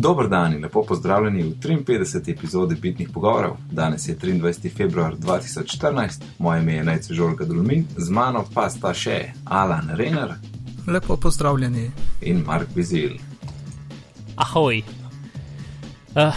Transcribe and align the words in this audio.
Dobro 0.00 0.28
dan 0.28 0.52
in 0.52 0.62
lepo 0.62 0.82
pozdravljeni 0.82 1.42
v 1.42 1.54
53. 1.62 2.32
epizodi 2.32 2.74
Bitnih 2.74 3.08
pogovorov. 3.14 3.56
Danes 3.70 4.08
je 4.08 4.16
23. 4.16 4.76
februar 4.76 5.16
2014, 5.16 6.22
moje 6.38 6.62
ime 6.62 6.74
je 6.74 6.84
Najce 6.84 7.14
Žolga 7.14 7.44
Dulmin, 7.44 7.84
z 7.96 8.10
mano 8.10 8.44
pa 8.54 8.70
sta 8.70 8.94
še 8.94 9.32
Alan 9.44 9.90
Renner 9.96 10.32
Lepo 10.86 11.16
pozdravljeni. 11.16 11.90
in 12.20 12.42
Mark 12.46 12.68
Bizil. 12.74 13.10
Ahoj. 14.36 14.82
Uh, 16.16 16.34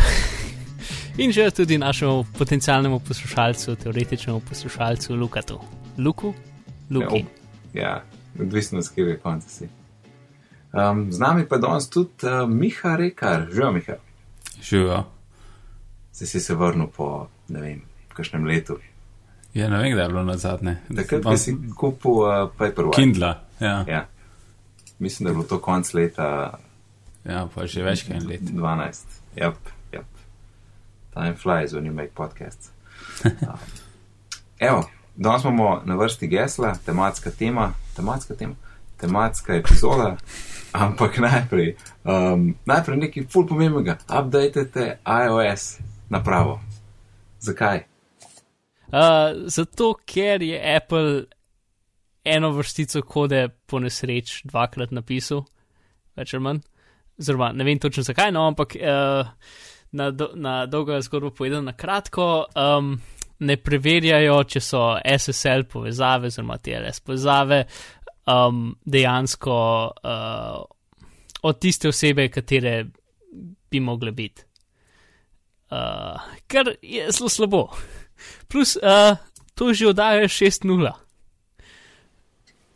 in 1.18 1.32
že 1.32 1.52
tudi 1.52 1.78
našemu 1.78 2.26
potencialnemu 2.38 3.00
poslušalcu, 3.00 3.76
teoretičnemu 3.76 4.40
poslušalcu 4.40 5.16
Lukatu. 5.16 5.60
Luku? 5.98 6.34
Luki. 6.90 7.26
Ja, 7.74 8.04
odvisno 8.40 8.82
z 8.82 8.90
kjer 8.90 9.08
je 9.08 9.18
konca 9.18 9.50
si. 9.50 9.83
Um, 10.74 11.12
z 11.12 11.20
nami 11.20 11.46
pa 11.46 11.56
je 11.56 11.62
danes 11.62 11.90
tudi 11.90 12.26
uh, 12.26 12.50
Miha 12.50 12.96
Rekar, 12.96 13.48
že 13.52 13.72
Miha. 13.72 13.98
Živijo. 14.62 15.04
Si 16.12 16.28
si 16.28 16.40
se 16.40 16.56
vrnil 16.56 16.88
po, 16.88 17.28
ne 17.48 17.62
vem, 17.62 17.82
kakšnem 18.14 18.46
letu. 18.46 18.78
Ja, 19.54 19.70
ne 19.70 19.78
vem, 19.78 19.94
kdaj 19.94 20.06
je 20.06 20.10
bilo 20.10 20.24
na 20.24 20.38
zadnje. 20.38 20.78
Takrat, 20.96 21.24
ko 21.24 21.38
si 21.38 21.54
kupil 21.78 22.12
uh, 22.12 22.50
Paperwhite. 22.58 22.98
Kindla, 22.98 23.40
ja. 23.60 23.86
Ja. 23.88 24.06
Mislim, 25.00 25.26
da 25.26 25.30
je 25.30 25.34
bilo 25.34 25.46
to 25.50 25.62
konc 25.62 25.94
leta 25.94 26.58
ja, 27.24 27.46
pa 27.48 27.68
že 27.68 27.84
več 27.84 28.04
kot 28.08 28.18
en 28.18 28.28
let. 28.28 28.44
12. 28.44 29.20
Yep, 29.40 29.72
yep. 29.96 30.08
Time 31.16 31.36
flies 31.40 31.74
when 31.74 31.88
you 31.88 31.96
make 31.96 32.12
podcasts. 32.16 32.72
Um, 33.24 33.58
evo, 34.68 34.84
danes 35.16 35.46
imamo 35.46 35.82
na 35.86 35.96
vrsti 35.96 36.28
gesla, 36.28 36.74
tematska 36.86 37.32
tema, 37.32 37.72
tematska 37.96 38.36
tema, 38.36 38.56
tematska 39.00 39.56
epizoda, 39.56 40.18
ampak 40.74 41.20
najprej, 41.22 41.76
um, 42.04 42.50
najprej 42.66 42.98
nekaj 42.98 43.28
ful 43.30 43.48
pomembnega, 43.48 43.98
updatete 44.10 44.98
iOS 45.06 45.78
napravo. 46.10 46.60
Zakaj? 47.40 47.84
Uh, 48.94 49.48
zato, 49.50 49.94
ker 50.06 50.42
je 50.42 50.60
Apple 50.76 51.24
eno 52.24 52.52
vrstico 52.52 53.02
kode 53.02 53.48
po 53.66 53.80
nesreč 53.80 54.42
dvakrat 54.48 54.94
napisal, 54.96 55.44
več 56.18 56.34
ali 56.34 56.44
manj. 56.44 56.62
Oziroma, 57.20 57.52
ne 57.54 57.66
vem 57.68 57.80
točno 57.80 58.04
zakaj, 58.04 58.32
no, 58.34 58.48
ampak 58.50 58.74
uh, 58.80 59.28
na, 59.94 60.10
do, 60.12 60.32
na 60.34 60.64
dolgo 60.66 60.98
zgodbo 61.02 61.30
povedano, 61.30 61.68
na 61.70 61.76
kratko, 61.78 62.46
um, 62.58 62.96
ne 63.44 63.58
preverjajo, 63.62 64.40
če 64.50 64.62
so 64.64 64.82
SSL 64.98 65.68
povezave, 65.70 66.32
oziroma 66.32 66.58
TLS 66.58 67.04
povezave, 67.06 67.64
um, 68.28 68.76
dejansko 68.86 69.92
uh, 70.04 70.64
od 71.44 71.60
tiste 71.60 71.88
osebe, 71.88 72.30
katere 72.30 72.86
bi 73.72 73.80
mogle 73.80 74.12
biti. 74.12 74.44
Uh, 75.72 76.22
kar 76.48 76.76
je 76.82 77.12
zelo 77.12 77.30
slabo. 77.30 77.68
Plus, 78.48 78.76
uh, 78.76 79.18
to 79.56 79.74
že 79.74 79.88
oddaja 79.88 80.28
6.0. 80.28 80.92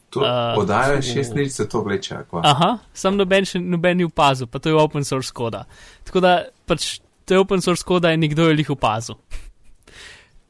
To 0.09 0.19
Uh, 0.19 1.01
šest 1.01 1.35
let, 1.35 1.51
se 1.51 1.69
to 1.69 1.81
vleče. 1.81 2.15
Aha, 2.31 2.77
sam 2.93 3.17
noben 3.17 3.45
še 3.45 3.59
noben 3.59 3.97
ni 3.97 4.05
opazil, 4.07 4.47
pa 4.47 4.59
to 4.59 4.71
je 4.71 4.75
open 4.75 5.03
source 5.03 5.33
koda. 5.35 5.65
Tako 6.07 6.23
da 6.23 6.31
pač 6.65 6.99
to 7.27 7.35
je 7.35 7.39
open 7.39 7.61
source 7.61 7.83
koda 7.83 8.13
in 8.15 8.23
nekdo 8.23 8.47
je 8.47 8.55
jih 8.57 8.71
opazil. 8.71 9.19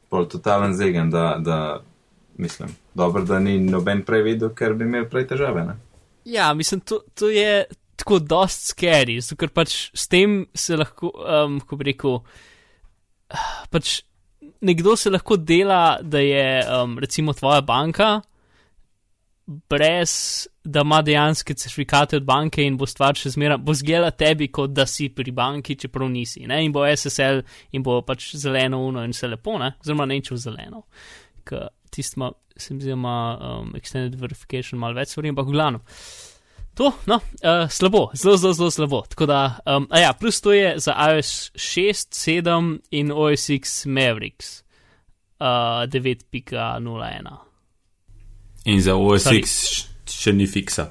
Pol 0.08 0.28
totalen 0.30 0.76
zegen, 0.78 1.10
da, 1.10 1.36
da 1.42 1.58
mislim, 2.38 2.72
dobro, 2.94 3.24
da 3.24 3.38
ni 3.42 3.58
noben 3.60 4.02
prej 4.06 4.22
videl, 4.22 4.54
ker 4.54 4.74
bi 4.78 4.86
imel 4.86 5.08
prej 5.10 5.26
težave. 5.32 5.64
Ne? 5.66 5.76
Ja, 6.28 6.52
mislim, 6.54 6.80
to, 6.80 7.00
to 7.14 7.30
je 7.30 7.64
tako 7.98 8.18
dost 8.18 8.70
scary, 8.72 9.18
zato 9.20 9.38
ker 9.40 9.50
pač 9.54 9.90
s 9.94 10.06
tem 10.10 10.44
se 10.54 10.76
lahko, 10.78 11.10
um, 11.18 11.58
ko 11.60 11.78
bi 11.80 11.90
rekel, 11.90 12.20
pač 13.72 14.00
nekdo 14.64 14.94
se 14.96 15.10
lahko 15.10 15.36
dela, 15.36 15.98
da 16.02 16.22
je 16.22 16.46
um, 16.62 16.98
recimo 17.02 17.34
tvoja 17.34 17.60
banka, 17.66 18.20
brez 19.48 20.46
da 20.64 20.80
ima 20.84 21.02
dejansko 21.02 21.54
certifikate 21.54 22.16
od 22.16 22.24
banke 22.24 22.62
in 22.62 22.76
bo 22.76 22.86
stvar 22.86 23.16
še 23.16 23.32
zmeraj, 23.32 23.58
bo 23.64 23.74
zgela 23.74 24.10
tebi, 24.10 24.50
kot 24.52 24.74
da 24.76 24.84
si 24.86 25.08
pri 25.08 25.32
banki, 25.32 25.78
čeprav 25.80 26.10
nisi. 26.12 26.44
Ne? 26.46 26.60
In 26.64 26.74
bo 26.74 26.84
SSL 26.84 27.40
in 27.72 27.82
bo 27.82 28.02
pač 28.04 28.34
zeleno 28.36 28.82
uno 28.84 29.04
in 29.04 29.16
vse 29.16 29.30
lepo, 29.32 29.56
ne? 29.58 29.72
oziroma 29.80 30.06
neče 30.10 30.34
v 30.34 30.40
zeleno. 30.42 30.84
Ker 31.48 31.70
tisti 31.90 32.18
ima, 32.18 32.32
se 32.56 32.74
mi 32.74 32.80
zdi, 32.80 32.90
ima 32.90 33.38
um, 33.40 33.72
extended 33.78 34.18
verification 34.20 34.80
malo 34.80 34.98
več 34.98 35.14
stvari, 35.14 35.32
ampak 35.34 35.46
v 35.46 35.56
glavnem. 35.56 35.84
To, 36.78 36.92
no, 37.10 37.18
uh, 37.18 37.64
slabo, 37.70 38.04
zelo, 38.14 38.36
zelo, 38.38 38.54
zelo 38.54 38.70
slabo. 38.70 39.02
Tako 39.10 39.26
da, 39.26 39.58
um, 39.66 39.88
a 39.90 39.98
ja, 39.98 40.12
plus 40.14 40.40
to 40.40 40.52
je 40.54 40.76
za 40.78 40.94
iOS 41.10 41.50
6, 41.54 42.14
7 42.14 42.78
in 42.90 43.10
OS 43.12 43.48
X 43.50 43.82
Mavericks 43.86 44.62
uh, 45.40 45.46
9.01. 45.90 47.36
In 48.64 48.80
za 48.82 48.94
OS 48.94 49.26
Sorry. 49.26 49.42
X 49.42 49.88
še 50.08 50.32
ni 50.32 50.46
fiksa. 50.46 50.90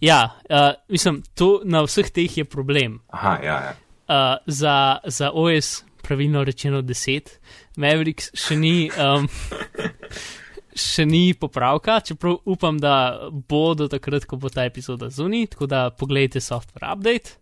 Ja, 0.00 0.36
uh, 0.50 0.72
mislim, 0.88 1.22
to 1.34 1.60
na 1.64 1.84
vseh 1.84 2.10
teh 2.12 2.38
je 2.38 2.44
problem. 2.44 3.00
Aha, 3.12 3.38
ja, 3.42 3.56
ja. 3.68 3.74
Uh, 4.04 4.36
za, 4.46 4.98
za 5.04 5.30
OS, 5.32 5.84
pravilno 6.02 6.44
rečeno 6.44 6.82
10, 6.82 7.28
Mavericks 7.80 8.30
še 8.38 8.56
ni, 8.58 8.74
um, 8.90 9.26
še 10.86 11.06
ni 11.08 11.24
popravka, 11.38 12.00
čeprav 12.06 12.40
upam, 12.50 12.78
da 12.82 13.28
bo 13.30 13.66
do 13.78 13.88
takrat, 13.90 14.28
ko 14.30 14.38
bo 14.40 14.52
ta 14.52 14.66
epizoda 14.68 15.10
zunaj, 15.10 15.54
tako 15.54 15.70
da 15.70 15.88
pogledajte 15.90 16.42
software 16.44 16.92
update. 16.92 17.38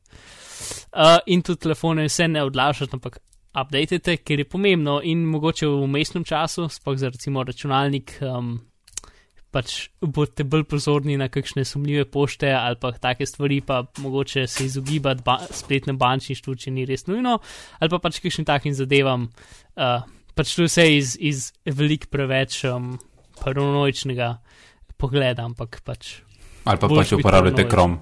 Uh, 0.92 1.18
in 1.26 1.42
tudi 1.42 1.66
telefone 1.66 2.08
se 2.08 2.28
ne 2.28 2.42
odlašate, 2.44 2.96
ampak 2.96 3.20
updatete, 3.52 4.16
ker 4.24 4.40
je 4.40 4.48
pomembno 4.48 5.00
in 5.04 5.24
mogoče 5.28 5.68
v 5.68 5.80
umestnem 5.84 6.24
času, 6.24 6.68
sploh 6.72 6.98
za 6.98 7.12
recimo 7.12 7.44
računalnik. 7.44 8.16
Um, 8.24 8.60
pač 9.52 9.90
boste 10.00 10.46
bolj 10.48 10.64
pozorni 10.64 11.18
na 11.20 11.28
kakšne 11.28 11.66
sumljive 11.68 12.06
pošte 12.08 12.48
ali 12.56 12.78
pa 12.80 12.94
take 12.96 13.26
stvari, 13.28 13.60
pa 13.60 13.82
mogoče 14.00 14.46
se 14.48 14.64
izogibati 14.64 15.22
ba 15.24 15.38
spletnem 15.50 15.98
bančništvu, 16.00 16.54
če 16.56 16.72
ni 16.72 16.86
res 16.88 17.04
nujno, 17.06 17.36
ali 17.78 17.92
pa 17.92 18.00
pač 18.00 18.22
kakšnim 18.24 18.48
takim 18.48 18.72
zadevam. 18.74 19.28
Uh, 19.76 20.00
pač 20.34 20.56
je 20.58 20.66
vse 20.66 20.86
iz, 20.96 21.16
iz 21.20 21.52
veliko 21.64 22.10
preveč 22.12 22.62
um, 22.68 22.94
paranoičnega 23.42 24.36
pogleda, 25.00 25.44
ampak 25.44 25.80
pač. 25.84 26.20
Ali 26.64 26.78
pa 26.78 26.88
pač 26.88 27.14
uporabljate. 27.16 27.66
Chrome. 27.68 27.98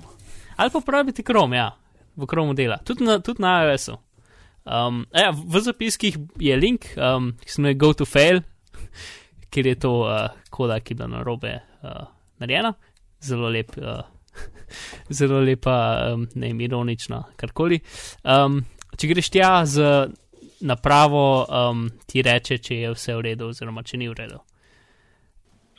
Ali 0.60 0.70
pa 0.70 0.78
uporabite 0.78 1.24
Chrome, 1.24 1.56
ja, 1.56 1.70
v 2.16 2.28
Chromu 2.28 2.54
dela, 2.54 2.80
tudi 2.84 3.04
na, 3.06 3.18
tudi 3.24 3.40
na 3.40 3.64
iOS-u. 3.64 3.96
Um, 4.68 5.06
ja, 5.16 5.32
v 5.32 5.60
zapiskih 5.64 6.18
je 6.36 6.56
link, 6.56 6.92
um, 7.00 7.32
ki 7.40 7.48
se 7.48 7.60
imenuje 7.62 7.78
Go 7.80 7.94
to 7.96 8.04
Fail, 8.04 8.42
kjer 9.50 9.72
je 9.72 9.76
to 9.80 9.92
uh, 10.04 10.28
koda, 10.52 10.80
ki 10.84 10.92
je 10.92 11.00
bila 11.00 11.08
na 11.08 11.22
robe 11.24 11.54
uh, 11.56 12.04
narejena. 12.44 12.74
Zelo 13.24 13.48
lep, 13.48 13.72
uh, 13.80 14.04
zelo 15.18 15.40
lepa, 15.40 15.76
um, 16.12 16.28
ne 16.34 16.52
vem, 16.52 16.60
ironična, 16.68 17.22
karkoli. 17.40 17.80
Um, 18.20 18.60
če 19.00 19.08
greš 19.08 19.32
tja 19.32 19.54
z 19.64 19.88
napravo, 20.60 21.46
um, 21.48 21.90
ti 22.06 22.22
reče, 22.22 22.58
če 22.58 22.74
je 22.76 22.90
vse 22.94 23.14
v 23.16 23.20
redu, 23.20 23.48
oziroma 23.48 23.82
če 23.82 23.96
ni 23.96 24.08
v 24.08 24.14
redu. 24.18 24.38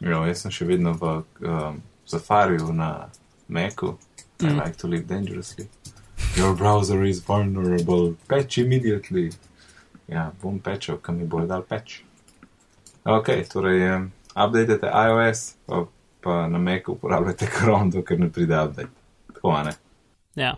Jo, 0.01 0.23
jaz 0.25 0.41
sem 0.41 0.51
še 0.51 0.65
vedno 0.65 0.93
v 0.97 1.11
um, 1.45 1.81
Safariju 2.05 2.73
na 2.73 3.09
Macu. 3.47 3.97
I 4.41 4.45
Mm. 4.45 4.57
like 4.57 4.75
to 4.77 4.87
live 4.87 5.05
dangerously. 5.05 5.67
Your 6.35 6.55
browser 6.55 7.03
is 7.05 7.19
vulnerable. 7.19 8.15
Patch 8.27 8.57
immediately. 8.57 9.29
Ja, 10.07 10.31
bom 10.41 10.57
pečal, 10.59 10.97
kam 10.97 11.17
mi 11.19 11.27
bo 11.27 11.45
dal 11.45 11.61
peč. 11.61 12.01
Ok, 13.05 13.29
torej, 13.45 13.85
um, 13.95 14.07
updatete 14.35 14.89
iOS, 14.89 15.55
pa, 15.67 15.85
pa 16.21 16.47
na 16.47 16.57
Macu 16.57 16.91
uporabljate 16.97 17.45
Chrome, 17.45 17.91
dokler 17.91 18.19
ne 18.19 18.29
pride 18.29 18.57
update. 18.57 18.89
Tako, 19.33 19.63
ne? 19.63 19.73
Ja. 20.35 20.55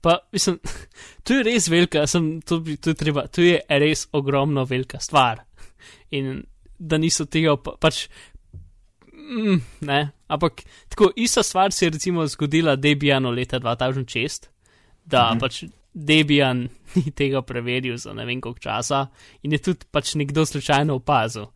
Pa, 0.00 0.18
mislim, 0.32 0.58
to 1.24 1.34
je 1.34 1.42
res 1.42 1.68
velika, 1.68 2.06
sem, 2.06 2.40
to, 2.40 2.60
bi- 2.60 2.76
to, 2.76 2.90
je 2.90 2.94
treba, 2.94 3.26
to 3.26 3.42
je 3.42 3.60
res 3.70 4.06
ogromno 4.12 4.64
velika 4.64 4.98
stvar. 4.98 5.42
In 6.10 6.42
da 6.78 6.98
niso 6.98 7.24
tega 7.26 7.56
pa, 7.56 7.74
pač. 7.76 8.06
Mm, 9.30 9.58
ne, 9.80 9.98
ampak 10.28 10.62
tako 10.88 11.10
ista 11.16 11.42
stvar 11.42 11.72
se 11.72 11.86
je 11.86 11.90
recimo 11.90 12.26
zgodila 12.26 12.76
Debianu 12.76 13.30
leta 13.30 13.58
2006, 13.58 14.48
da 15.04 15.30
Mhm. 15.30 15.38
pač 15.38 15.64
Debian 15.94 16.64
ni 16.96 17.10
tega 17.10 17.42
preveril 17.42 17.96
za 17.96 18.12
ne 18.12 18.24
vem 18.24 18.40
koliko 18.40 18.60
časa 18.60 19.06
in 19.42 19.52
je 19.52 19.58
tudi 19.60 19.86
pač 19.90 20.14
nekdo 20.14 20.46
slučajno 20.46 20.94
opazil. 20.94 21.46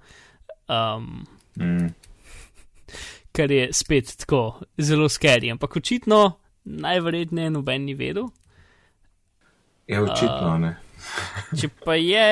Um, 0.68 1.24
Mm. 1.56 1.86
kar 3.32 3.50
je 3.50 3.68
spet 3.72 4.16
tako 4.16 4.40
zelo 4.78 5.08
skeri, 5.08 5.50
ampak 5.50 5.76
očitno 5.76 6.32
najverjetneje 6.64 7.50
noben 7.50 7.84
ni 7.84 7.94
vedel. 7.94 8.28
Je 9.86 10.00
očitno, 10.00 10.58
ne. 10.58 10.76
Če 11.60 11.68
pa 11.84 11.96
je, 12.00 12.24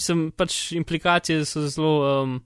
sem 0.00 0.30
pač 0.32 0.72
implikacije 0.78 1.44
so 1.44 1.66
zelo, 1.68 1.92
um, 2.22 2.38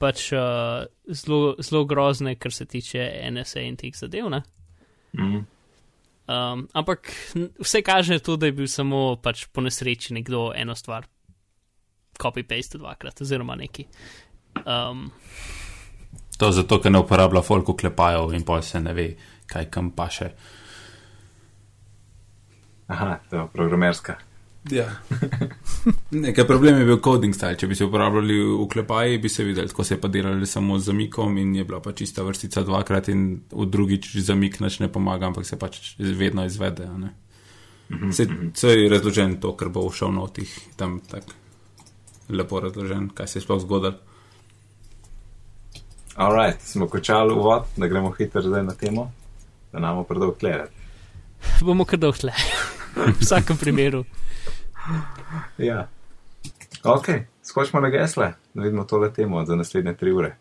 pač, 0.00 0.28
uh, 0.36 0.84
zelo, 1.08 1.56
zelo 1.64 1.84
grozne, 1.88 2.36
kar 2.36 2.52
se 2.52 2.66
tiče 2.68 3.08
NSA 3.32 3.64
in 3.64 3.78
teh 3.80 3.96
zadev. 3.96 4.28
Ne? 4.32 4.42
Mm. 5.16 5.44
Um, 6.26 6.66
ampak 6.74 7.08
vse 7.62 7.82
kaže 7.86 8.18
to, 8.18 8.36
da 8.36 8.50
je 8.50 8.56
bil 8.58 8.68
samo 8.68 9.14
pač 9.22 9.46
po 9.46 9.62
nesreči 9.64 10.16
nekdo 10.16 10.50
eno 10.56 10.74
stvar 10.74 11.06
copy-paste 12.18 12.80
dvakrat, 12.80 13.20
oziroma 13.20 13.56
neki. 13.56 13.86
Um, 14.64 15.08
To 16.36 16.50
zato, 16.52 16.76
ker 16.84 16.92
ne 16.92 17.00
uporablja 17.00 17.40
folk 17.40 17.68
uklepajev 17.72 18.34
in 18.36 18.42
pol 18.44 18.60
se 18.64 18.80
ne 18.80 18.92
ve, 18.92 19.06
kaj 19.46 19.70
kam 19.70 19.90
paše. 19.90 20.30
Aha, 22.86 23.18
to 23.30 23.36
je 23.36 23.46
programerska. 23.52 24.16
Ja. 24.70 24.86
Nekaj 26.26 26.46
problem 26.46 26.78
je 26.78 26.86
bil 26.86 26.98
coding 27.02 27.34
style. 27.34 27.58
Če 27.58 27.68
bi 27.70 27.78
se 27.78 27.86
uporabljali 27.86 28.40
uklepaji, 28.42 29.18
bi 29.22 29.28
se 29.28 29.44
videli, 29.44 29.70
tako 29.70 29.84
se 29.84 29.94
je 29.94 30.00
pa 30.00 30.08
delali 30.08 30.46
samo 30.46 30.78
z 30.78 30.90
zamikom 30.90 31.38
in 31.38 31.54
je 31.54 31.64
bila 31.64 31.80
pa 31.80 31.92
čista 31.92 32.22
vrstica 32.26 32.62
dvakrat 32.66 33.08
in 33.08 33.40
v 33.52 33.66
drugič 33.70 34.16
zamik 34.26 34.60
nič 34.60 34.80
ne 34.82 34.90
pomaga, 34.92 35.30
ampak 35.30 35.46
se 35.46 35.58
pač 35.58 35.94
vedno 35.98 36.44
izvede. 36.46 36.86
a 36.86 36.98
ne. 36.98 37.14
Se, 38.12 38.26
se 38.54 38.68
je 38.68 38.88
razložen 38.90 39.36
to, 39.40 39.54
kar 39.56 39.68
bo 39.68 39.86
všel 39.90 40.10
notih, 40.12 40.50
tam 40.76 40.98
tako 41.00 41.32
lepo 42.28 42.60
razložen, 42.60 43.08
kaj 43.14 43.26
se 43.26 43.38
je 43.38 43.42
sploh 43.42 43.60
zgodilo. 43.62 43.94
Alright, 46.16 46.62
smo 46.62 46.88
končali 46.88 47.32
uvod, 47.32 47.62
da 47.76 47.86
gremo 47.86 48.10
hitro 48.10 48.42
zdaj 48.42 48.64
na 48.64 48.74
temo, 48.74 49.12
da 49.76 49.80
nam 49.80 49.96
bo 49.96 50.04
predolg 50.08 50.38
gledati. 50.40 50.72
bomo 51.66 51.84
kar 51.84 51.98
dohle. 51.98 52.32
v 52.96 53.12
vsakem 53.20 53.56
primeru. 53.56 54.04
Ja. 55.58 55.88
Ok, 56.84 57.08
skočimo 57.42 57.80
na 57.80 57.90
gesle, 57.92 58.32
da 58.54 58.62
vidimo 58.62 58.84
tole 58.84 59.12
temo 59.12 59.44
za 59.44 59.56
naslednje 59.56 59.96
tri 59.96 60.12
ure. 60.12 60.36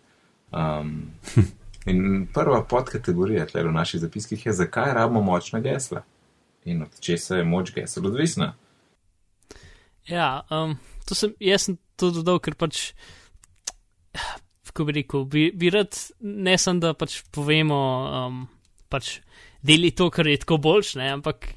Um, 0.51 1.11
in 1.91 2.27
prva 2.33 2.63
podkategorija 2.63 3.45
tle 3.45 3.63
v 3.63 3.71
naših 3.75 4.01
zapiskih 4.01 4.45
je, 4.45 4.53
zakaj 4.53 4.93
rabimo 4.93 5.21
močna 5.21 5.59
gesla 5.59 6.03
in 6.65 6.81
od 6.81 6.99
česa 6.99 7.35
je 7.35 7.43
moč 7.43 7.73
gesel 7.75 8.07
odvisna. 8.07 8.53
Ja, 10.07 10.45
um, 10.49 10.77
to 11.05 11.15
sem, 11.15 11.35
jaz 11.39 11.67
sem 11.67 11.77
to 11.99 12.11
dodal, 12.15 12.39
ker 12.39 12.55
pač, 12.55 12.93
kako 14.69 14.87
bi 14.87 14.99
rekel, 15.01 15.25
bi, 15.25 15.49
bi 15.53 15.69
rad 15.73 15.97
ne 16.21 16.57
sem, 16.57 16.79
da 16.79 16.93
pač 16.97 17.19
povemo, 17.35 17.81
um, 18.05 18.41
pač 18.89 19.19
deli 19.65 19.91
to, 19.95 20.09
kar 20.13 20.27
je 20.27 20.41
tako 20.43 20.59
boljš, 20.61 20.95
ne, 21.01 21.11
ampak 21.17 21.49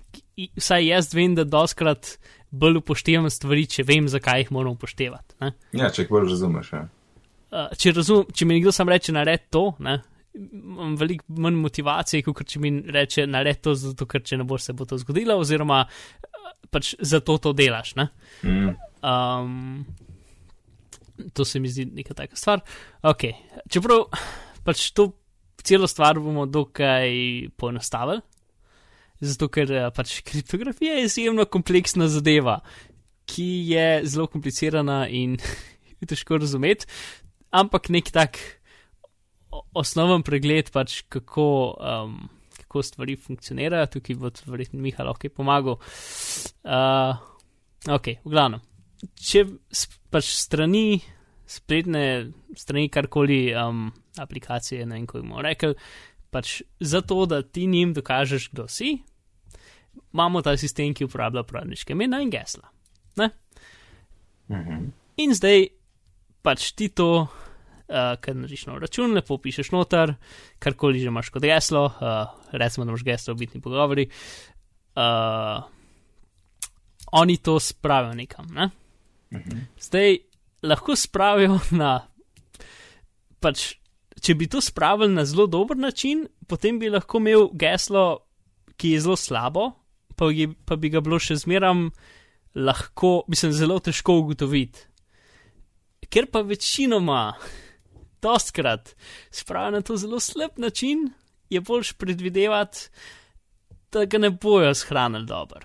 vsaj 0.56 0.86
jaz 0.86 1.10
vem, 1.14 1.34
da 1.36 1.44
doskrat 1.44 2.16
bolj 2.50 2.80
upoštevam 2.80 3.28
stvari, 3.30 3.66
če 3.68 3.84
vem, 3.88 4.08
zakaj 4.08 4.44
jih 4.44 4.52
moram 4.56 4.78
upoštevati. 4.78 5.36
Ne. 5.44 5.52
Ja, 5.76 5.90
če 5.92 6.06
jih 6.06 6.12
bolj 6.12 6.30
razumeš. 6.32 6.72
Ja. 6.72 6.84
Uh, 7.48 7.72
če, 7.76 7.92
razum, 7.96 8.28
če 8.32 8.46
mi 8.48 8.58
nekdo 8.58 8.72
sam 8.76 8.88
reče, 8.92 9.12
nared 9.16 9.48
to, 9.52 9.70
ne, 9.84 9.98
imam 10.38 10.96
veliko 10.96 11.24
manj 11.42 11.56
motivacije, 11.58 12.24
kot 12.26 12.46
če 12.48 12.60
mi 12.62 12.72
reče, 12.94 13.26
nared 13.30 13.62
to, 13.64 13.74
zato 13.78 14.06
ker 14.08 14.22
če 14.24 14.40
ne 14.40 14.46
boš 14.48 14.68
se 14.68 14.76
bo 14.76 14.86
to 14.88 14.98
zgodilo, 15.00 15.38
oziroma 15.40 15.82
pač 16.72 16.94
zato 17.00 17.38
to 17.42 17.54
delaš. 17.56 17.94
Ne. 17.98 18.08
Mm. 18.44 18.74
Um, 19.02 19.86
to 21.34 21.44
se 21.48 21.60
mi 21.60 21.68
zdi 21.72 21.88
neka 21.98 22.14
taka 22.14 22.36
stvar. 22.36 22.62
Okay. 23.02 23.34
Čeprav 23.70 24.06
pač 24.64 24.90
to 24.94 25.10
celo 25.68 25.88
stvar 25.90 26.20
bomo 26.22 26.46
dokaj 26.48 27.12
poenostavili, 27.60 28.22
zato 29.20 29.48
ker 29.52 29.72
eh, 29.72 29.88
pač 29.94 30.20
kriptografija 30.26 30.98
je 30.98 31.08
izjemno 31.08 31.46
kompleksna 31.50 32.08
zadeva, 32.12 32.60
ki 33.28 33.48
je 33.72 33.88
zelo 34.08 34.28
komplicirana 34.32 35.02
in 35.08 35.36
jo 35.98 36.08
težko 36.10 36.40
razumeti, 36.40 36.88
ampak 37.50 37.90
nek 37.92 38.12
tak 38.14 38.40
osnoven 39.76 40.24
pregled, 40.26 40.72
pač 40.74 41.02
kako. 41.08 41.52
Um, 41.78 42.18
Kako 42.68 42.82
stvari 42.84 43.14
funkcionirajo, 43.16 43.86
tukaj 43.94 44.16
bo 44.20 44.28
verjetno 44.50 44.82
Miha 44.84 45.06
lahko 45.06 45.30
pomagal. 45.32 45.78
Uh, 46.68 47.14
ok, 47.88 48.10
v 48.20 48.32
glavnem 48.34 48.60
če 48.98 49.44
pač 50.10 50.32
strani, 50.34 50.98
spletne 51.48 52.04
strani, 52.58 52.88
karkoli 52.92 53.48
um, 53.56 53.88
aplikacije, 54.22 54.86
ne 54.86 54.98
vem, 54.98 55.06
kako 55.06 55.22
bomo 55.22 55.42
rekli, 55.42 55.74
pač 56.30 56.60
zato, 56.80 57.26
da 57.26 57.42
ti 57.42 57.66
njim 57.66 57.94
dokažeš, 57.96 58.50
kdo 58.52 58.68
si, 58.68 58.98
imamo 60.12 60.42
ta 60.42 60.56
sistem, 60.56 60.94
ki 60.94 61.08
uporablja 61.08 61.44
uporabniške 61.46 61.92
imena 61.96 62.20
in 62.22 62.30
gesla. 62.30 62.68
Ne? 63.16 63.30
Mhm. 64.48 64.88
In 65.18 65.34
zdaj 65.34 65.66
pač 66.42 66.70
ti 66.78 66.88
to, 66.94 67.26
uh, 67.26 68.12
kar 68.22 68.36
narediš 68.36 68.68
na 68.68 68.78
račun, 68.78 69.16
lepo 69.16 69.38
pišeš 69.42 69.72
noter, 69.74 70.14
karkoli 70.62 71.02
že 71.02 71.10
imaš 71.10 71.32
kot 71.34 71.42
geslo, 71.44 71.88
uh, 71.88 72.30
recimo, 72.52 72.86
da 72.86 72.94
imaš 72.94 73.04
geslo 73.04 73.34
v 73.34 73.44
bitni 73.44 73.60
pogovori. 73.60 74.06
Uh, 74.98 75.66
oni 77.18 77.36
to 77.42 77.58
spravijo 77.60 78.14
nekam. 78.14 78.46
Ne? 78.54 78.70
Mhm. 79.34 79.66
Zdaj 79.80 80.16
lahko 80.62 80.96
spravijo 80.96 81.58
na. 81.70 82.00
Pač, 83.40 83.76
če 84.20 84.34
bi 84.34 84.48
to 84.50 84.60
spravili 84.64 85.14
na 85.14 85.24
zelo 85.28 85.46
dober 85.46 85.76
način, 85.76 86.26
potem 86.48 86.78
bi 86.78 86.90
lahko 86.90 87.20
imel 87.22 87.48
geslo, 87.58 88.24
ki 88.78 88.94
je 88.94 89.02
zelo 89.04 89.16
slabo, 89.16 89.70
pa, 90.16 90.30
je, 90.34 90.48
pa 90.66 90.76
bi 90.76 90.90
ga 90.90 91.02
bilo 91.04 91.18
še 91.22 91.38
zmeram 91.42 91.88
lahko, 92.58 93.22
mislim, 93.30 93.52
zelo 93.54 93.78
težko 93.82 94.18
ugotoviti. 94.22 94.86
Ker 96.08 96.28
pa 96.32 96.42
večinoma, 96.46 97.36
dostkrat, 98.24 98.94
spravijo 99.30 99.76
na 99.78 99.82
to 99.84 99.96
zelo 100.00 100.20
slab 100.20 100.58
način, 100.58 101.08
je 101.50 101.60
boljš 101.60 101.94
predvidevati, 102.00 102.88
da 103.92 104.04
ga 104.04 104.18
ne 104.18 104.30
bojo 104.30 104.74
shranili 104.74 105.26
dobro. 105.26 105.64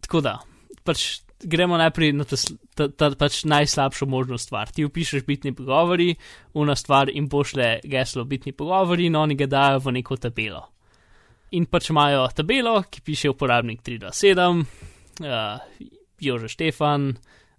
Tako 0.00 0.20
da, 0.20 0.38
pač 0.84 1.23
gremo 1.44 1.76
najprej 1.76 2.12
na 2.12 2.24
ta, 2.24 2.36
ta, 2.74 2.88
ta 2.88 3.10
pač 3.18 3.44
najslabšo 3.44 4.06
možno 4.06 4.38
stvar. 4.38 4.70
Ti 4.72 4.84
upišeš 4.84 5.24
bitni 5.26 5.52
pogovori, 5.54 6.14
una 6.54 6.76
stvar 6.76 7.10
in 7.12 7.28
pošle 7.28 7.80
geslo 7.84 8.24
bitni 8.24 8.52
pogovori, 8.52 9.06
in 9.06 9.16
oni 9.16 9.36
ga 9.36 9.46
dajo 9.46 9.78
v 9.86 9.92
neko 10.00 10.16
tabelo. 10.16 10.64
In 11.54 11.66
pač 11.70 11.90
imajo 11.92 12.26
tabelo, 12.34 12.82
ki 12.90 13.00
piše 13.04 13.30
uporabnik 13.30 13.82
327, 13.82 14.64
uh, 15.22 15.60
Jože 16.20 16.48
Štefan, 16.48 17.12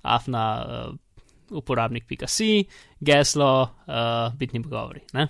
Afna, 0.04 0.46
uh, 0.90 0.96
uporabnik.si, 1.56 2.66
geslo, 3.00 3.52
uh, 3.88 4.34
bitni 4.36 4.62
pogovori. 4.62 5.02
Ne? 5.14 5.28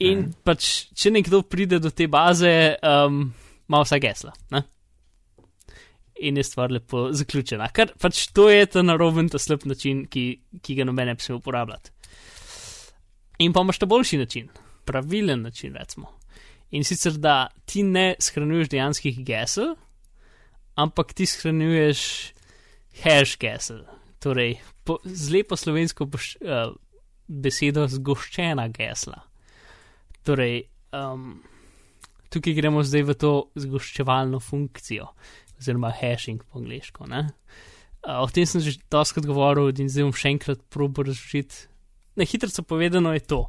In 0.00 0.18
Mhm. 0.18 0.30
pač, 0.44 0.86
če 0.96 1.10
nekdo 1.10 1.42
pride 1.42 1.78
do 1.78 1.90
te 1.90 2.06
baze, 2.08 2.76
um, 2.82 3.34
ima 3.68 3.80
vsa 3.84 3.98
gesla. 4.00 4.32
Ne? 4.50 4.62
In 6.20 6.36
je 6.36 6.44
stvar 6.44 6.72
lepo 6.72 7.08
zaključena. 7.12 7.68
Ker 7.72 7.92
pač 8.00 8.26
to 8.36 8.48
je 8.50 8.66
ta 8.66 8.82
naroben, 8.82 9.28
ta 9.28 9.38
slab 9.38 9.64
način, 9.68 10.04
ki, 10.10 10.24
ki 10.62 10.76
ga 10.78 10.86
noben 10.88 11.10
ne 11.10 11.16
bi 11.16 11.24
smel 11.24 11.40
uporabljati. 11.40 11.92
In 13.40 13.54
pa 13.56 13.64
imaš 13.64 13.80
ta 13.80 13.88
boljši 13.88 14.18
način, 14.20 14.50
pravilen 14.84 15.42
način, 15.42 15.76
recimo. 15.76 16.12
In 16.70 16.84
sicer, 16.84 17.16
da 17.18 17.48
ti 17.64 17.82
ne 17.82 18.14
shranjuješ 18.20 18.68
dejanskih 18.68 19.24
gesel, 19.26 19.74
ampak 20.76 21.14
ti 21.16 21.26
shranjuješ 21.26 22.02
hash 23.02 23.38
gesel. 23.40 23.82
Torej, 24.20 24.58
po, 24.84 24.98
z 25.04 25.32
lepo 25.32 25.56
slovensko 25.56 26.06
boš, 26.06 26.34
uh, 26.44 26.74
besedo 27.26 27.86
zgoščena 27.88 28.68
gesla. 28.74 29.22
Torej, 30.26 30.66
um, 30.92 31.38
tukaj 32.30 32.54
gremo 32.58 32.82
zdaj 32.84 33.06
v 33.08 33.16
to 33.18 33.32
zgoščevalno 33.58 34.40
funkcijo 34.44 35.08
oziroma 35.60 35.92
hashing 35.92 36.42
po 36.44 36.58
angliško. 36.58 37.06
Uh, 37.10 38.24
o 38.24 38.28
tem 38.32 38.48
sem 38.48 38.64
že 38.64 38.78
doskrat 38.90 39.28
govoril 39.28 39.70
in 39.76 39.92
zdaj 39.92 40.08
bom 40.08 40.16
še 40.16 40.34
enkrat 40.34 40.64
probo 40.72 41.04
razložiti. 41.04 41.68
Na 42.16 42.26
hitro 42.26 42.50
povedano 42.64 43.12
je 43.14 43.20
to. 43.20 43.46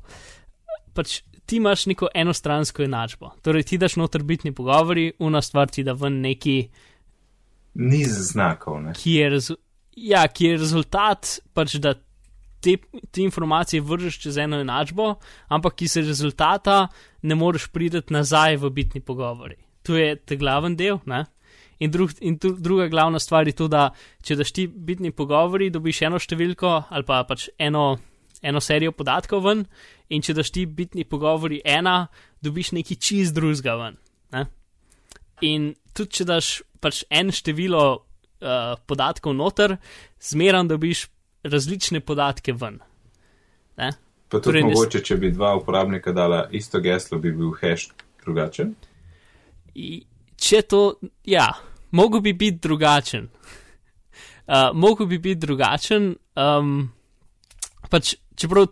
Pač 0.93 1.21
ti 1.45 1.57
imaš 1.57 1.87
neko 1.89 2.11
enostransko 2.15 2.83
enačbo. 2.83 3.33
Torej, 3.43 3.65
ti 3.71 3.79
daš 3.81 3.97
noter 3.99 4.23
bitni 4.23 4.53
pogovori, 4.55 5.09
una 5.19 5.41
stvar 5.41 5.71
ti 5.71 5.83
da 5.83 5.95
ven 5.97 6.21
neki, 6.23 6.55
Niz 7.73 8.11
znakov, 8.31 8.81
ne. 8.83 8.93
ki 8.95 9.13
je, 9.15 9.27
rezu 9.31 9.55
ja, 9.95 10.25
ki 10.27 10.51
je 10.51 10.57
rezultat, 10.59 11.37
pač 11.55 11.77
da 11.79 11.93
te, 12.61 12.77
te 13.11 13.23
informacije 13.23 13.81
vržeš 13.81 14.19
čez 14.25 14.37
eno 14.43 14.59
enačbo, 14.61 15.15
ampak 15.47 15.75
ki 15.79 15.87
se 15.87 16.03
rezultata 16.05 16.87
ne 17.23 17.35
moreš 17.35 17.69
prideti 17.71 18.13
nazaj 18.13 18.59
v 18.61 18.71
bitni 18.75 19.01
pogovori. 19.01 19.57
To 19.87 19.97
je 19.97 20.15
ta 20.15 20.35
glaven 20.35 20.75
del, 20.77 20.99
ne? 21.05 21.25
In, 21.81 21.89
drug, 21.89 22.13
in 22.21 22.37
tu, 22.37 22.53
druga 22.53 22.87
glavna 22.87 23.19
stvar 23.19 23.47
je 23.49 23.55
to, 23.57 23.67
da 23.71 23.89
če 24.21 24.37
daš 24.37 24.51
ti 24.53 24.67
bitni 24.67 25.09
pogovori, 25.11 25.71
dobiš 25.73 26.03
eno 26.05 26.19
številko 26.21 26.73
ali 26.93 27.07
pa 27.07 27.23
pač 27.25 27.47
eno, 27.57 27.95
eno 28.45 28.61
serijo 28.61 28.93
podatkov 28.93 29.41
ven, 29.47 29.63
in 30.13 30.21
če 30.21 30.35
daš 30.37 30.51
ti 30.53 30.67
bitni 30.69 31.07
pogovori 31.09 31.61
ena, 31.65 32.05
dobiš 32.41 32.75
neki 32.77 32.99
čist 33.01 33.33
drugega 33.33 33.77
ven. 33.79 33.97
Ne? 34.35 34.45
In 35.47 35.71
tudi 35.97 36.19
če 36.19 36.27
daš 36.29 36.51
pač 36.81 37.01
en 37.09 37.33
število 37.33 37.83
uh, 37.97 38.77
podatkov 38.85 39.33
noter, 39.37 39.79
zmeram 40.21 40.69
dobiš 40.69 41.07
različne 41.49 42.03
podatke 42.05 42.53
ven. 42.53 42.77
Ne? 43.81 43.89
Pa 44.29 44.37
tudi 44.37 44.61
Torej, 44.61 44.67
mogoče, 44.69 45.01
če 45.03 45.17
bi 45.19 45.33
dva 45.33 45.55
uporabnika 45.57 46.13
dala 46.15 46.45
isto 46.55 46.79
geslo, 46.79 47.17
bi 47.19 47.33
bil 47.35 47.51
hash 47.57 47.89
drugačen. 48.21 48.75
Če 50.41 50.61
to, 50.69 50.83
ja, 51.27 51.49
mogo 51.91 52.19
bi 52.19 52.33
biti 52.33 52.59
drugačen. 52.61 53.29
Uh, 54.51 54.73
mogo 54.73 55.05
bi 55.05 55.15
biti 55.21 55.39
drugačen, 55.39 56.15
um, 56.35 56.89
pač 57.89 58.15
čeprav 58.35 58.65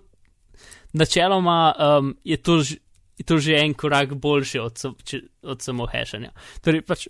načeloma 0.94 1.74
um, 1.78 2.18
je, 2.24 2.38
to, 2.38 2.58
ž- 2.62 2.82
je 3.18 3.24
to 3.26 3.38
že 3.38 3.60
en 3.62 3.74
korak 3.74 4.14
boljši 4.14 4.60
od, 4.60 4.82
če- 5.04 5.22
od 5.44 5.62
samo 5.62 5.86
hashanja. 5.88 6.34
Torej, 6.66 6.82
pač, 6.82 7.08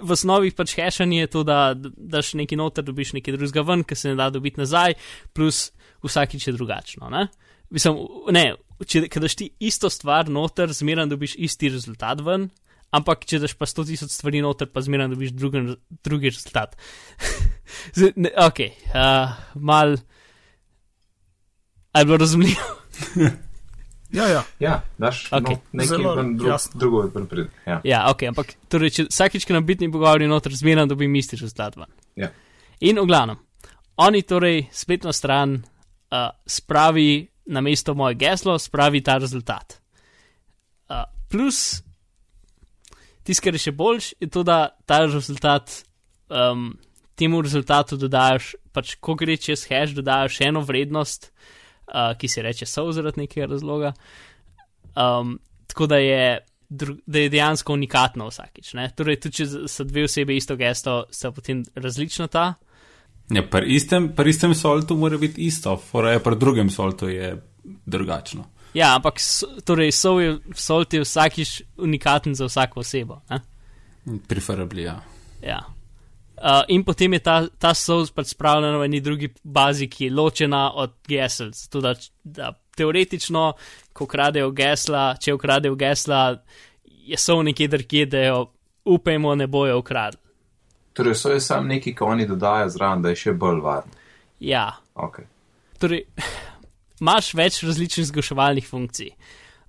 v 0.00 0.14
osnovi 0.14 0.52
pač 0.54 0.76
hashanje 0.78 1.20
je 1.24 1.32
to, 1.32 1.42
da 1.48 1.74
daš 1.74 2.34
nekaj 2.38 2.60
noter, 2.60 2.84
dobiš 2.84 3.16
nekaj 3.18 3.36
drugega 3.36 3.64
ven, 3.66 3.82
ki 3.82 3.96
se 3.96 4.12
ne 4.12 4.18
da 4.20 4.30
dobiti 4.30 4.60
nazaj, 4.60 4.94
plus 5.32 5.70
vsakič 6.04 6.46
je 6.46 6.54
drugačno. 6.54 7.10
Ne? 7.10 7.26
Mislim, 7.74 8.04
ne, 8.30 8.52
če 8.86 9.08
daš 9.08 9.34
ti 9.34 9.50
isto 9.58 9.90
stvar 9.90 10.30
noter, 10.30 10.72
zmeraj 10.72 11.08
dobiš 11.10 11.34
isti 11.48 11.72
rezultat 11.72 12.22
ven, 12.24 12.50
ampak 12.94 13.24
če 13.28 13.42
daš 13.42 13.54
pa 13.58 13.68
100 13.68 13.86
tisoč 13.90 14.14
stvari 14.14 14.42
noter, 14.44 14.70
pa 14.70 14.82
zmeraj 14.84 15.12
dobiš 15.12 15.34
drugi, 15.36 15.64
drugi 16.04 16.32
rezultat. 16.32 16.76
Zdaj, 17.96 18.14
ne, 18.16 18.32
ok, 18.46 18.62
uh, 18.94 19.36
mal. 19.54 19.98
Ali 21.92 22.02
je 22.02 22.08
bilo 22.08 22.20
razumljivo? 22.20 22.66
Ja, 24.08 24.24
ja. 24.24 24.42
Ja, 24.58 24.82
daš 24.98 25.32
Ok. 25.32 25.42
okay. 25.42 25.54
no, 25.54 25.60
nekaj 25.72 25.98
drug, 26.34 26.48
jasno. 26.48 26.78
drugo 26.80 27.02
ven 27.14 27.26
pride. 27.26 27.48
Ja. 27.66 27.80
Ja, 27.84 27.98
ok, 28.10 28.22
ampak 28.32 28.54
torej, 28.72 28.90
če 28.96 29.04
vsakič, 29.10 29.44
ko 29.44 29.52
nam 29.52 29.66
bitni 29.68 29.90
pogovori 29.92 30.24
noter, 30.24 30.54
zmeraj 30.56 30.88
dobim 30.88 31.12
isti 31.20 31.36
rezultat. 31.36 31.76
Ja. 32.16 32.30
In 32.80 33.00
v 33.02 33.04
glavnem, 33.04 33.36
oni 34.00 34.22
torej 34.24 34.62
spletno 34.72 35.12
stran 35.12 35.58
uh, 35.60 36.30
spravi 36.46 37.28
na 37.52 37.60
mesto 37.60 37.94
moje 37.94 38.16
geslo, 38.16 38.56
spravi 38.58 39.04
ta 39.04 39.18
rezultat. 39.20 39.76
Uh, 40.88 41.04
plus, 41.28 41.82
tisto, 43.28 43.44
kar 43.44 43.56
je 43.56 43.64
še 43.68 43.74
boljš, 43.76 44.12
je 44.24 44.30
to, 44.32 44.44
da 44.46 44.58
ta 44.88 45.02
rezultat, 45.04 45.82
um, 46.32 46.70
temu 47.18 47.42
rezultatu 47.44 47.98
dodaš, 48.00 48.54
pač 48.72 48.96
ko 49.02 49.16
gre 49.18 49.36
čez 49.36 49.66
hash, 49.68 49.96
dodaš 49.96 50.40
eno 50.46 50.62
vrednost, 50.64 51.30
uh, 51.30 52.14
ki 52.18 52.30
se 52.30 52.44
reče 52.44 52.68
so 52.68 52.88
zaradi 52.94 53.26
nekega 53.26 53.50
razloga. 53.50 53.92
Um, 54.98 55.36
tako 55.68 55.86
da 55.90 55.98
je, 56.02 56.22
da 56.68 57.18
je 57.18 57.32
dejansko 57.32 57.76
unikatno 57.76 58.30
vsakič. 58.30 58.72
Ne? 58.78 58.88
Torej, 58.96 59.20
tudi 59.24 59.42
če 59.42 59.68
so 59.70 59.86
dve 59.86 60.06
osebe 60.08 60.36
isto 60.36 60.56
gesto, 60.58 61.02
so 61.12 61.32
potem 61.36 61.62
različna 61.76 62.28
ta. 62.32 62.52
Ja, 63.28 63.42
pri 63.44 63.74
istem, 63.76 64.12
pri 64.16 64.32
istem 64.32 64.54
soltu 64.56 64.96
mora 64.96 65.18
biti 65.20 65.44
isto, 65.44 65.76
fora 65.76 66.14
je 66.14 66.22
pri 66.24 66.36
drugem 66.40 66.70
soltu 66.72 67.10
je 67.12 67.34
drugačno. 67.84 68.46
Ja, 68.74 68.94
ampak 68.94 69.20
torej, 69.64 69.92
sol 69.96 70.20
je, 70.20 70.36
solt 70.54 70.92
je 70.92 71.00
vsakič 71.00 71.62
unikaten 71.76 72.34
za 72.34 72.46
vsako 72.46 72.80
osebo. 72.80 73.20
Ne? 73.30 73.40
Preferably, 74.28 74.82
ja. 74.82 75.00
Ja. 75.42 75.58
Uh, 76.38 76.62
in 76.68 76.84
potem 76.84 77.12
je 77.12 77.18
ta, 77.18 77.36
ta 77.58 77.74
source 77.74 78.12
pač 78.14 78.34
spravljen 78.36 78.76
v 78.78 78.86
eni 78.86 79.00
drugi 79.02 79.32
bazi, 79.42 79.88
ki 79.90 80.04
je 80.06 80.14
ločena 80.14 80.68
od 80.78 80.94
gesel. 81.08 81.50
Zato 81.52 81.80
da, 81.82 81.94
da 82.22 82.52
teoretično, 82.78 83.52
ko 83.92 84.06
kradejo 84.06 84.52
gesla, 84.54 85.16
če 85.18 85.34
ukradejo 85.34 85.74
gesla, 85.74 86.38
je 86.84 87.18
so 87.18 87.40
nekje 87.42 87.68
drugje, 87.68 88.06
da 88.06 88.22
jo 88.22 88.38
upajmo 88.84 89.34
ne 89.34 89.46
bojo 89.46 89.78
ukradli. 89.80 90.20
Torej, 90.92 91.14
so 91.14 91.32
je 91.34 91.40
sam 91.40 91.66
neki, 91.66 91.94
ki 91.94 92.04
oni 92.04 92.26
dodajo 92.26 92.68
zraven, 92.74 93.02
da 93.02 93.10
je 93.14 93.18
še 93.24 93.32
bolj 93.32 93.60
varen. 93.64 93.98
Ja, 94.40 94.68
Okay. 94.98 95.24
torej, 95.78 96.04
imaš 97.00 97.32
več 97.38 97.60
različnih 97.66 98.08
zgoševalnih 98.10 98.66
funkcij. 98.68 99.12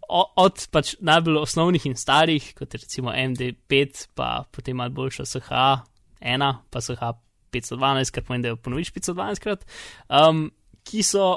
O, 0.09 0.23
od 0.41 0.63
pač 0.73 0.95
najbolj 1.05 1.37
osnovnih 1.43 1.85
in 1.85 1.97
starih, 1.99 2.53
kot 2.57 2.73
recimo 2.73 3.13
MD5, 3.13 4.07
pa 4.17 4.45
potem 4.51 4.79
malo 4.79 4.95
boljša 4.97 5.27
SH1, 5.29 6.45
pa 6.73 6.81
SH512, 6.81 8.13
kar 8.15 8.25
pomeni, 8.25 8.47
da 8.47 8.55
jo 8.55 8.61
ponoviš 8.63 8.89
512 8.95 9.43
krat, 9.43 9.67
um, 10.09 10.47
ki 10.87 11.05
so 11.05 11.35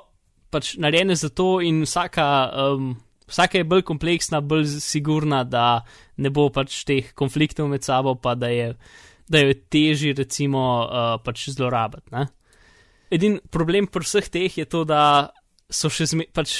pač 0.52 0.74
narejene 0.80 1.16
za 1.16 1.32
to 1.32 1.56
in 1.64 1.84
vsaka. 1.86 2.28
Um, 2.52 2.94
Vsaka 3.32 3.62
je 3.62 3.64
bolj 3.64 3.84
kompleksna, 3.88 4.42
bolj 4.44 4.66
sigurna, 4.82 5.38
da 5.48 5.86
ne 6.20 6.28
bo 6.28 6.50
pač 6.52 6.82
teh 6.84 7.14
konfliktov 7.16 7.70
med 7.70 7.84
sabo, 7.86 8.12
pa 8.20 8.34
da 8.36 8.50
je, 8.52 8.74
da 9.30 9.40
je 9.40 9.54
težje, 9.72 10.12
recimo, 10.18 10.64
uh, 10.84 11.14
pač 11.24 11.46
zlorabiti. 11.54 12.12
ne. 12.12 12.26
Edini 13.12 13.40
problem 13.52 13.88
pri 13.92 14.04
vseh 14.04 14.28
teh 14.28 14.58
je 14.58 14.66
to, 14.68 14.84
da 14.84 15.32
so 15.72 15.90
še 15.92 16.06
zmeraj, 16.12 16.30
pač 16.36 16.54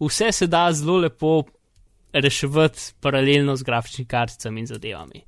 vse 0.00 0.30
se 0.32 0.48
da 0.50 0.66
zelo 0.72 1.00
lepo 1.04 1.42
reševati 2.14 2.94
paralelno 3.02 3.56
z 3.56 3.66
grafičnimi 3.66 4.08
karticami 4.08 4.62
in 4.62 4.70
zadevami. 4.70 5.22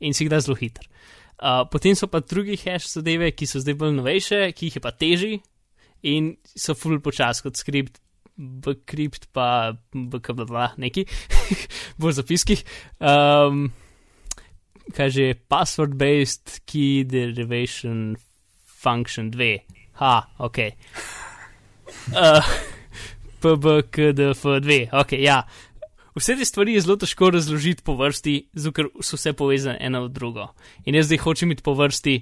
In 0.00 0.16
si 0.16 0.24
jih 0.24 0.32
da 0.32 0.40
zelo 0.40 0.56
hiter. 0.56 0.86
Uh, 1.40 1.64
potem 1.72 1.96
so 1.96 2.08
pa 2.08 2.20
drugi 2.20 2.56
hash 2.60 2.88
zadeve, 2.94 3.30
ki 3.32 3.48
so 3.48 3.60
zdaj 3.60 3.76
bolj 3.80 3.96
novejše, 3.96 4.40
ki 4.56 4.68
jih 4.68 4.76
je 4.76 4.84
pa 4.84 4.92
težji 4.92 5.40
in 6.08 6.34
so 6.44 6.74
full 6.76 7.00
počas 7.04 7.40
kot 7.44 7.60
skript, 7.60 8.00
bkript 8.36 9.28
pa 9.36 9.76
bkbla 9.92 10.74
neki, 10.80 11.04
bolj 12.00 12.18
zapiskih. 12.20 12.64
Um, 13.00 13.68
kaj 14.96 15.12
že, 15.16 15.26
password-based 15.48 16.64
key 16.66 17.04
derivation 17.04 18.16
function 18.64 19.30
2. 19.30 19.60
Ha, 20.00 20.14
ok. 20.40 20.58
Uh, 22.10 22.42
PBKDF2, 23.40 24.88
ok, 24.92 25.12
ja. 25.12 25.42
Vse 26.16 26.34
te 26.36 26.44
stvari 26.44 26.74
je 26.74 26.82
zelo 26.84 26.96
težko 27.00 27.30
razložiti 27.30 27.84
po 27.86 27.94
vrsti, 27.96 28.34
ker 28.74 28.90
so 29.00 29.16
vse 29.16 29.32
povezane 29.36 29.78
ena 29.80 30.02
v 30.04 30.10
drugo. 30.12 30.48
In 30.84 30.98
jaz 30.98 31.06
zdaj 31.08 31.22
hočem 31.22 31.54
iti 31.54 31.62
po 31.62 31.74
vrsti, 31.78 32.16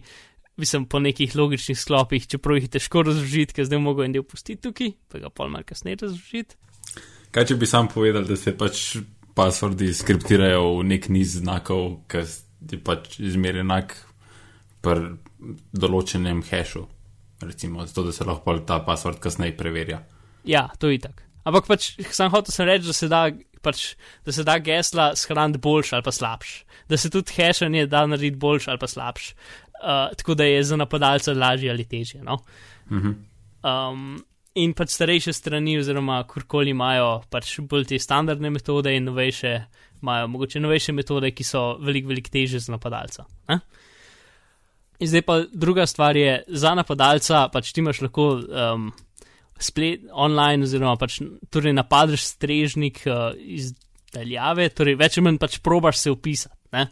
mislim, 0.60 0.84
po 0.86 1.00
nekih 1.00 1.34
logičnih 1.36 1.78
sklopih, 1.78 2.26
čeprav 2.28 2.58
jih 2.58 2.68
je 2.68 2.74
težko 2.76 3.02
razložiti, 3.08 3.56
ker 3.56 3.66
zdaj 3.66 3.80
mogo 3.82 4.04
en 4.04 4.14
del 4.14 4.26
pustiti 4.28 4.60
tukaj, 4.68 4.92
pa 5.08 5.22
ga 5.22 5.30
pol 5.30 5.50
malo 5.54 5.66
kasneje 5.66 6.02
razložiti. 6.04 6.58
Kaj 7.34 7.48
če 7.48 7.56
bi 7.60 7.66
sam 7.66 7.88
povedal, 7.88 8.28
da 8.28 8.36
se 8.36 8.54
pač 8.56 8.98
passwordi 9.38 9.90
skriptirajo 9.94 10.78
v 10.78 10.84
nek 10.92 11.08
niz 11.14 11.38
znakov, 11.40 12.04
ki 12.10 12.24
je 12.74 12.80
pač 12.84 13.18
izmerjen 13.22 13.66
enak 13.66 13.96
pri 14.84 15.16
določenem 15.72 16.42
hashu, 16.50 16.86
recimo, 17.40 17.86
zato 17.86 18.02
da 18.02 18.12
se 18.12 18.24
lahko 18.24 18.58
ta 18.58 18.80
password 18.86 19.18
kasneje 19.18 19.56
preverja. 19.56 20.02
Ja, 20.44 20.68
to 20.78 20.90
je 20.90 20.98
tako. 20.98 21.22
Ampak 21.48 21.68
pač 21.68 21.92
sam 22.12 22.32
hotel 22.32 22.52
sem 22.52 22.66
reči, 22.68 22.86
da 22.88 22.94
se 22.96 23.08
da, 23.08 23.22
pač, 23.64 23.94
da 24.26 24.34
se 24.34 24.44
da 24.44 24.58
gesla 24.60 25.12
shraniti 25.16 25.60
boljš 25.64 25.92
ali 25.96 26.04
pa 26.04 26.12
slabš. 26.12 26.54
Da 26.88 26.96
se 26.96 27.10
tudi 27.10 27.32
hashanje 27.36 27.86
da 27.86 28.06
narediti 28.06 28.36
boljš 28.36 28.68
ali 28.68 28.78
pa 28.78 28.88
slabš. 28.88 29.32
Uh, 29.78 30.10
tako 30.18 30.34
da 30.34 30.44
je 30.44 30.62
za 30.64 30.76
napadalca 30.76 31.32
lažje 31.32 31.70
ali 31.70 31.84
težje. 31.84 32.22
No? 32.22 32.40
Mhm. 32.90 33.12
Um, 33.62 34.18
in 34.58 34.74
pač 34.74 34.92
starejše 34.96 35.32
strani, 35.32 35.78
oziroma 35.78 36.22
kurkoli 36.26 36.74
imajo 36.74 37.22
pač 37.30 37.58
bolj 37.60 37.86
te 37.92 37.98
standardne 38.02 38.50
metode 38.50 38.94
in 38.96 39.06
novejše, 39.06 39.52
imajo 40.02 40.28
mogoče 40.34 40.60
novejše 40.60 40.92
metode, 40.92 41.30
ki 41.30 41.46
so 41.46 41.62
veliko, 41.78 42.10
veliko 42.10 42.32
težje 42.34 42.60
za 42.66 42.74
napadalca. 42.74 43.26
Ne? 43.48 43.60
In 44.98 45.06
zdaj 45.06 45.22
pa 45.22 45.42
druga 45.52 45.86
stvar 45.86 46.16
je, 46.16 46.42
za 46.48 46.74
napadalca 46.74 47.46
pač 47.52 47.72
ti 47.72 47.80
imaš 47.80 48.00
lahko 48.02 48.30
um, 48.42 48.88
splet 49.58 50.08
online, 50.12 50.66
oziroma 50.66 50.96
pač 50.98 51.20
torej 51.50 51.76
napadeš 51.76 52.24
strežnik 52.34 53.04
uh, 53.06 53.30
iz 53.38 53.72
daljave, 54.14 54.68
torej 54.74 54.98
več 54.98 55.18
ali 55.18 55.28
manj 55.28 55.38
pač 55.42 55.58
probaš 55.62 56.02
se 56.02 56.10
upisati. 56.10 56.56
Ne? 56.74 56.88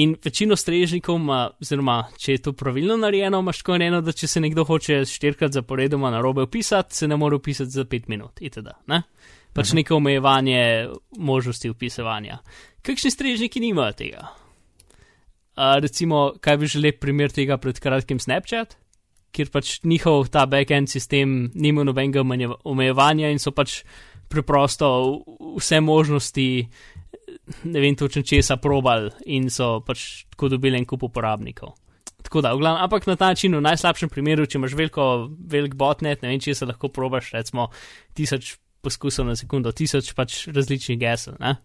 In 0.00 0.14
večino 0.24 0.56
strežnikov, 0.56 1.18
ima, 1.20 1.38
oziroma 1.60 1.98
če 2.20 2.36
je 2.36 2.42
to 2.46 2.52
pravilno 2.56 2.96
narejeno, 3.00 3.42
imaš 3.44 3.60
tako 3.60 3.76
narejeno, 3.76 4.00
da 4.04 4.12
če 4.16 4.28
se 4.28 4.40
nekdo 4.40 4.64
hoče 4.64 5.02
štirikrat 5.08 5.52
zaporedoma 5.52 6.10
na 6.12 6.20
robe 6.24 6.44
upisati, 6.48 6.96
se 6.96 7.08
ne 7.08 7.16
more 7.20 7.36
upisati 7.36 7.70
za 7.70 7.84
pet 7.84 8.08
minut. 8.08 8.40
Itd., 8.40 8.72
ne? 8.88 9.02
Pač 9.52 9.74
neko 9.76 9.98
omejevanje 10.00 10.62
možnosti 11.20 11.68
upisovanja. 11.68 12.38
Kakšni 12.80 13.12
strežniki 13.12 13.60
nimajo 13.60 13.92
tega? 13.98 14.30
Uh, 15.52 15.76
recimo, 15.84 16.32
kaj 16.40 16.56
bi 16.56 16.66
želel 16.66 16.94
primer 17.00 17.30
tega 17.30 17.58
pred 17.60 17.76
kratkim 17.80 18.20
Snapchat, 18.20 18.76
kjer 19.32 19.50
pač 19.52 19.80
njihov 19.84 20.30
ta 20.32 20.46
backend 20.48 20.88
sistem 20.88 21.50
nima 21.54 21.84
nobenega 21.84 22.20
omeje- 22.20 22.56
omejevanja 22.64 23.28
in 23.32 23.40
so 23.40 23.52
pač 23.52 23.82
preprosto 24.32 24.88
vse 25.58 25.80
možnosti, 25.80 26.46
ne 27.64 27.80
vem 27.80 27.96
točno 27.96 28.22
česa, 28.22 28.56
probal 28.56 29.10
in 29.26 29.50
so 29.52 29.80
pač 29.84 30.24
tako 30.32 30.54
dobili 30.56 30.80
en 30.80 30.88
kup 30.88 31.04
uporabnikov. 31.04 31.74
Tako 32.22 32.40
da, 32.40 32.54
glavnem, 32.56 32.84
ampak 32.84 33.06
na 33.06 33.16
ta 33.16 33.28
način, 33.34 33.52
v 33.56 33.60
najslabšem 33.60 34.08
primeru, 34.08 34.46
če 34.46 34.56
imaš 34.58 34.76
veliko, 34.78 35.06
velik 35.52 35.74
botnet, 35.76 36.22
ne 36.22 36.30
vem, 36.30 36.40
če 36.40 36.54
se 36.54 36.68
lahko 36.68 36.88
probaš, 36.88 37.32
recimo, 37.36 37.68
tisoč 38.16 38.54
poskusov 38.80 39.26
na 39.26 39.36
sekundo, 39.36 39.72
tisoč 39.74 40.14
pač 40.16 40.46
različnih 40.48 41.00
gesel. 41.02 41.36
Ne? 41.42 41.56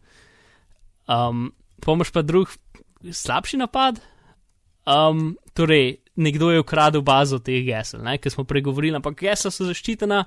Um, 1.07 1.51
Pomaž 1.77 2.09
pa 2.09 2.23
drug 2.25 2.49
slabši 3.03 3.59
napad. 3.61 4.01
Um, 4.87 5.35
torej, 5.53 5.97
nekdo 6.15 6.51
je 6.51 6.61
ukradel 6.63 7.01
bazo 7.01 7.39
teh 7.43 7.65
gesel, 7.67 8.05
ker 8.21 8.31
smo 8.31 8.45
pregovorili, 8.47 8.95
ampak 8.97 9.19
gesla 9.19 9.51
so 9.51 9.67
zaščitena, 9.67 10.23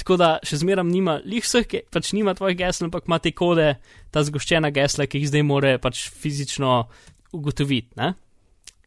tako 0.00 0.16
da 0.20 0.30
še 0.44 0.60
zmeram 0.64 0.90
nima 0.90 1.20
lih 1.24 1.44
vseh, 1.44 1.86
pač 1.92 2.12
nima 2.16 2.34
tvojih 2.36 2.58
gesel, 2.58 2.88
ampak 2.88 3.06
ima 3.08 3.20
te 3.22 3.32
kode, 3.36 3.74
ta 4.10 4.24
zgoščena 4.26 4.72
gesla, 4.74 5.06
ki 5.06 5.22
jih 5.22 5.30
zdaj 5.30 5.46
more 5.46 5.76
pač 5.82 6.08
fizično 6.10 6.74
ugotoviti. 7.36 7.94
Ne? 8.00 8.12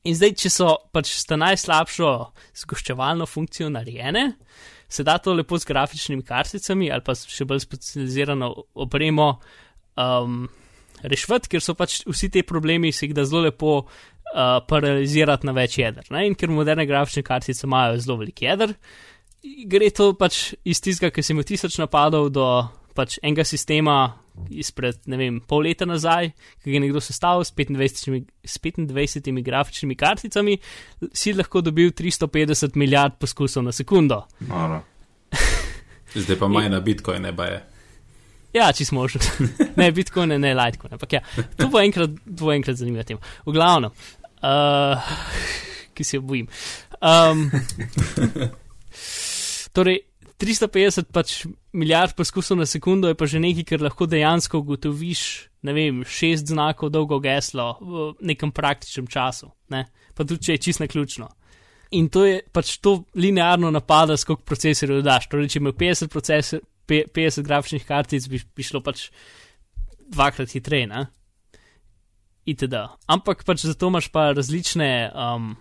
In 0.04 0.18
zdaj, 0.20 0.36
če 0.44 0.52
so 0.52 0.70
pač 0.92 1.14
sta 1.16 1.40
najslabšo 1.40 2.10
zgoščevalno 2.66 3.28
funkcijo 3.30 3.70
narejene, 3.72 4.34
se 4.94 5.06
da 5.08 5.16
to 5.18 5.34
lepo 5.34 5.58
z 5.58 5.66
grafičnimi 5.66 6.26
karticami 6.28 6.92
ali 6.92 7.02
pa 7.02 7.16
s 7.18 7.26
še 7.32 7.48
bolj 7.50 7.64
specializirano 7.64 8.50
opremo 8.84 9.30
um, 9.98 10.44
rešiti, 11.04 11.52
ker 11.54 11.64
so 11.64 11.76
pač 11.78 12.02
vsi 12.08 12.30
ti 12.34 12.44
problemi, 12.48 12.92
se 12.92 13.08
jih 13.08 13.16
da 13.18 13.26
zelo 13.28 13.46
lepo 13.48 13.76
uh, 13.84 14.60
paralizirati 14.70 15.48
na 15.50 15.56
več 15.56 15.78
jeder. 15.80 16.08
Ne? 16.14 16.26
In 16.28 16.38
ker 16.40 16.52
moderne 16.54 16.88
grafične 16.90 17.26
kartice 17.28 17.68
imajo 17.68 18.00
zelo 18.04 18.20
velik 18.22 18.42
jeder, 18.46 18.76
gre 19.68 19.92
to 19.92 20.14
pač 20.20 20.54
iz 20.64 20.82
tistega, 20.84 21.12
ki 21.14 21.24
sem 21.24 21.38
imel 21.38 21.48
tisoč 21.48 21.78
napadov, 21.82 22.30
do 22.34 22.48
pač 22.94 23.18
enega 23.24 23.46
sistema 23.48 23.98
izpred, 24.54 24.98
ne 25.10 25.18
vem, 25.18 25.40
pol 25.46 25.66
leta 25.68 25.86
nazaj, 25.86 26.32
ki 26.62 26.72
ga 26.72 26.78
je 26.78 26.82
nekdo 26.86 27.02
sestavil 27.04 27.46
s 27.46 27.54
25, 27.54 28.24
s 28.46 28.62
25 28.64 29.44
grafičnimi 29.46 29.98
karticami, 29.98 30.58
si 31.14 31.34
lahko 31.38 31.62
dobil 31.66 31.92
350 31.94 32.80
milijard 32.80 33.20
poskusov 33.22 33.66
na 33.66 33.74
sekundo. 33.76 34.24
Noro. 34.50 34.82
Zdaj 36.16 36.40
pa 36.40 36.50
manj 36.54 36.72
na 36.74 36.82
Bitcoin, 36.82 37.22
ne 37.26 37.36
pa 37.36 37.50
je. 37.52 37.62
Ja, 38.54 38.70
če 38.74 38.86
smo 38.86 39.08
že. 39.10 39.20
ne, 39.80 39.90
Bitcoin, 39.92 40.30
ne, 40.30 40.38
ne 40.42 40.54
Litecoin. 40.58 40.94
Ampak 40.94 41.18
ja, 41.18 41.22
to 41.58 41.70
bo 41.74 41.82
enkrat, 41.82 42.14
to 42.24 42.46
bo 42.46 42.54
enkrat 42.54 42.78
zanimiva 42.78 43.06
tema. 43.08 43.22
V 43.48 43.56
glavnem, 43.56 43.94
uh, 44.46 45.14
ki 45.98 46.06
se 46.06 46.22
bojim. 46.22 46.50
Um, 47.02 47.50
torej, 49.76 50.04
350 50.44 51.10
pač 51.14 51.46
milijard 51.74 52.16
poskusov 52.18 52.58
na 52.60 52.66
sekundo 52.68 53.08
je 53.08 53.16
pa 53.16 53.26
že 53.30 53.40
nekaj, 53.40 53.66
kar 53.74 53.86
lahko 53.86 54.08
dejansko 54.10 54.60
ugotoviš, 54.60 55.22
ne 55.64 55.74
vem, 55.74 56.02
šest 56.04 56.52
znakov 56.52 56.92
dolgo 56.92 57.20
geslo 57.24 57.78
v 57.80 58.10
nekem 58.28 58.52
praktičnem 58.52 59.08
času, 59.08 59.50
ne? 59.72 59.86
pa 60.14 60.26
tudi 60.28 60.46
če 60.46 60.58
je 60.58 60.64
čist 60.68 60.84
na 60.84 60.88
ključno. 60.88 61.30
In 61.94 62.10
to 62.10 62.26
je 62.26 62.42
pač 62.54 62.78
to 62.82 63.04
linearno 63.16 63.70
napada, 63.72 64.18
skoliko 64.18 64.44
procesorjev 64.50 65.04
daš. 65.06 65.28
Torej, 65.30 65.52
če 65.54 65.60
imaš 65.62 65.76
50, 65.78 66.10
procesor, 66.10 66.62
pe- 66.62 66.73
50 66.88 67.46
grafičnih 67.48 67.86
kartic, 67.88 68.28
bi, 68.28 68.42
bi 68.56 68.66
šlo 68.66 68.82
pač 68.84 69.08
dvakrat 70.14 70.52
hitreje, 70.56 70.88
ne? 70.92 71.06
Itd. 72.50 72.80
Ampak 73.08 73.46
pač 73.48 73.64
zato 73.64 73.88
imaš 73.92 74.10
pa 74.12 74.32
različne. 74.36 74.90
Um, 75.16 75.54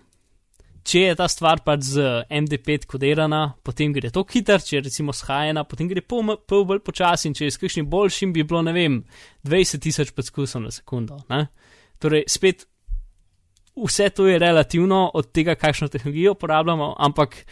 če 0.83 1.05
je 1.05 1.15
ta 1.15 1.29
stvar 1.31 1.61
pač 1.63 1.85
z 1.93 2.03
MD5 2.27 2.87
kodirana, 2.91 3.55
potem 3.63 3.93
gre 3.95 4.11
to 4.11 4.25
hiter, 4.27 4.59
če 4.59 4.75
je 4.77 4.83
recimo 4.89 5.15
shajena, 5.15 5.63
potem 5.63 5.87
gre 5.87 6.03
pol, 6.03 6.35
pol 6.43 6.65
bolj 6.67 6.83
počasi 6.83 7.29
in 7.29 7.37
če 7.37 7.47
je 7.47 7.55
s 7.55 7.61
kakšnim 7.61 7.87
boljšim, 7.91 8.33
bi 8.35 8.43
bilo, 8.43 8.61
ne 8.67 8.75
vem, 8.75 8.99
20 9.47 9.83
tisoč 9.83 10.11
poskusov 10.15 10.65
na 10.65 10.73
sekundo. 10.75 11.21
Ne? 11.31 11.45
Torej, 12.03 12.27
spet 12.27 12.67
vse 13.79 14.09
to 14.09 14.27
je 14.27 14.39
relativno 14.39 15.07
od 15.13 15.31
tega, 15.31 15.55
kakšno 15.55 15.87
tehnologijo 15.87 16.35
uporabljamo, 16.35 16.95
ampak 16.99 17.45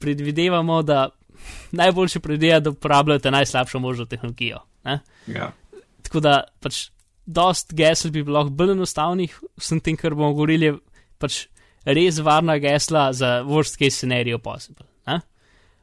predvidevamo, 0.00 0.82
da 0.82 1.08
najboljše 1.72 2.20
predvideva, 2.20 2.60
da 2.60 2.70
uporabljate 2.70 3.30
najslabšo 3.30 3.78
možno 3.78 4.04
tehnologijo. 4.04 4.58
Ne? 4.84 5.00
Ja. 5.26 5.52
Tako 6.02 6.20
da 6.20 6.42
pač 6.60 6.88
dost 7.26 7.74
gesel 7.76 8.10
bi 8.10 8.22
bilo 8.24 8.44
bolj 8.44 8.72
enostavnih, 8.72 9.34
vsem 9.60 9.80
tem, 9.80 9.96
kar 9.96 10.14
bomo 10.16 10.32
govorili, 10.32 10.70
je 10.70 10.76
pač 11.18 11.46
res 11.84 12.18
varna 12.24 12.58
gesla 12.58 13.12
za 13.12 13.42
worst 13.44 13.78
case 13.78 13.96
scenario 13.96 14.38
possible. 14.38 14.86
Ne? 15.06 15.20